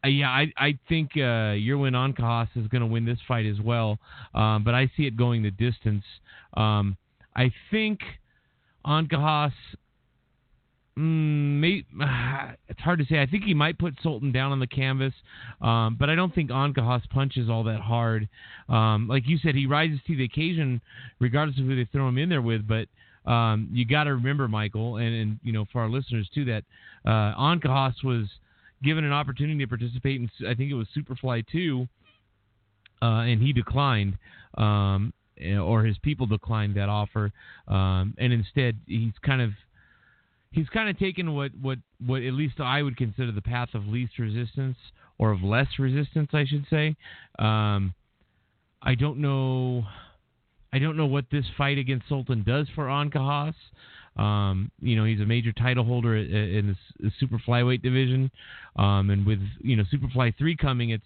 uh, 0.03 0.07
yeah, 0.07 0.29
I 0.29 0.51
I 0.57 0.79
think 0.87 1.11
uh, 1.15 1.59
Jerwin 1.59 1.93
Ancajas 1.93 2.49
is 2.55 2.67
going 2.67 2.81
to 2.81 2.87
win 2.87 3.05
this 3.05 3.19
fight 3.27 3.45
as 3.45 3.59
well, 3.59 3.99
um, 4.33 4.63
but 4.63 4.73
I 4.73 4.89
see 4.95 5.05
it 5.05 5.17
going 5.17 5.43
the 5.43 5.51
distance. 5.51 6.03
Um, 6.55 6.97
I 7.35 7.51
think 7.71 7.99
Ancajas. 8.85 9.51
Mm, 10.97 11.59
may, 11.59 11.83
it's 12.69 12.79
hard 12.81 12.99
to 12.99 13.05
say. 13.05 13.21
I 13.21 13.25
think 13.25 13.43
he 13.43 13.53
might 13.53 13.77
put 13.77 13.95
Sultan 14.01 14.31
down 14.31 14.51
on 14.51 14.59
the 14.59 14.67
canvas, 14.67 15.13
um, 15.61 15.95
but 15.99 16.09
I 16.09 16.15
don't 16.15 16.33
think 16.33 16.49
Ancajas 16.49 17.09
punches 17.09 17.49
all 17.49 17.63
that 17.65 17.79
hard. 17.79 18.27
Um, 18.67 19.07
like 19.07 19.27
you 19.27 19.37
said, 19.37 19.55
he 19.55 19.65
rises 19.65 19.99
to 20.07 20.15
the 20.15 20.23
occasion, 20.23 20.81
regardless 21.19 21.57
of 21.59 21.65
who 21.65 21.75
they 21.75 21.87
throw 21.91 22.07
him 22.07 22.17
in 22.17 22.29
there 22.29 22.41
with. 22.41 22.67
But 22.67 22.87
um, 23.29 23.69
you 23.71 23.85
got 23.85 24.05
to 24.05 24.15
remember, 24.15 24.47
Michael, 24.47 24.97
and, 24.97 25.13
and 25.13 25.39
you 25.43 25.53
know 25.53 25.65
for 25.71 25.81
our 25.81 25.89
listeners 25.89 26.29
too, 26.33 26.45
that 26.45 26.63
uh, 27.05 27.33
was 28.03 28.27
given 28.83 29.03
an 29.03 29.11
opportunity 29.11 29.59
to 29.59 29.67
participate 29.67 30.21
in, 30.21 30.29
I 30.47 30.55
think 30.55 30.71
it 30.71 30.75
was 30.75 30.87
Superfly 30.97 31.45
2, 31.51 31.87
uh, 33.01 33.05
and 33.05 33.41
he 33.41 33.53
declined, 33.53 34.17
um, 34.57 35.13
or 35.61 35.83
his 35.83 35.97
people 35.99 36.25
declined 36.25 36.75
that 36.75 36.89
offer, 36.89 37.31
um, 37.67 38.15
and 38.17 38.33
instead 38.33 38.77
he's 38.87 39.13
kind 39.23 39.41
of 39.41 39.51
he's 40.51 40.67
kind 40.69 40.89
of 40.89 40.97
taken 40.97 41.35
what, 41.35 41.51
what, 41.61 41.77
what 42.05 42.23
at 42.23 42.33
least 42.33 42.59
I 42.59 42.81
would 42.81 42.97
consider 42.97 43.31
the 43.31 43.41
path 43.41 43.69
of 43.73 43.85
least 43.85 44.17
resistance 44.17 44.77
or 45.17 45.31
of 45.31 45.43
less 45.43 45.67
resistance, 45.77 46.29
I 46.33 46.45
should 46.45 46.65
say. 46.69 46.95
Um, 47.37 47.93
I 48.81 48.95
don't 48.95 49.19
know. 49.19 49.83
I 50.71 50.79
don't 50.79 50.97
know 50.97 51.05
what 51.05 51.25
this 51.31 51.45
fight 51.57 51.77
against 51.77 52.07
Sultan 52.07 52.43
does 52.43 52.67
for 52.75 52.85
Ancajas. 52.85 53.55
Um, 54.17 54.71
you 54.81 54.95
know, 54.95 55.05
he's 55.05 55.21
a 55.21 55.25
major 55.25 55.51
title 55.53 55.83
holder 55.83 56.15
in 56.15 56.67
the 56.67 57.05
the 57.05 57.11
super 57.19 57.39
flyweight 57.39 57.81
division, 57.81 58.29
um, 58.75 59.09
and 59.09 59.25
with 59.25 59.39
you 59.61 59.75
know 59.75 59.83
Superfly 59.91 60.37
three 60.37 60.55
coming, 60.55 60.89
it's 60.89 61.03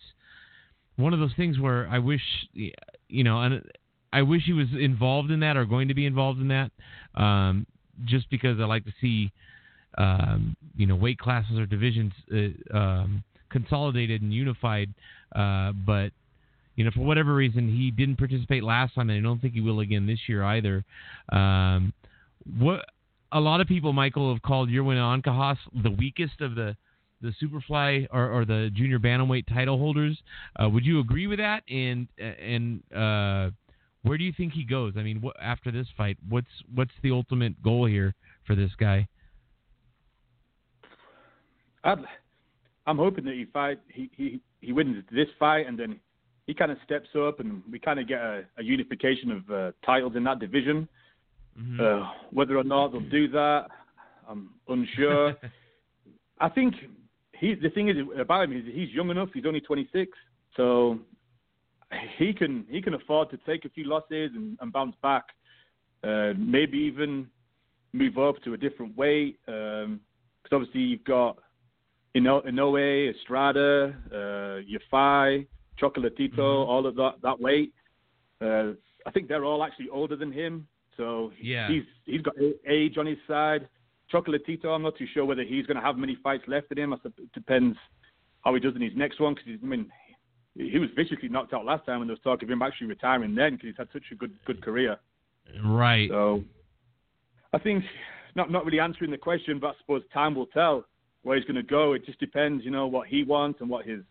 one 0.96 1.14
of 1.14 1.20
those 1.20 1.34
things 1.36 1.60
where 1.60 1.88
I 1.90 2.00
wish, 2.00 2.22
you 2.54 3.24
know, 3.24 3.42
and 3.42 3.62
I 4.12 4.22
wish 4.22 4.44
he 4.46 4.54
was 4.54 4.68
involved 4.80 5.32
in 5.32 5.40
that 5.42 5.58
or 5.58 5.66
going 5.66 5.88
to 5.88 5.94
be 5.94 6.06
involved 6.06 6.40
in 6.40 6.48
that, 6.50 6.72
um, 7.16 7.66
just 8.06 8.30
because 8.30 8.60
I 8.60 8.66
like 8.66 8.86
to 8.86 8.94
see, 9.02 9.32
um, 9.98 10.56
you 10.76 10.88
know, 10.88 10.96
weight 10.96 11.20
classes 11.20 11.58
or 11.58 11.66
divisions 11.66 12.14
uh, 12.32 12.78
um, 12.78 13.24
consolidated 13.50 14.22
and 14.22 14.34
unified. 14.34 14.94
Uh, 15.36 15.72
but 15.72 16.12
you 16.76 16.84
know, 16.84 16.92
for 16.92 17.02
whatever 17.02 17.36
reason, 17.36 17.68
he 17.70 17.92
didn't 17.92 18.18
participate 18.18 18.64
last 18.64 18.96
time, 18.96 19.10
and 19.10 19.20
I 19.20 19.22
don't 19.22 19.40
think 19.40 19.54
he 19.54 19.62
will 19.62 19.80
again 19.82 20.08
this 20.08 20.20
year 20.28 20.44
either. 20.44 20.84
Um, 21.32 21.94
what 22.60 22.86
a 23.32 23.40
lot 23.40 23.62
of 23.62 23.68
people, 23.68 23.94
Michael, 23.94 24.34
have 24.34 24.42
called 24.42 24.70
Jerwin 24.70 24.98
Ancajas 24.98 25.58
the 25.84 25.92
weakest 25.92 26.42
of 26.42 26.56
the 26.56 26.76
the 27.22 27.34
Superfly 27.42 28.06
or, 28.12 28.30
or 28.30 28.44
the 28.44 28.70
junior 28.76 29.00
bantamweight 29.00 29.48
title 29.48 29.78
holders. 29.78 30.18
Uh, 30.62 30.68
would 30.68 30.86
you 30.86 31.00
agree 31.00 31.28
with 31.28 31.40
that? 31.40 31.64
And 31.70 32.08
and 32.18 32.84
uh, 32.94 33.52
where 34.02 34.18
do 34.18 34.24
you 34.24 34.34
think 34.36 34.54
he 34.54 34.64
goes? 34.64 34.94
I 34.98 35.04
mean, 35.04 35.22
what, 35.22 35.36
after 35.42 35.72
this 35.72 35.88
fight, 35.96 36.18
what's 36.28 36.48
what's 36.74 36.92
the 37.02 37.12
ultimate 37.12 37.62
goal 37.64 37.86
here 37.86 38.14
for 38.46 38.56
this 38.56 38.72
guy? 38.78 39.08
I'd, 41.86 42.00
I'm 42.86 42.98
hoping 42.98 43.26
that 43.26 43.34
he 43.34 43.46
fight 43.46 43.80
he, 43.88 44.10
he 44.16 44.42
he 44.62 44.74
wins 44.74 45.04
this 45.12 45.28
fight 45.40 45.66
and 45.68 45.80
then 45.80 46.00
he 46.48 46.54
kind 46.54 46.72
of 46.72 46.78
steps 46.86 47.10
up 47.18 47.40
and 47.40 47.62
we 47.72 47.80
kind 47.80 48.00
of 48.00 48.08
get 48.08 48.20
a, 48.20 48.44
a 48.58 48.64
unification 48.64 49.32
of 49.32 49.50
uh, 49.50 49.72
titles 49.86 50.14
in 50.16 50.24
that 50.26 50.40
division. 50.40 50.88
Mm-hmm. 51.60 51.80
Uh, 51.80 52.10
whether 52.32 52.58
or 52.58 52.64
not 52.64 52.92
they'll 52.92 53.02
do 53.02 53.28
that, 53.30 53.68
I'm 54.28 54.50
unsure. 54.68 55.36
I 56.40 56.50
think 56.50 56.74
he 57.40 57.56
the 57.56 57.70
thing 57.70 57.90
is 57.90 57.98
about 58.20 58.46
him 58.46 58.58
is 58.58 58.64
he's 58.74 58.90
young 58.90 59.10
enough. 59.10 59.30
He's 59.34 59.46
only 59.46 59.62
26, 59.62 60.12
so 60.58 61.00
he 62.18 62.34
can 62.34 62.66
he 62.70 62.82
can 62.82 62.96
afford 62.96 63.30
to 63.32 63.38
take 63.46 63.66
a 63.66 63.70
few 63.70 63.86
losses 63.86 64.32
and, 64.36 64.58
and 64.62 64.74
bounce 64.74 64.96
back. 65.02 65.24
Uh, 66.04 66.34
maybe 66.38 66.78
even 66.78 67.28
move 67.94 68.18
up 68.18 68.36
to 68.44 68.54
a 68.54 68.58
different 68.58 68.98
weight. 68.98 69.38
Because 69.46 70.52
obviously 70.52 70.82
you've 70.82 71.04
got 71.06 71.38
Ino- 72.16 72.42
Inoue, 72.42 73.16
Estrada, 73.16 73.96
uh, 74.12 74.96
Yafai, 74.96 75.48
Chocolatito, 75.82 76.66
all 76.68 76.86
of 76.86 76.96
that 76.96 77.16
that 77.24 77.40
weight. 77.40 77.74
Uh, 78.42 78.74
I 79.06 79.12
think 79.12 79.28
they're 79.28 79.46
all 79.46 79.64
actually 79.64 79.90
older 79.90 80.16
than 80.16 80.32
him, 80.32 80.68
so 80.98 81.32
Yeah. 81.40 81.68
he's 81.68 81.84
he's 82.06 82.22
got 82.22 82.36
age 82.68 82.98
on 82.98 83.06
his 83.06 83.18
side. 83.28 83.68
Chocolatito, 84.12 84.66
I'm 84.66 84.84
not 84.84 84.98
too 84.98 85.08
sure 85.14 85.26
whether 85.26 85.44
he's 85.44 85.66
going 85.66 85.78
to 85.78 85.84
have 85.84 85.98
many 85.98 86.16
fights 86.16 86.44
left 86.48 86.72
in 86.72 86.78
him. 86.78 86.94
I 86.94 86.98
It 87.06 87.32
depends 87.34 87.78
how 88.42 88.54
he 88.54 88.60
does 88.60 88.76
in 88.76 88.82
his 88.82 88.96
next 88.96 89.20
one. 89.20 89.34
Because 89.34 89.60
I 89.62 89.66
mean, 89.66 89.90
he 90.56 90.78
was 90.78 90.90
viciously 90.96 91.30
knocked 91.30 91.54
out 91.54 91.66
last 91.66 91.86
time, 91.86 92.02
and 92.02 92.10
there 92.10 92.16
was 92.16 92.22
talk 92.22 92.44
of 92.44 92.50
him 92.50 92.62
actually 92.62 92.88
retiring 92.88 93.34
then 93.34 93.54
because 93.54 93.68
he's 93.70 93.78
had 93.78 93.88
such 93.92 94.04
a 94.12 94.16
good 94.16 94.34
good 94.46 94.62
career. 94.62 94.98
Right. 95.64 96.10
So 96.10 96.44
I 97.54 97.60
think 97.60 97.84
not 98.36 98.52
not 98.52 98.66
really 98.66 98.80
answering 98.80 99.12
the 99.12 99.18
question, 99.18 99.60
but 99.60 99.68
I 99.68 99.74
suppose 99.80 100.04
time 100.14 100.36
will 100.36 100.48
tell 100.48 100.86
where 101.24 101.38
he's 101.38 101.46
going 101.46 101.56
to 101.56 101.64
go. 101.64 101.94
It 101.94 102.06
just 102.06 102.20
depends, 102.20 102.66
you 102.66 102.72
know, 102.72 102.86
what 102.86 103.08
he 103.08 103.24
wants 103.24 103.62
and 103.62 103.70
what 103.70 103.86
his 103.86 104.02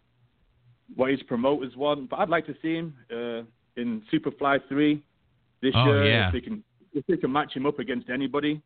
what 0.94 1.10
his 1.10 1.22
promoters 1.22 1.76
want. 1.76 2.10
But 2.10 2.20
I'd 2.20 2.28
like 2.28 2.46
to 2.46 2.54
see 2.62 2.74
him 2.74 2.94
uh, 3.10 3.42
in 3.80 4.02
Superfly 4.12 4.60
three 4.68 5.02
this 5.62 5.72
Oh, 5.76 5.84
year 5.84 6.04
yeah. 6.04 6.26
if 6.28 6.32
they 6.32 6.40
can 6.40 6.62
if 6.92 7.06
they 7.06 7.16
can 7.16 7.32
match 7.32 7.54
him 7.54 7.66
up 7.66 7.78
against 7.78 8.10
anybody. 8.10 8.60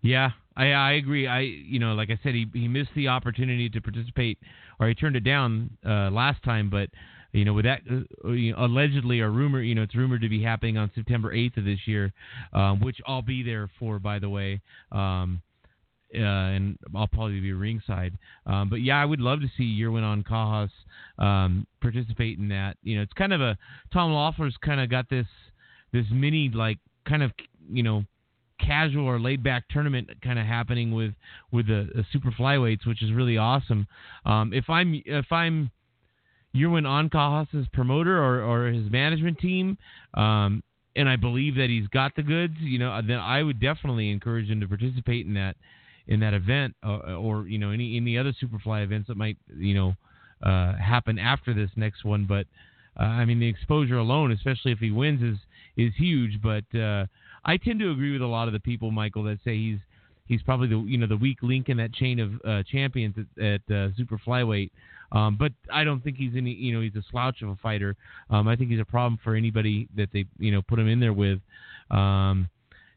Yeah, 0.00 0.30
I 0.56 0.66
I 0.72 0.92
agree. 0.92 1.26
I 1.26 1.40
you 1.40 1.78
know, 1.78 1.94
like 1.94 2.10
I 2.10 2.18
said, 2.22 2.34
he 2.34 2.46
he 2.52 2.68
missed 2.68 2.90
the 2.94 3.08
opportunity 3.08 3.68
to 3.68 3.80
participate, 3.80 4.38
or 4.78 4.88
he 4.88 4.94
turned 4.94 5.16
it 5.16 5.24
down 5.24 5.70
uh, 5.84 6.10
last 6.10 6.42
time. 6.44 6.70
But 6.70 6.90
you 7.32 7.44
know, 7.44 7.52
with 7.52 7.64
that 7.64 7.80
uh, 7.90 8.28
you 8.30 8.52
know, 8.52 8.64
allegedly 8.64 9.20
or 9.20 9.30
rumor, 9.30 9.60
you 9.60 9.74
know, 9.74 9.82
it's 9.82 9.96
rumored 9.96 10.22
to 10.22 10.28
be 10.28 10.42
happening 10.42 10.78
on 10.78 10.90
September 10.94 11.34
8th 11.34 11.58
of 11.58 11.64
this 11.64 11.80
year, 11.86 12.12
um, 12.52 12.80
which 12.80 12.96
I'll 13.06 13.22
be 13.22 13.42
there 13.42 13.68
for, 13.78 13.98
by 13.98 14.18
the 14.18 14.28
way. 14.28 14.60
Um, 14.92 15.42
uh, 16.14 16.18
and 16.18 16.78
I'll 16.94 17.06
probably 17.06 17.40
be 17.40 17.52
ringside. 17.52 18.14
Um, 18.46 18.70
but 18.70 18.76
yeah, 18.76 19.00
I 19.00 19.04
would 19.04 19.20
love 19.20 19.40
to 19.40 19.48
see 19.56 19.78
Jerwin 19.80 20.24
Ancajas 20.24 20.70
um, 21.18 21.66
participate 21.80 22.38
in 22.38 22.48
that. 22.48 22.76
You 22.82 22.96
know, 22.96 23.02
it's 23.02 23.12
kind 23.12 23.32
of 23.32 23.40
a 23.40 23.56
Tom 23.92 24.12
Loeffler's 24.12 24.56
kind 24.64 24.80
of 24.80 24.90
got 24.90 25.08
this 25.10 25.26
this 25.92 26.06
mini 26.12 26.50
like 26.52 26.78
kind 27.06 27.22
of 27.22 27.32
you 27.70 27.82
know 27.82 28.04
casual 28.60 29.06
or 29.06 29.20
laid 29.20 29.42
back 29.42 29.64
tournament 29.70 30.10
kind 30.22 30.38
of 30.38 30.46
happening 30.46 30.92
with 30.92 31.12
with 31.52 31.66
the, 31.66 31.88
the 31.94 32.04
super 32.12 32.30
flyweights, 32.30 32.86
which 32.86 33.02
is 33.02 33.12
really 33.12 33.36
awesome. 33.36 33.86
Um, 34.24 34.52
if 34.52 34.68
I'm 34.68 35.02
if 35.04 35.30
I'm 35.30 35.70
Jerwin 36.54 36.86
Ancajas's 36.86 37.68
promoter 37.72 38.18
or, 38.18 38.42
or 38.42 38.72
his 38.72 38.90
management 38.90 39.38
team, 39.38 39.78
um, 40.14 40.62
and 40.96 41.08
I 41.08 41.16
believe 41.16 41.54
that 41.56 41.68
he's 41.68 41.86
got 41.88 42.16
the 42.16 42.22
goods, 42.22 42.54
you 42.60 42.78
know, 42.78 43.00
then 43.06 43.18
I 43.18 43.42
would 43.42 43.60
definitely 43.60 44.10
encourage 44.10 44.48
him 44.48 44.60
to 44.60 44.66
participate 44.66 45.26
in 45.26 45.34
that 45.34 45.56
in 46.08 46.20
that 46.20 46.34
event, 46.34 46.74
or, 46.82 47.12
or 47.12 47.48
you 47.48 47.58
know, 47.58 47.70
any 47.70 47.96
any 47.96 48.18
other 48.18 48.32
Superfly 48.32 48.82
events 48.82 49.08
that 49.08 49.16
might 49.16 49.36
you 49.56 49.74
know 49.74 49.94
uh, 50.42 50.74
happen 50.76 51.18
after 51.18 51.54
this 51.54 51.70
next 51.76 52.04
one. 52.04 52.24
But 52.24 52.46
uh, 52.98 53.04
I 53.04 53.24
mean, 53.24 53.38
the 53.38 53.48
exposure 53.48 53.98
alone, 53.98 54.32
especially 54.32 54.72
if 54.72 54.78
he 54.78 54.90
wins, 54.90 55.22
is 55.22 55.38
is 55.76 55.94
huge. 55.96 56.40
But 56.42 56.64
uh, 56.78 57.06
I 57.44 57.58
tend 57.58 57.78
to 57.80 57.90
agree 57.90 58.12
with 58.12 58.22
a 58.22 58.26
lot 58.26 58.48
of 58.48 58.52
the 58.52 58.60
people, 58.60 58.90
Michael, 58.90 59.22
that 59.24 59.38
say 59.44 59.56
he's 59.56 59.78
he's 60.26 60.42
probably 60.42 60.68
the 60.68 60.78
you 60.78 60.98
know 60.98 61.06
the 61.06 61.16
weak 61.16 61.38
link 61.42 61.68
in 61.68 61.76
that 61.76 61.92
chain 61.92 62.18
of 62.18 62.32
uh, 62.44 62.62
champions 62.70 63.14
at, 63.18 63.44
at 63.44 63.74
uh, 63.74 63.88
super 63.96 64.18
flyweight. 64.18 64.70
Um, 65.10 65.36
but 65.38 65.52
I 65.72 65.84
don't 65.84 66.02
think 66.02 66.16
he's 66.16 66.32
any 66.36 66.52
you 66.52 66.74
know 66.74 66.80
he's 66.80 66.96
a 66.96 67.04
slouch 67.10 67.42
of 67.42 67.50
a 67.50 67.56
fighter. 67.56 67.96
Um, 68.30 68.48
I 68.48 68.56
think 68.56 68.70
he's 68.70 68.80
a 68.80 68.84
problem 68.84 69.18
for 69.22 69.34
anybody 69.34 69.88
that 69.96 70.10
they 70.12 70.24
you 70.38 70.52
know 70.52 70.62
put 70.62 70.78
him 70.78 70.88
in 70.88 71.00
there 71.00 71.12
with. 71.12 71.40
Um, 71.90 72.48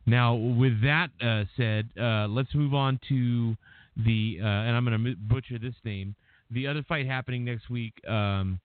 now 0.06 0.36
with 0.36 0.82
that 0.84 1.10
uh, 1.22 1.44
said, 1.58 1.90
uh, 2.00 2.28
let's 2.28 2.54
move 2.56 2.74
on 2.74 3.00
to 3.10 3.56
the 3.98 4.40
uh, 4.42 4.46
and 4.46 4.76
I'm 4.76 4.86
going 4.86 5.04
to 5.04 5.16
butcher 5.16 5.60
this 5.60 5.76
name. 5.84 6.16
The 6.52 6.68
other 6.68 6.84
fight 6.88 7.06
happening 7.06 7.46
next 7.46 7.70
week. 7.70 7.94
Um, 8.08 8.60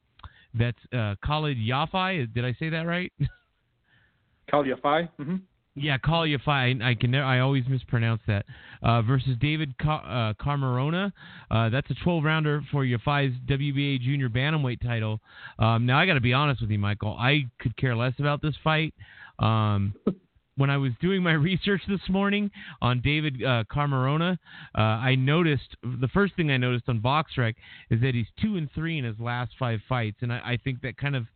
that's 0.55 0.79
uh, 0.93 1.15
Khalid 1.25 1.59
Yafai. 1.59 2.33
Did 2.33 2.45
I 2.45 2.57
say 2.59 2.71
that 2.71 2.87
right? 2.87 3.13
Khalid 4.51 4.67
Yafai. 4.67 5.09
Mm-hmm. 5.21 5.37
Yeah, 5.75 5.99
Khalid 5.99 6.41
Yafai. 6.41 6.83
I 6.83 6.95
can. 6.95 7.15
I 7.15 7.41
always 7.41 7.65
mispronounce 7.69 8.23
that. 8.27 8.47
Uh, 8.83 9.03
versus 9.03 9.37
David 9.41 9.77
Car- 9.79 10.05
uh, 10.05 10.35
Carmarona. 10.43 11.13
Uh, 11.51 11.69
that's 11.69 11.91
a 11.91 11.95
12 12.03 12.25
rounder 12.25 12.63
for 12.73 12.85
Yafai's 12.85 13.35
WBA 13.47 14.01
Junior 14.01 14.31
Bantamweight 14.31 14.81
title. 14.81 15.21
Um, 15.59 15.85
now 15.85 15.99
I 15.99 16.07
got 16.07 16.15
to 16.15 16.21
be 16.21 16.33
honest 16.33 16.63
with 16.63 16.71
you, 16.71 16.79
Michael. 16.79 17.15
I 17.19 17.47
could 17.61 17.77
care 17.77 17.95
less 17.95 18.15
about 18.19 18.41
this 18.41 18.55
fight. 18.65 18.95
Um, 19.39 19.95
when 20.57 20.71
I 20.71 20.77
was 20.77 20.93
doing 21.01 21.23
my 21.23 21.33
research 21.51 21.83
this 21.89 22.01
morning 22.09 22.51
on 22.83 23.01
David 23.01 23.43
uh, 23.43 23.65
Carmarona, 23.73 24.39
uh, 24.77 24.81
I 24.81 25.15
noticed 25.15 25.77
the 25.83 26.09
first 26.09 26.35
thing 26.37 26.51
I 26.51 26.57
noticed 26.57 26.89
on 26.89 27.01
BoxRec 27.01 27.55
is 27.91 28.01
that 28.01 28.15
he's 28.15 28.27
two 28.41 28.57
and 28.57 28.69
three 28.75 28.99
in 28.99 29.05
his 29.05 29.19
last 29.19 29.53
five 29.59 29.81
fights, 29.89 30.19
and 30.23 30.33
I, 30.33 30.39
I 30.39 30.59
think 30.63 30.83
that 30.83 30.97
kind 30.97 31.17
of 31.17 31.27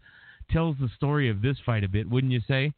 tells 0.51 0.77
the 0.81 0.89
story 0.97 1.31
of 1.31 1.43
this 1.43 1.57
fight 1.65 1.85
a 1.85 1.89
bit, 1.89 2.09
wouldn't 2.09 2.33
you 2.33 2.41
say? 2.49 2.73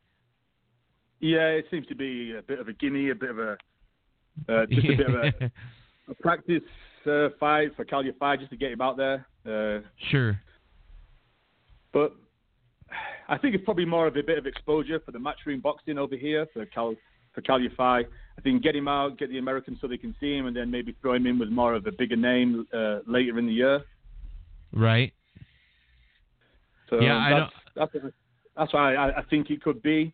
Yeah, 1.20 1.48
it 1.48 1.66
seems 1.70 1.86
to 1.86 1.94
be 1.94 2.34
a 2.36 2.42
bit 2.42 2.58
of 2.58 2.68
a 2.68 2.72
gimme, 2.72 3.10
a 3.10 3.14
bit 3.14 3.30
of 3.30 3.38
a 3.38 3.56
uh, 4.48 4.66
just 4.70 4.86
a 4.86 4.96
bit 4.96 5.06
of 5.08 5.14
a, 5.14 5.50
a 6.10 6.14
practice 6.20 6.62
uh, 7.06 7.28
fight 7.38 7.74
for 7.76 7.84
Kal 7.84 8.02
Yafai 8.02 8.38
just 8.38 8.50
to 8.50 8.56
get 8.56 8.72
him 8.72 8.80
out 8.80 8.96
there. 8.96 9.26
Uh, 9.46 9.80
sure. 10.10 10.40
But 11.92 12.14
I 13.28 13.38
think 13.38 13.54
it's 13.54 13.64
probably 13.64 13.84
more 13.84 14.06
of 14.06 14.16
a 14.16 14.22
bit 14.22 14.38
of 14.38 14.46
exposure 14.46 15.00
for 15.00 15.12
the 15.12 15.18
matchroom 15.18 15.62
boxing 15.62 15.98
over 15.98 16.16
here 16.16 16.46
for 16.52 16.66
Kal 16.66 16.94
for 17.32 17.40
Yafai. 17.40 18.04
I 18.38 18.40
think 18.42 18.62
get 18.62 18.76
him 18.76 18.88
out, 18.88 19.18
get 19.18 19.30
the 19.30 19.38
Americans 19.38 19.78
so 19.80 19.86
they 19.86 19.96
can 19.96 20.14
see 20.20 20.36
him, 20.36 20.46
and 20.46 20.56
then 20.56 20.70
maybe 20.70 20.94
throw 21.00 21.14
him 21.14 21.26
in 21.26 21.38
with 21.38 21.48
more 21.48 21.74
of 21.74 21.86
a 21.86 21.92
bigger 21.92 22.16
name 22.16 22.66
uh, 22.74 22.98
later 23.06 23.38
in 23.38 23.46
the 23.46 23.52
year. 23.52 23.82
Right. 24.72 25.12
So 26.90 27.00
yeah, 27.00 27.48
that's, 27.74 27.92
that's, 27.94 28.06
that's 28.56 28.72
why 28.74 28.94
I, 28.94 29.18
I 29.18 29.22
think 29.30 29.50
it 29.50 29.62
could 29.62 29.82
be. 29.82 30.12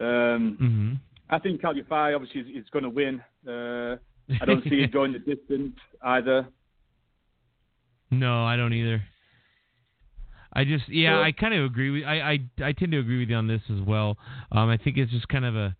Um, 0.00 0.58
mm-hmm. 0.60 0.92
I 1.30 1.38
think 1.38 1.60
Yafai 1.60 2.14
obviously 2.14 2.40
is, 2.40 2.64
is 2.64 2.70
going 2.70 2.84
to 2.84 2.90
win. 2.90 3.22
Uh, 3.46 3.96
I 4.40 4.44
don't 4.44 4.62
see 4.64 4.82
it 4.82 4.92
going 4.92 5.12
the 5.12 5.18
distance 5.18 5.76
either. 6.02 6.46
No, 8.10 8.44
I 8.44 8.56
don't 8.56 8.72
either. 8.72 9.02
I 10.56 10.64
just 10.64 10.88
yeah, 10.88 11.20
I 11.20 11.32
kind 11.32 11.52
of 11.52 11.66
agree 11.66 11.90
with 11.90 12.04
I, 12.04 12.14
I 12.20 12.68
I 12.68 12.72
tend 12.72 12.92
to 12.92 12.98
agree 12.98 13.18
with 13.18 13.28
you 13.28 13.36
on 13.36 13.46
this 13.46 13.60
as 13.70 13.86
well. 13.86 14.16
Um, 14.50 14.70
I 14.70 14.78
think 14.78 14.96
it's 14.96 15.12
just 15.12 15.28
kind 15.28 15.44
of 15.44 15.54
a 15.54 15.76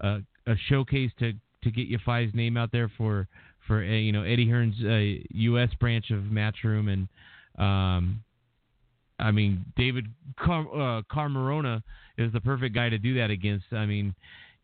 a, 0.00 0.18
a 0.48 0.54
showcase 0.68 1.12
to 1.20 1.32
to 1.62 1.70
get 1.70 1.88
Yafai's 1.88 2.34
name 2.34 2.56
out 2.56 2.72
there 2.72 2.90
for 2.98 3.28
for 3.68 3.84
uh, 3.84 3.86
you 3.86 4.10
know 4.10 4.24
Eddie 4.24 4.50
Hearn's 4.50 4.74
uh, 4.82 5.24
U.S. 5.30 5.68
branch 5.78 6.10
of 6.10 6.24
Matchroom 6.24 6.92
and 6.92 7.08
um, 7.64 8.24
I 9.20 9.30
mean 9.30 9.64
David 9.76 10.06
Car- 10.40 10.74
uh, 10.74 11.02
Carmarona 11.02 11.84
is 12.18 12.32
the 12.32 12.40
perfect 12.40 12.74
guy 12.74 12.88
to 12.88 12.98
do 12.98 13.14
that 13.18 13.30
against. 13.30 13.66
I 13.70 13.86
mean 13.86 14.12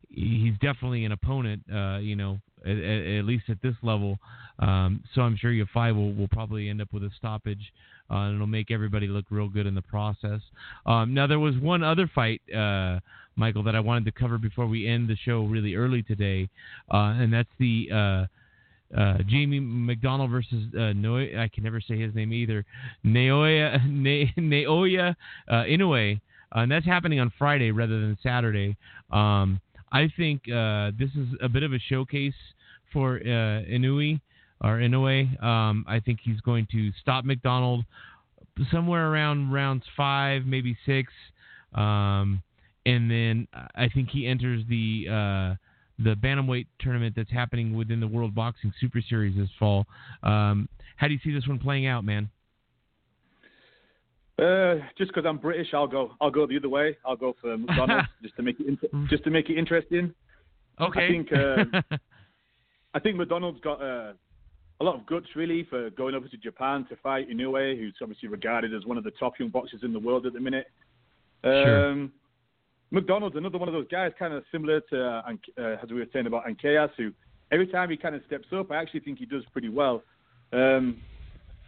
he's 0.09 0.55
definitely 0.55 1.05
an 1.05 1.13
opponent. 1.13 1.63
Uh, 1.73 1.99
you 1.99 2.17
know 2.17 2.41
at, 2.65 2.77
at, 2.77 3.25
least 3.25 3.45
at 3.49 3.61
this 3.63 3.75
level. 3.83 4.19
Um, 4.59 5.03
so 5.15 5.23
I'm 5.23 5.37
sure 5.37 5.51
Yafai 5.51 5.95
will, 5.95 6.15
will 6.15 6.29
probably 6.29 6.69
end 6.69 6.81
up 6.81 6.93
with 6.93 7.03
a 7.03 7.11
stoppage, 7.17 7.73
uh, 8.13 8.33
it'll 8.35 8.47
make 8.47 8.71
everybody 8.71 9.07
look 9.07 9.25
real 9.31 9.49
good 9.49 9.67
in 9.67 9.75
the 9.75 9.83
process. 9.83 10.41
Um, 10.87 11.15
now 11.15 11.27
there 11.27 11.39
was 11.39 11.57
one 11.57 11.83
other 11.83 12.11
fight, 12.15 12.43
uh, 12.55 13.01
Michael, 13.37 13.63
that 13.65 13.75
I 13.75 13.81
wanted 13.81 14.05
to 14.05 14.13
cover 14.13 14.39
before 14.39 14.67
we 14.67 14.87
end 14.87 15.09
the 15.09 15.17
show 15.25 15.45
really 15.45 15.75
early 15.75 16.03
today, 16.03 16.49
uh, 16.93 17.15
and 17.17 17.33
that's 17.33 17.49
the 17.59 17.89
uh, 17.91 18.97
uh, 18.99 19.19
Jamie 19.27 19.61
McDonnell 19.61 20.31
versus 20.31 20.67
uh, 20.75 20.93
Noe, 20.93 21.17
I 21.17 21.49
can 21.53 21.65
never 21.65 21.81
say 21.81 21.99
his 21.99 22.15
name 22.15 22.33
either. 22.33 22.65
Naoya 23.05 23.81
ne, 23.89 24.33
Naoya 24.37 25.15
Inoue, 25.51 26.21
and 26.53 26.71
that's 26.71 26.87
happening 26.87 27.19
on 27.21 27.33
Friday 27.39 27.71
rather 27.71 28.01
than 28.01 28.19
Saturday. 28.23 28.77
Um, 29.11 29.61
I 29.91 30.09
think 30.17 30.45
this 30.45 31.11
is 31.17 31.29
a 31.41 31.49
bit 31.49 31.63
of 31.63 31.73
a 31.73 31.79
showcase 31.79 32.35
for 32.93 33.21
Inui 33.21 34.21
or 34.63 34.79
Inoue. 34.79 35.43
Um, 35.43 35.85
I 35.89 36.01
think 36.01 36.21
he's 36.23 36.41
going 36.41 36.67
to 36.73 36.91
stop 37.01 37.25
McDonnell 37.25 37.85
somewhere 38.71 39.11
around 39.11 39.53
rounds 39.53 39.85
five, 39.97 40.45
maybe 40.47 40.77
six, 40.87 41.13
um, 41.75 42.43
and 42.87 43.11
then 43.11 43.49
I 43.75 43.89
think 43.89 44.11
he 44.11 44.27
enters 44.27 44.63
the 44.69 45.07
uh, 45.09 45.55
the 45.99 46.15
bantamweight 46.15 46.67
tournament 46.81 47.15
that's 47.17 47.31
happening 47.31 47.77
within 47.77 48.01
the 48.01 48.09
World 48.09 48.35
Boxing 48.35 48.73
Super 48.81 49.01
Series 49.09 49.37
this 49.37 49.49
fall. 49.59 49.87
Um, 50.23 50.69
how 50.97 51.09
do 51.09 51.15
you 51.15 51.21
see 51.23 51.33
this 51.33 51.47
one 51.47 51.59
playing 51.59 51.87
out, 51.87 52.05
man? 52.05 52.31
Uh, 54.39 54.77
just 54.99 55.13
because 55.13 55.25
I'm 55.27 55.39
British, 55.39 55.69
I'll 55.75 55.87
go. 55.87 56.13
I'll 56.21 56.31
go 56.31 56.47
the 56.47 56.57
other 56.57 56.69
way. 56.69 56.97
I'll 57.05 57.17
go 57.17 57.35
for 57.41 57.57
McDonnell's 57.57 58.09
just 58.23 58.35
to 58.37 58.43
make 58.43 58.59
it 58.59 58.67
inter- 58.67 59.07
just 59.09 59.25
to 59.25 59.31
make 59.31 59.51
it 59.51 59.59
interesting. 59.59 60.15
Okay. 60.81 61.05
I 61.05 61.09
think 61.09 61.29
uh, 61.33 61.97
I 62.95 62.99
think 62.99 63.19
McDonnell's 63.19 63.61
got 63.61 63.83
uh, 63.83 64.13
a 64.83 64.85
lot 64.85 64.97
of 64.97 65.07
guts 65.07 65.27
really 65.37 65.65
for 65.71 65.91
going 65.91 66.15
over 66.15 66.27
to 66.29 66.37
Japan 66.37 66.85
to 66.89 66.97
fight 66.97 67.31
Inoue, 67.31 67.79
who's 67.79 67.95
obviously 68.03 68.29
regarded 68.29 68.75
as 68.75 68.85
one 68.85 68.99
of 68.99 69.05
the 69.05 69.13
top 69.13 69.39
young 69.39 69.49
boxers 69.49 69.81
in 69.85 69.93
the 69.93 69.99
world 69.99 70.27
at 70.27 70.33
the 70.33 70.41
minute. 70.41 70.67
Um, 71.45 71.53
sure. 71.53 73.01
McDonnell's 73.01 73.37
another 73.37 73.59
one 73.59 73.69
of 73.69 73.75
those 73.75 73.87
guys, 73.91 74.13
kind 74.19 74.35
of 74.35 74.43
similar 74.51 74.81
to 74.91 75.05
uh, 75.05 75.33
uh, 75.57 75.77
as 75.83 75.89
we 75.89 75.97
were 75.97 76.07
saying 76.13 76.27
about 76.27 76.47
Ancajas, 76.47 76.91
who 76.97 77.13
every 77.53 77.67
time 77.67 77.91
he 77.91 77.97
kind 77.97 78.15
of 78.15 78.23
steps 78.27 78.49
up, 78.55 78.71
I 78.71 78.77
actually 78.77 79.01
think 79.01 79.19
he 79.19 79.27
does 79.27 79.45
pretty 79.53 79.69
well. 79.69 80.03
Um, 80.53 81.01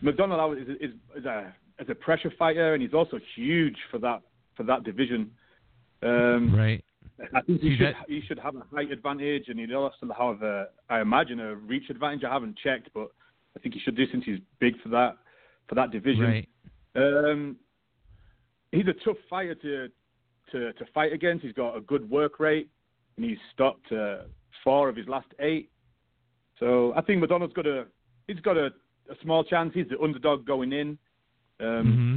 McDonnell 0.03 0.61
is, 0.61 0.69
is, 0.81 0.91
is 1.17 1.25
a 1.25 1.55
as 1.79 1.87
a 1.89 1.95
pressure 1.95 2.33
fighter, 2.39 2.75
and 2.75 2.83
he's 2.83 2.95
also 2.95 3.19
huge 3.37 3.77
for 3.91 3.99
that 3.99 4.23
for 4.57 4.65
that 4.65 4.83
division. 4.83 5.31
Um, 6.03 6.55
right. 6.55 6.85
I 7.35 7.41
think 7.43 7.61
he 7.61 7.77
should 7.77 7.95
he 8.09 8.21
should 8.27 8.39
have 8.39 8.57
a 8.57 8.62
height 8.75 8.91
advantage, 8.91 9.45
and 9.49 9.59
he'd 9.59 9.73
also 9.73 9.95
have 10.19 10.43
a, 10.43 10.67
I 10.91 11.01
imagine 11.01 11.39
a 11.41 11.55
reach 11.55 11.89
advantage. 11.91 12.25
I 12.25 12.33
haven't 12.33 12.59
checked, 12.59 12.89
but 12.93 13.09
I 13.57 13.61
think 13.61 13.75
he 13.75 13.81
should 13.81 13.97
do 13.97 14.07
since 14.11 14.25
he's 14.25 14.41
big 14.59 14.81
for 14.83 14.89
that 14.91 15.17
for 15.69 15.77
that 15.77 15.93
division. 15.93 16.25
Right. 16.25 16.49
Um, 16.97 17.57
he's 18.73 18.87
a 18.89 19.05
tough 19.05 19.17
fighter 19.31 19.55
to 19.55 19.89
to 20.53 20.73
to 20.73 20.85
fight 20.93 21.12
against. 21.12 21.45
He's 21.45 21.55
got 21.55 21.77
a 21.77 21.81
good 21.81 22.09
work 22.11 22.41
rate, 22.41 22.69
and 23.17 23.25
he's 23.25 23.39
stopped 23.53 23.91
uh, 23.93 24.23
four 24.65 24.89
of 24.89 24.97
his 24.97 25.07
last 25.07 25.29
eight. 25.39 25.71
So 26.59 26.93
I 26.97 27.03
think 27.03 27.23
McDonnell's 27.23 27.53
got 27.53 27.67
a 27.67 27.87
he's 28.27 28.41
got 28.41 28.57
a, 28.57 28.67
a 29.09 29.15
small 29.23 29.45
chance. 29.45 29.73
He's 29.73 29.89
the 29.89 30.01
underdog 30.01 30.47
going 30.47 30.73
in. 30.73 30.99
Um, 31.61 31.67
mm-hmm. 31.67 32.17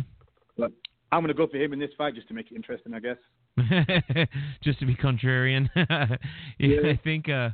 But 0.57 0.71
I'm 1.11 1.21
going 1.21 1.27
to 1.27 1.33
go 1.33 1.47
for 1.47 1.57
him 1.57 1.73
in 1.73 1.79
this 1.79 1.91
fight 1.97 2.15
just 2.15 2.27
to 2.29 2.33
make 2.33 2.51
it 2.51 2.55
interesting, 2.55 2.93
I 2.93 2.99
guess. 2.99 3.17
just 4.63 4.79
to 4.79 4.85
be 4.85 4.95
contrarian. 4.95 5.69
yeah. 6.59 6.77
I 6.85 6.99
think 7.03 7.29
uh, 7.29 7.49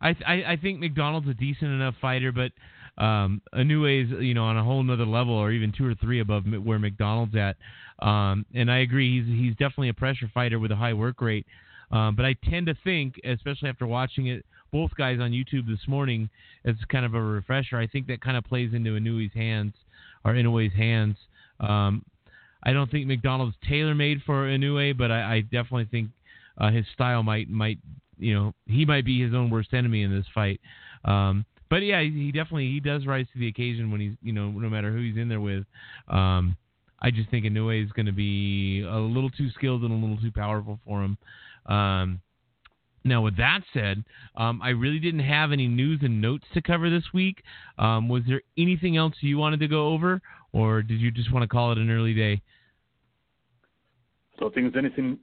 I, 0.00 0.14
I 0.26 0.34
I 0.52 0.58
think 0.60 0.80
McDonnell's 0.80 1.28
a 1.28 1.34
decent 1.34 1.70
enough 1.70 1.94
fighter, 2.00 2.32
but 2.32 2.52
um, 3.02 3.40
Inoue's 3.54 4.22
you 4.22 4.34
know 4.34 4.44
on 4.44 4.56
a 4.56 4.64
whole 4.64 4.82
nother 4.82 5.06
level, 5.06 5.34
or 5.34 5.50
even 5.50 5.72
two 5.72 5.86
or 5.86 5.94
three 5.94 6.20
above 6.20 6.44
where 6.62 6.78
McDonnell's 6.78 7.34
at. 7.34 7.56
Um, 8.06 8.46
and 8.54 8.70
I 8.70 8.78
agree, 8.78 9.20
he's 9.20 9.38
he's 9.38 9.52
definitely 9.52 9.88
a 9.88 9.94
pressure 9.94 10.30
fighter 10.32 10.58
with 10.58 10.70
a 10.70 10.76
high 10.76 10.94
work 10.94 11.20
rate. 11.20 11.46
Um, 11.90 12.14
but 12.14 12.26
I 12.26 12.34
tend 12.48 12.66
to 12.66 12.74
think, 12.84 13.18
especially 13.24 13.70
after 13.70 13.86
watching 13.86 14.26
it, 14.26 14.44
both 14.70 14.90
guys 14.96 15.18
on 15.20 15.32
YouTube 15.32 15.66
this 15.66 15.88
morning, 15.88 16.28
as 16.64 16.74
kind 16.90 17.06
of 17.06 17.14
a 17.14 17.20
refresher. 17.20 17.78
I 17.78 17.86
think 17.86 18.06
that 18.08 18.20
kind 18.20 18.36
of 18.36 18.44
plays 18.44 18.74
into 18.74 18.90
Inoue's 18.90 19.32
hands 19.32 19.72
or 20.24 20.34
Inoue's 20.34 20.74
hands. 20.74 21.16
Um, 21.60 22.04
I 22.62 22.72
don't 22.72 22.90
think 22.90 23.06
McDonnell's 23.06 23.54
tailor 23.68 23.94
made 23.94 24.22
for 24.24 24.46
Inoue, 24.46 24.96
but 24.96 25.10
I, 25.10 25.36
I 25.36 25.40
definitely 25.40 25.88
think 25.90 26.10
uh, 26.58 26.70
his 26.70 26.84
style 26.92 27.22
might 27.22 27.48
might 27.48 27.78
you 28.18 28.34
know 28.34 28.54
he 28.66 28.84
might 28.84 29.04
be 29.04 29.22
his 29.22 29.34
own 29.34 29.50
worst 29.50 29.72
enemy 29.72 30.02
in 30.02 30.14
this 30.14 30.26
fight. 30.34 30.60
Um, 31.04 31.44
but 31.70 31.82
yeah, 31.82 32.02
he 32.02 32.32
definitely 32.32 32.70
he 32.70 32.80
does 32.80 33.06
rise 33.06 33.26
to 33.32 33.38
the 33.38 33.48
occasion 33.48 33.90
when 33.90 34.00
he's 34.00 34.14
you 34.22 34.32
know 34.32 34.50
no 34.50 34.68
matter 34.68 34.92
who 34.92 35.02
he's 35.02 35.16
in 35.16 35.28
there 35.28 35.40
with. 35.40 35.64
Um, 36.08 36.56
I 37.00 37.10
just 37.10 37.30
think 37.30 37.44
Inoue 37.44 37.84
is 37.84 37.92
going 37.92 38.06
to 38.06 38.12
be 38.12 38.82
a 38.82 38.98
little 38.98 39.30
too 39.30 39.50
skilled 39.50 39.82
and 39.82 39.92
a 39.92 39.94
little 39.94 40.20
too 40.20 40.32
powerful 40.32 40.80
for 40.84 41.04
him. 41.04 41.16
Um, 41.66 42.20
now, 43.04 43.22
with 43.22 43.36
that 43.36 43.60
said, 43.72 44.04
um, 44.36 44.60
I 44.62 44.70
really 44.70 44.98
didn't 44.98 45.20
have 45.20 45.52
any 45.52 45.68
news 45.68 46.00
and 46.02 46.20
notes 46.20 46.44
to 46.54 46.60
cover 46.60 46.90
this 46.90 47.04
week. 47.14 47.42
Um, 47.78 48.08
was 48.08 48.22
there 48.26 48.42
anything 48.58 48.96
else 48.96 49.14
you 49.20 49.38
wanted 49.38 49.60
to 49.60 49.68
go 49.68 49.88
over, 49.88 50.20
or 50.58 50.82
did 50.82 51.00
you 51.00 51.10
just 51.10 51.32
want 51.32 51.42
to 51.42 51.48
call 51.48 51.72
it 51.72 51.78
an 51.78 51.90
early 51.90 52.14
day? 52.14 52.42
So, 54.38 54.50
things 54.50 54.72
anything 54.76 55.18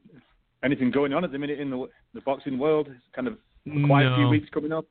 anything 0.63 0.91
going 0.91 1.13
on 1.13 1.23
at 1.23 1.31
the 1.31 1.37
minute 1.37 1.59
in 1.59 1.69
the 1.69 1.87
the 2.13 2.21
boxing 2.21 2.57
world? 2.57 2.87
It's 2.89 3.05
kind 3.13 3.27
of 3.27 3.33
a 3.67 3.87
quiet 3.87 4.09
no. 4.09 4.15
few 4.15 4.29
weeks 4.29 4.47
coming 4.53 4.71
up. 4.71 4.85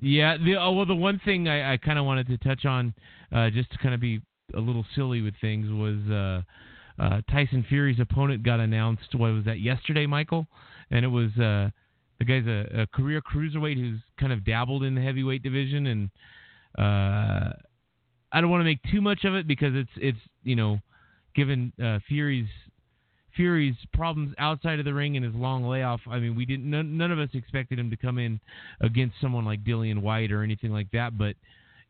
Yeah. 0.00 0.36
The 0.36 0.56
oh, 0.56 0.72
well, 0.72 0.86
the 0.86 0.94
one 0.94 1.20
thing 1.24 1.48
I, 1.48 1.74
I 1.74 1.76
kind 1.76 1.98
of 1.98 2.04
wanted 2.04 2.26
to 2.28 2.38
touch 2.38 2.64
on, 2.64 2.94
uh, 3.32 3.50
just 3.50 3.70
to 3.72 3.78
kind 3.78 3.94
of 3.94 4.00
be 4.00 4.20
a 4.54 4.60
little 4.60 4.84
silly 4.94 5.22
with 5.22 5.34
things, 5.40 5.66
was 5.70 5.98
uh, 6.10 7.02
uh, 7.02 7.20
Tyson 7.30 7.64
Fury's 7.68 8.00
opponent 8.00 8.42
got 8.42 8.60
announced. 8.60 9.14
What 9.14 9.32
was 9.32 9.44
that 9.44 9.60
yesterday, 9.60 10.06
Michael? 10.06 10.46
And 10.90 11.04
it 11.04 11.08
was 11.08 11.30
uh, 11.36 11.70
the 12.18 12.24
guy's 12.26 12.46
a, 12.46 12.82
a 12.82 12.86
career 12.88 13.20
cruiserweight 13.22 13.76
who's 13.76 14.00
kind 14.18 14.32
of 14.32 14.44
dabbled 14.44 14.84
in 14.84 14.94
the 14.94 15.00
heavyweight 15.00 15.42
division, 15.42 15.86
and 15.86 16.10
uh, 16.78 17.52
I 18.32 18.40
don't 18.40 18.50
want 18.50 18.60
to 18.60 18.64
make 18.64 18.80
too 18.90 19.00
much 19.00 19.24
of 19.24 19.34
it 19.34 19.46
because 19.46 19.74
it's 19.74 19.90
it's 19.96 20.18
you 20.42 20.56
know, 20.56 20.78
given 21.34 21.72
uh, 21.82 21.98
Fury's 22.08 22.48
Fury's 23.36 23.76
problems 23.92 24.34
outside 24.38 24.78
of 24.78 24.84
the 24.84 24.94
ring 24.94 25.16
and 25.16 25.24
his 25.24 25.34
long 25.34 25.64
layoff. 25.64 26.00
I 26.08 26.18
mean, 26.18 26.36
we 26.36 26.44
didn't. 26.44 26.68
None, 26.68 26.96
none 26.96 27.12
of 27.12 27.18
us 27.18 27.30
expected 27.34 27.78
him 27.78 27.90
to 27.90 27.96
come 27.96 28.18
in 28.18 28.40
against 28.80 29.16
someone 29.20 29.44
like 29.44 29.64
Dillian 29.64 30.02
Whyte 30.02 30.32
or 30.32 30.42
anything 30.42 30.72
like 30.72 30.90
that. 30.92 31.16
But 31.16 31.36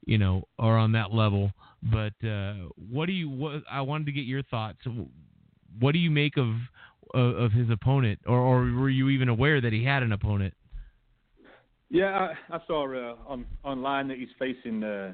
you 0.07 0.19
know, 0.19 0.45
or 0.59 0.77
on 0.77 0.93
that 0.93 1.13
level. 1.13 1.53
But 1.83 2.13
uh, 2.27 2.55
what 2.91 3.07
do 3.07 3.13
you? 3.13 3.29
What 3.29 3.63
I 3.71 3.81
wanted 3.81 4.07
to 4.07 4.13
get 4.13 4.25
your 4.25 4.43
thoughts. 4.45 4.79
What 5.79 5.93
do 5.93 5.99
you 5.99 6.11
make 6.11 6.37
of 6.37 6.55
of, 7.15 7.37
of 7.37 7.53
his 7.53 7.71
opponent, 7.71 8.21
or, 8.27 8.39
or 8.39 8.61
were 8.73 8.91
you 8.91 9.09
even 9.09 9.29
aware 9.29 9.61
that 9.61 9.73
he 9.73 9.85
had 9.85 10.03
an 10.03 10.13
opponent? 10.13 10.55
Yeah, 11.89 12.31
I, 12.51 12.57
I 12.57 12.59
saw 12.67 12.87
uh, 12.87 13.17
on 13.27 13.45
online 13.65 14.09
that 14.09 14.19
he's 14.19 14.29
facing 14.39 14.85
uh, 14.85 15.13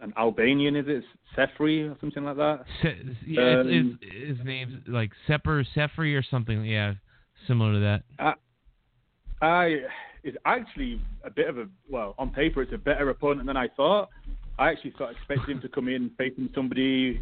an 0.00 0.12
Albanian, 0.16 0.76
is 0.76 0.86
it 0.88 1.04
Sefri 1.36 1.90
or 1.90 1.96
something 2.00 2.24
like 2.24 2.36
that? 2.36 2.64
Se- 2.82 3.16
yeah, 3.26 3.60
um, 3.60 3.98
his, 4.00 4.36
his 4.36 4.46
name's 4.46 4.74
like 4.86 5.10
Sepper 5.26 5.64
Sefri 5.74 6.18
or 6.18 6.24
something. 6.30 6.64
Yeah, 6.64 6.94
similar 7.46 7.74
to 7.74 7.80
that. 7.80 8.02
I, 8.18 8.34
I 9.40 9.66
is 10.24 10.34
actually 10.46 11.00
a 11.24 11.30
bit 11.30 11.48
of 11.48 11.58
a 11.58 11.66
well 11.88 12.14
on 12.18 12.30
paper 12.30 12.62
it's 12.62 12.72
a 12.72 12.78
better 12.78 13.10
opponent 13.10 13.46
than 13.46 13.56
I 13.56 13.68
thought. 13.68 14.08
I 14.58 14.70
actually 14.70 14.94
thought 14.96 15.12
expected 15.12 15.50
him 15.50 15.60
to 15.60 15.68
come 15.68 15.88
in 15.88 16.10
facing 16.16 16.48
somebody 16.54 17.20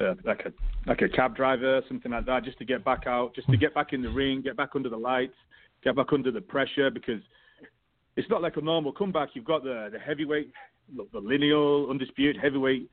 uh, 0.00 0.14
like 0.24 0.44
a 0.46 0.52
like 0.88 1.02
a 1.02 1.08
cab 1.08 1.36
driver, 1.36 1.82
something 1.88 2.12
like 2.12 2.26
that, 2.26 2.44
just 2.44 2.58
to 2.58 2.64
get 2.64 2.84
back 2.84 3.06
out, 3.06 3.34
just 3.34 3.48
to 3.48 3.56
get 3.56 3.74
back 3.74 3.92
in 3.92 4.02
the 4.02 4.10
ring, 4.10 4.42
get 4.42 4.56
back 4.56 4.70
under 4.74 4.88
the 4.88 4.96
lights, 4.96 5.36
get 5.82 5.96
back 5.96 6.12
under 6.12 6.30
the 6.30 6.40
pressure 6.40 6.90
because 6.90 7.20
it's 8.16 8.28
not 8.28 8.42
like 8.42 8.56
a 8.56 8.60
normal 8.60 8.92
comeback. 8.92 9.30
You've 9.34 9.44
got 9.44 9.62
the 9.62 9.88
the 9.92 9.98
heavyweight 9.98 10.50
look, 10.94 11.10
the 11.12 11.18
lineal, 11.18 11.88
undisputed 11.90 12.36
heavyweight 12.40 12.88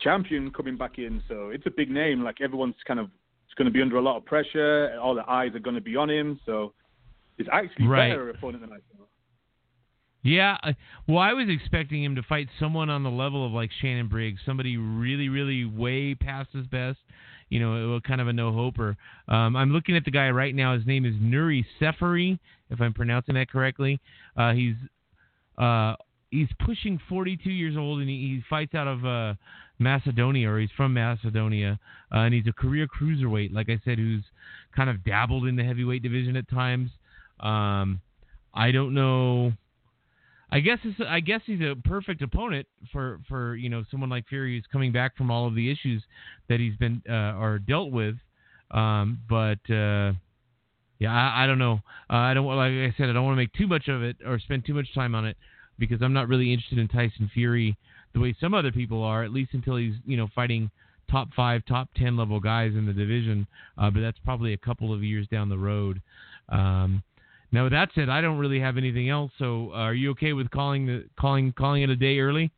champion 0.00 0.50
coming 0.50 0.76
back 0.76 0.98
in. 0.98 1.22
So 1.28 1.50
it's 1.50 1.66
a 1.66 1.70
big 1.70 1.90
name. 1.90 2.22
Like 2.22 2.40
everyone's 2.40 2.74
kind 2.86 3.00
of 3.00 3.06
it's 3.46 3.54
going 3.54 3.66
to 3.66 3.72
be 3.72 3.82
under 3.82 3.96
a 3.96 4.02
lot 4.02 4.16
of 4.16 4.24
pressure. 4.24 4.98
All 5.00 5.14
the 5.14 5.28
eyes 5.28 5.54
are 5.54 5.60
going 5.60 5.76
to 5.76 5.82
be 5.82 5.96
on 5.96 6.10
him. 6.10 6.40
So 6.46 6.72
it's 7.38 7.48
actually 7.52 7.86
right. 7.86 8.10
better 8.10 8.30
opponent 8.30 8.62
than 8.62 8.72
I 8.72 8.76
thought. 8.76 9.08
Yeah, 10.22 10.56
well, 11.06 11.18
I 11.18 11.34
was 11.34 11.46
expecting 11.48 12.02
him 12.02 12.16
to 12.16 12.22
fight 12.24 12.48
someone 12.58 12.90
on 12.90 13.04
the 13.04 13.10
level 13.10 13.46
of 13.46 13.52
like 13.52 13.70
Shannon 13.80 14.08
Briggs, 14.08 14.40
somebody 14.44 14.76
really, 14.76 15.28
really 15.28 15.64
way 15.64 16.16
past 16.16 16.48
his 16.52 16.66
best. 16.66 16.98
You 17.48 17.60
know, 17.60 18.00
kind 18.04 18.20
of 18.20 18.26
a 18.26 18.32
no 18.32 18.52
hoper. 18.52 18.96
Um, 19.28 19.54
I'm 19.54 19.70
looking 19.70 19.96
at 19.96 20.04
the 20.04 20.10
guy 20.10 20.30
right 20.30 20.52
now. 20.52 20.74
His 20.74 20.84
name 20.84 21.04
is 21.04 21.14
Nuri 21.14 21.64
Seferi, 21.80 22.40
if 22.70 22.80
I'm 22.80 22.92
pronouncing 22.92 23.36
that 23.36 23.48
correctly. 23.48 24.00
Uh, 24.36 24.52
he's 24.52 24.74
uh, 25.58 25.94
he's 26.30 26.48
pushing 26.64 27.00
42 27.08 27.50
years 27.50 27.76
old 27.76 28.00
and 28.00 28.08
he, 28.08 28.16
he 28.16 28.42
fights 28.48 28.74
out 28.74 28.86
of 28.86 29.04
uh, 29.04 29.34
Macedonia 29.78 30.50
or 30.50 30.60
he's 30.60 30.70
from 30.76 30.94
Macedonia 30.94 31.78
uh, 32.12 32.18
and 32.18 32.34
he's 32.34 32.46
a 32.46 32.52
career 32.52 32.86
cruiserweight, 32.86 33.52
like 33.52 33.68
I 33.68 33.80
said, 33.84 33.98
who's 33.98 34.24
kind 34.74 34.90
of 34.90 35.04
dabbled 35.04 35.46
in 35.46 35.56
the 35.56 35.64
heavyweight 35.64 36.02
division 36.02 36.36
at 36.36 36.48
times. 36.48 36.90
Um, 37.40 38.00
I 38.54 38.70
don't 38.72 38.94
know. 38.94 39.52
I 40.50 40.60
guess 40.60 40.78
it's, 40.84 41.00
I 41.06 41.20
guess 41.20 41.40
he's 41.44 41.60
a 41.60 41.74
perfect 41.84 42.22
opponent 42.22 42.66
for, 42.92 43.20
for 43.28 43.56
you 43.56 43.68
know 43.68 43.84
someone 43.90 44.10
like 44.10 44.28
Fury 44.28 44.56
who's 44.56 44.66
coming 44.70 44.92
back 44.92 45.16
from 45.16 45.30
all 45.30 45.46
of 45.46 45.54
the 45.54 45.70
issues 45.70 46.02
that 46.48 46.60
he's 46.60 46.76
been 46.76 47.02
uh, 47.08 47.34
or 47.36 47.58
dealt 47.58 47.90
with. 47.90 48.14
Um, 48.70 49.20
but 49.28 49.58
uh, 49.68 50.12
yeah, 50.98 51.10
I, 51.10 51.44
I 51.44 51.46
don't 51.46 51.58
know. 51.58 51.80
Uh, 52.08 52.16
I 52.16 52.34
don't 52.34 52.46
like 52.46 52.70
I 52.70 52.94
said 52.96 53.10
I 53.10 53.12
don't 53.12 53.24
want 53.24 53.34
to 53.34 53.42
make 53.42 53.52
too 53.54 53.66
much 53.66 53.88
of 53.88 54.02
it 54.02 54.16
or 54.24 54.38
spend 54.38 54.64
too 54.64 54.74
much 54.74 54.86
time 54.94 55.14
on 55.14 55.26
it 55.26 55.36
because 55.78 56.02
I'm 56.02 56.12
not 56.12 56.28
really 56.28 56.52
interested 56.52 56.78
in 56.78 56.88
Tyson 56.88 57.30
Fury 57.32 57.76
the 58.14 58.20
way 58.20 58.34
some 58.40 58.54
other 58.54 58.72
people 58.72 59.02
are, 59.02 59.22
at 59.24 59.32
least 59.32 59.50
until 59.52 59.76
he's 59.76 59.94
you 60.06 60.16
know 60.16 60.28
fighting 60.34 60.70
top 61.10 61.28
five, 61.36 61.62
top 61.66 61.88
ten 61.96 62.16
level 62.16 62.40
guys 62.40 62.72
in 62.74 62.86
the 62.86 62.92
division. 62.92 63.46
Uh, 63.78 63.90
but 63.90 64.00
that's 64.00 64.18
probably 64.24 64.52
a 64.52 64.58
couple 64.58 64.92
of 64.92 65.02
years 65.02 65.26
down 65.28 65.48
the 65.48 65.58
road. 65.58 66.00
Um, 66.48 67.02
now, 67.52 67.64
with 67.64 67.72
that 67.72 67.90
said, 67.94 68.08
I 68.08 68.20
don't 68.20 68.38
really 68.38 68.60
have 68.60 68.76
anything 68.76 69.08
else. 69.08 69.30
So, 69.38 69.70
uh, 69.72 69.76
are 69.76 69.94
you 69.94 70.10
okay 70.12 70.32
with 70.32 70.50
calling 70.50 70.86
the 70.86 71.04
calling 71.18 71.52
calling 71.52 71.82
it 71.82 71.90
a 71.90 71.96
day 71.96 72.18
early? 72.18 72.50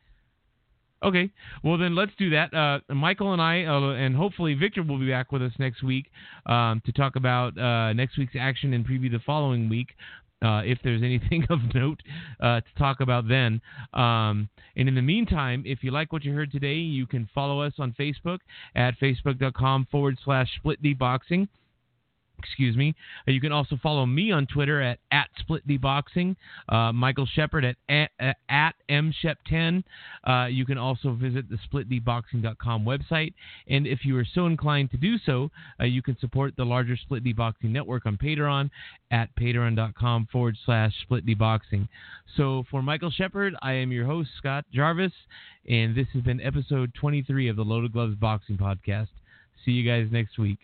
Okay, 1.00 1.30
well 1.62 1.78
then 1.78 1.94
let's 1.94 2.10
do 2.18 2.30
that. 2.30 2.52
Uh, 2.52 2.80
Michael 2.92 3.32
and 3.32 3.40
I, 3.40 3.64
uh, 3.64 3.92
and 3.92 4.16
hopefully 4.16 4.54
Victor 4.54 4.82
will 4.82 4.98
be 4.98 5.08
back 5.08 5.30
with 5.30 5.42
us 5.42 5.52
next 5.58 5.84
week 5.84 6.06
um, 6.46 6.82
to 6.86 6.92
talk 6.92 7.14
about 7.14 7.56
uh, 7.56 7.92
next 7.92 8.18
week's 8.18 8.34
action 8.38 8.72
and 8.74 8.84
preview 8.84 9.10
the 9.10 9.20
following 9.24 9.68
week 9.68 9.88
uh, 10.42 10.62
if 10.64 10.78
there's 10.82 11.02
anything 11.02 11.46
of 11.50 11.60
note 11.74 12.02
uh, 12.40 12.60
to 12.60 12.74
talk 12.78 13.00
about 13.00 13.28
then. 13.28 13.60
Um, 13.92 14.48
and 14.76 14.88
in 14.88 14.94
the 14.94 15.02
meantime, 15.02 15.62
if 15.66 15.82
you 15.82 15.90
like 15.90 16.12
what 16.12 16.24
you 16.24 16.32
heard 16.32 16.52
today, 16.52 16.74
you 16.74 17.06
can 17.06 17.28
follow 17.34 17.60
us 17.60 17.74
on 17.78 17.94
Facebook 17.98 18.38
at 18.74 18.98
facebook.com 19.00 19.88
forward 19.90 20.18
slash 20.24 20.48
split 20.56 20.78
boxing 20.98 21.48
excuse 22.38 22.76
me. 22.76 22.94
Uh, 23.26 23.32
you 23.32 23.40
can 23.40 23.52
also 23.52 23.78
follow 23.82 24.06
me 24.06 24.30
on 24.32 24.46
Twitter 24.46 24.80
at, 24.80 24.98
at 25.10 25.28
SplitDboxing, 25.48 26.36
uh, 26.68 26.92
Michael 26.92 27.26
Sheppard 27.26 27.64
at, 27.64 27.76
at, 27.88 28.36
at 28.48 28.74
MShep10. 28.90 29.82
Uh, 30.26 30.46
you 30.46 30.64
can 30.64 30.78
also 30.78 31.12
visit 31.12 31.46
the 31.48 31.58
SplitDboxing.com 31.70 32.84
website. 32.84 33.34
And 33.68 33.86
if 33.86 34.04
you 34.04 34.16
are 34.18 34.26
so 34.34 34.46
inclined 34.46 34.90
to 34.92 34.96
do 34.96 35.18
so, 35.18 35.50
uh, 35.80 35.84
you 35.84 36.02
can 36.02 36.16
support 36.20 36.54
the 36.56 36.64
larger 36.64 36.96
Split 36.96 37.24
D 37.24 37.32
Boxing 37.32 37.72
network 37.72 38.06
on 38.06 38.16
Patreon 38.16 38.70
at 39.10 39.34
patreon.com 39.36 40.28
forward 40.30 40.56
slash 40.64 40.92
SplitDboxing. 41.10 41.88
So 42.36 42.64
for 42.70 42.82
Michael 42.82 43.10
Sheppard, 43.10 43.54
I 43.62 43.72
am 43.72 43.92
your 43.92 44.06
host, 44.06 44.30
Scott 44.38 44.64
Jarvis, 44.72 45.12
and 45.68 45.96
this 45.96 46.06
has 46.12 46.22
been 46.22 46.40
episode 46.40 46.92
23 46.94 47.48
of 47.48 47.56
the 47.56 47.62
Loaded 47.62 47.92
Gloves 47.92 48.16
Boxing 48.16 48.58
Podcast. 48.58 49.08
See 49.64 49.72
you 49.72 49.88
guys 49.88 50.08
next 50.10 50.38
week. 50.38 50.58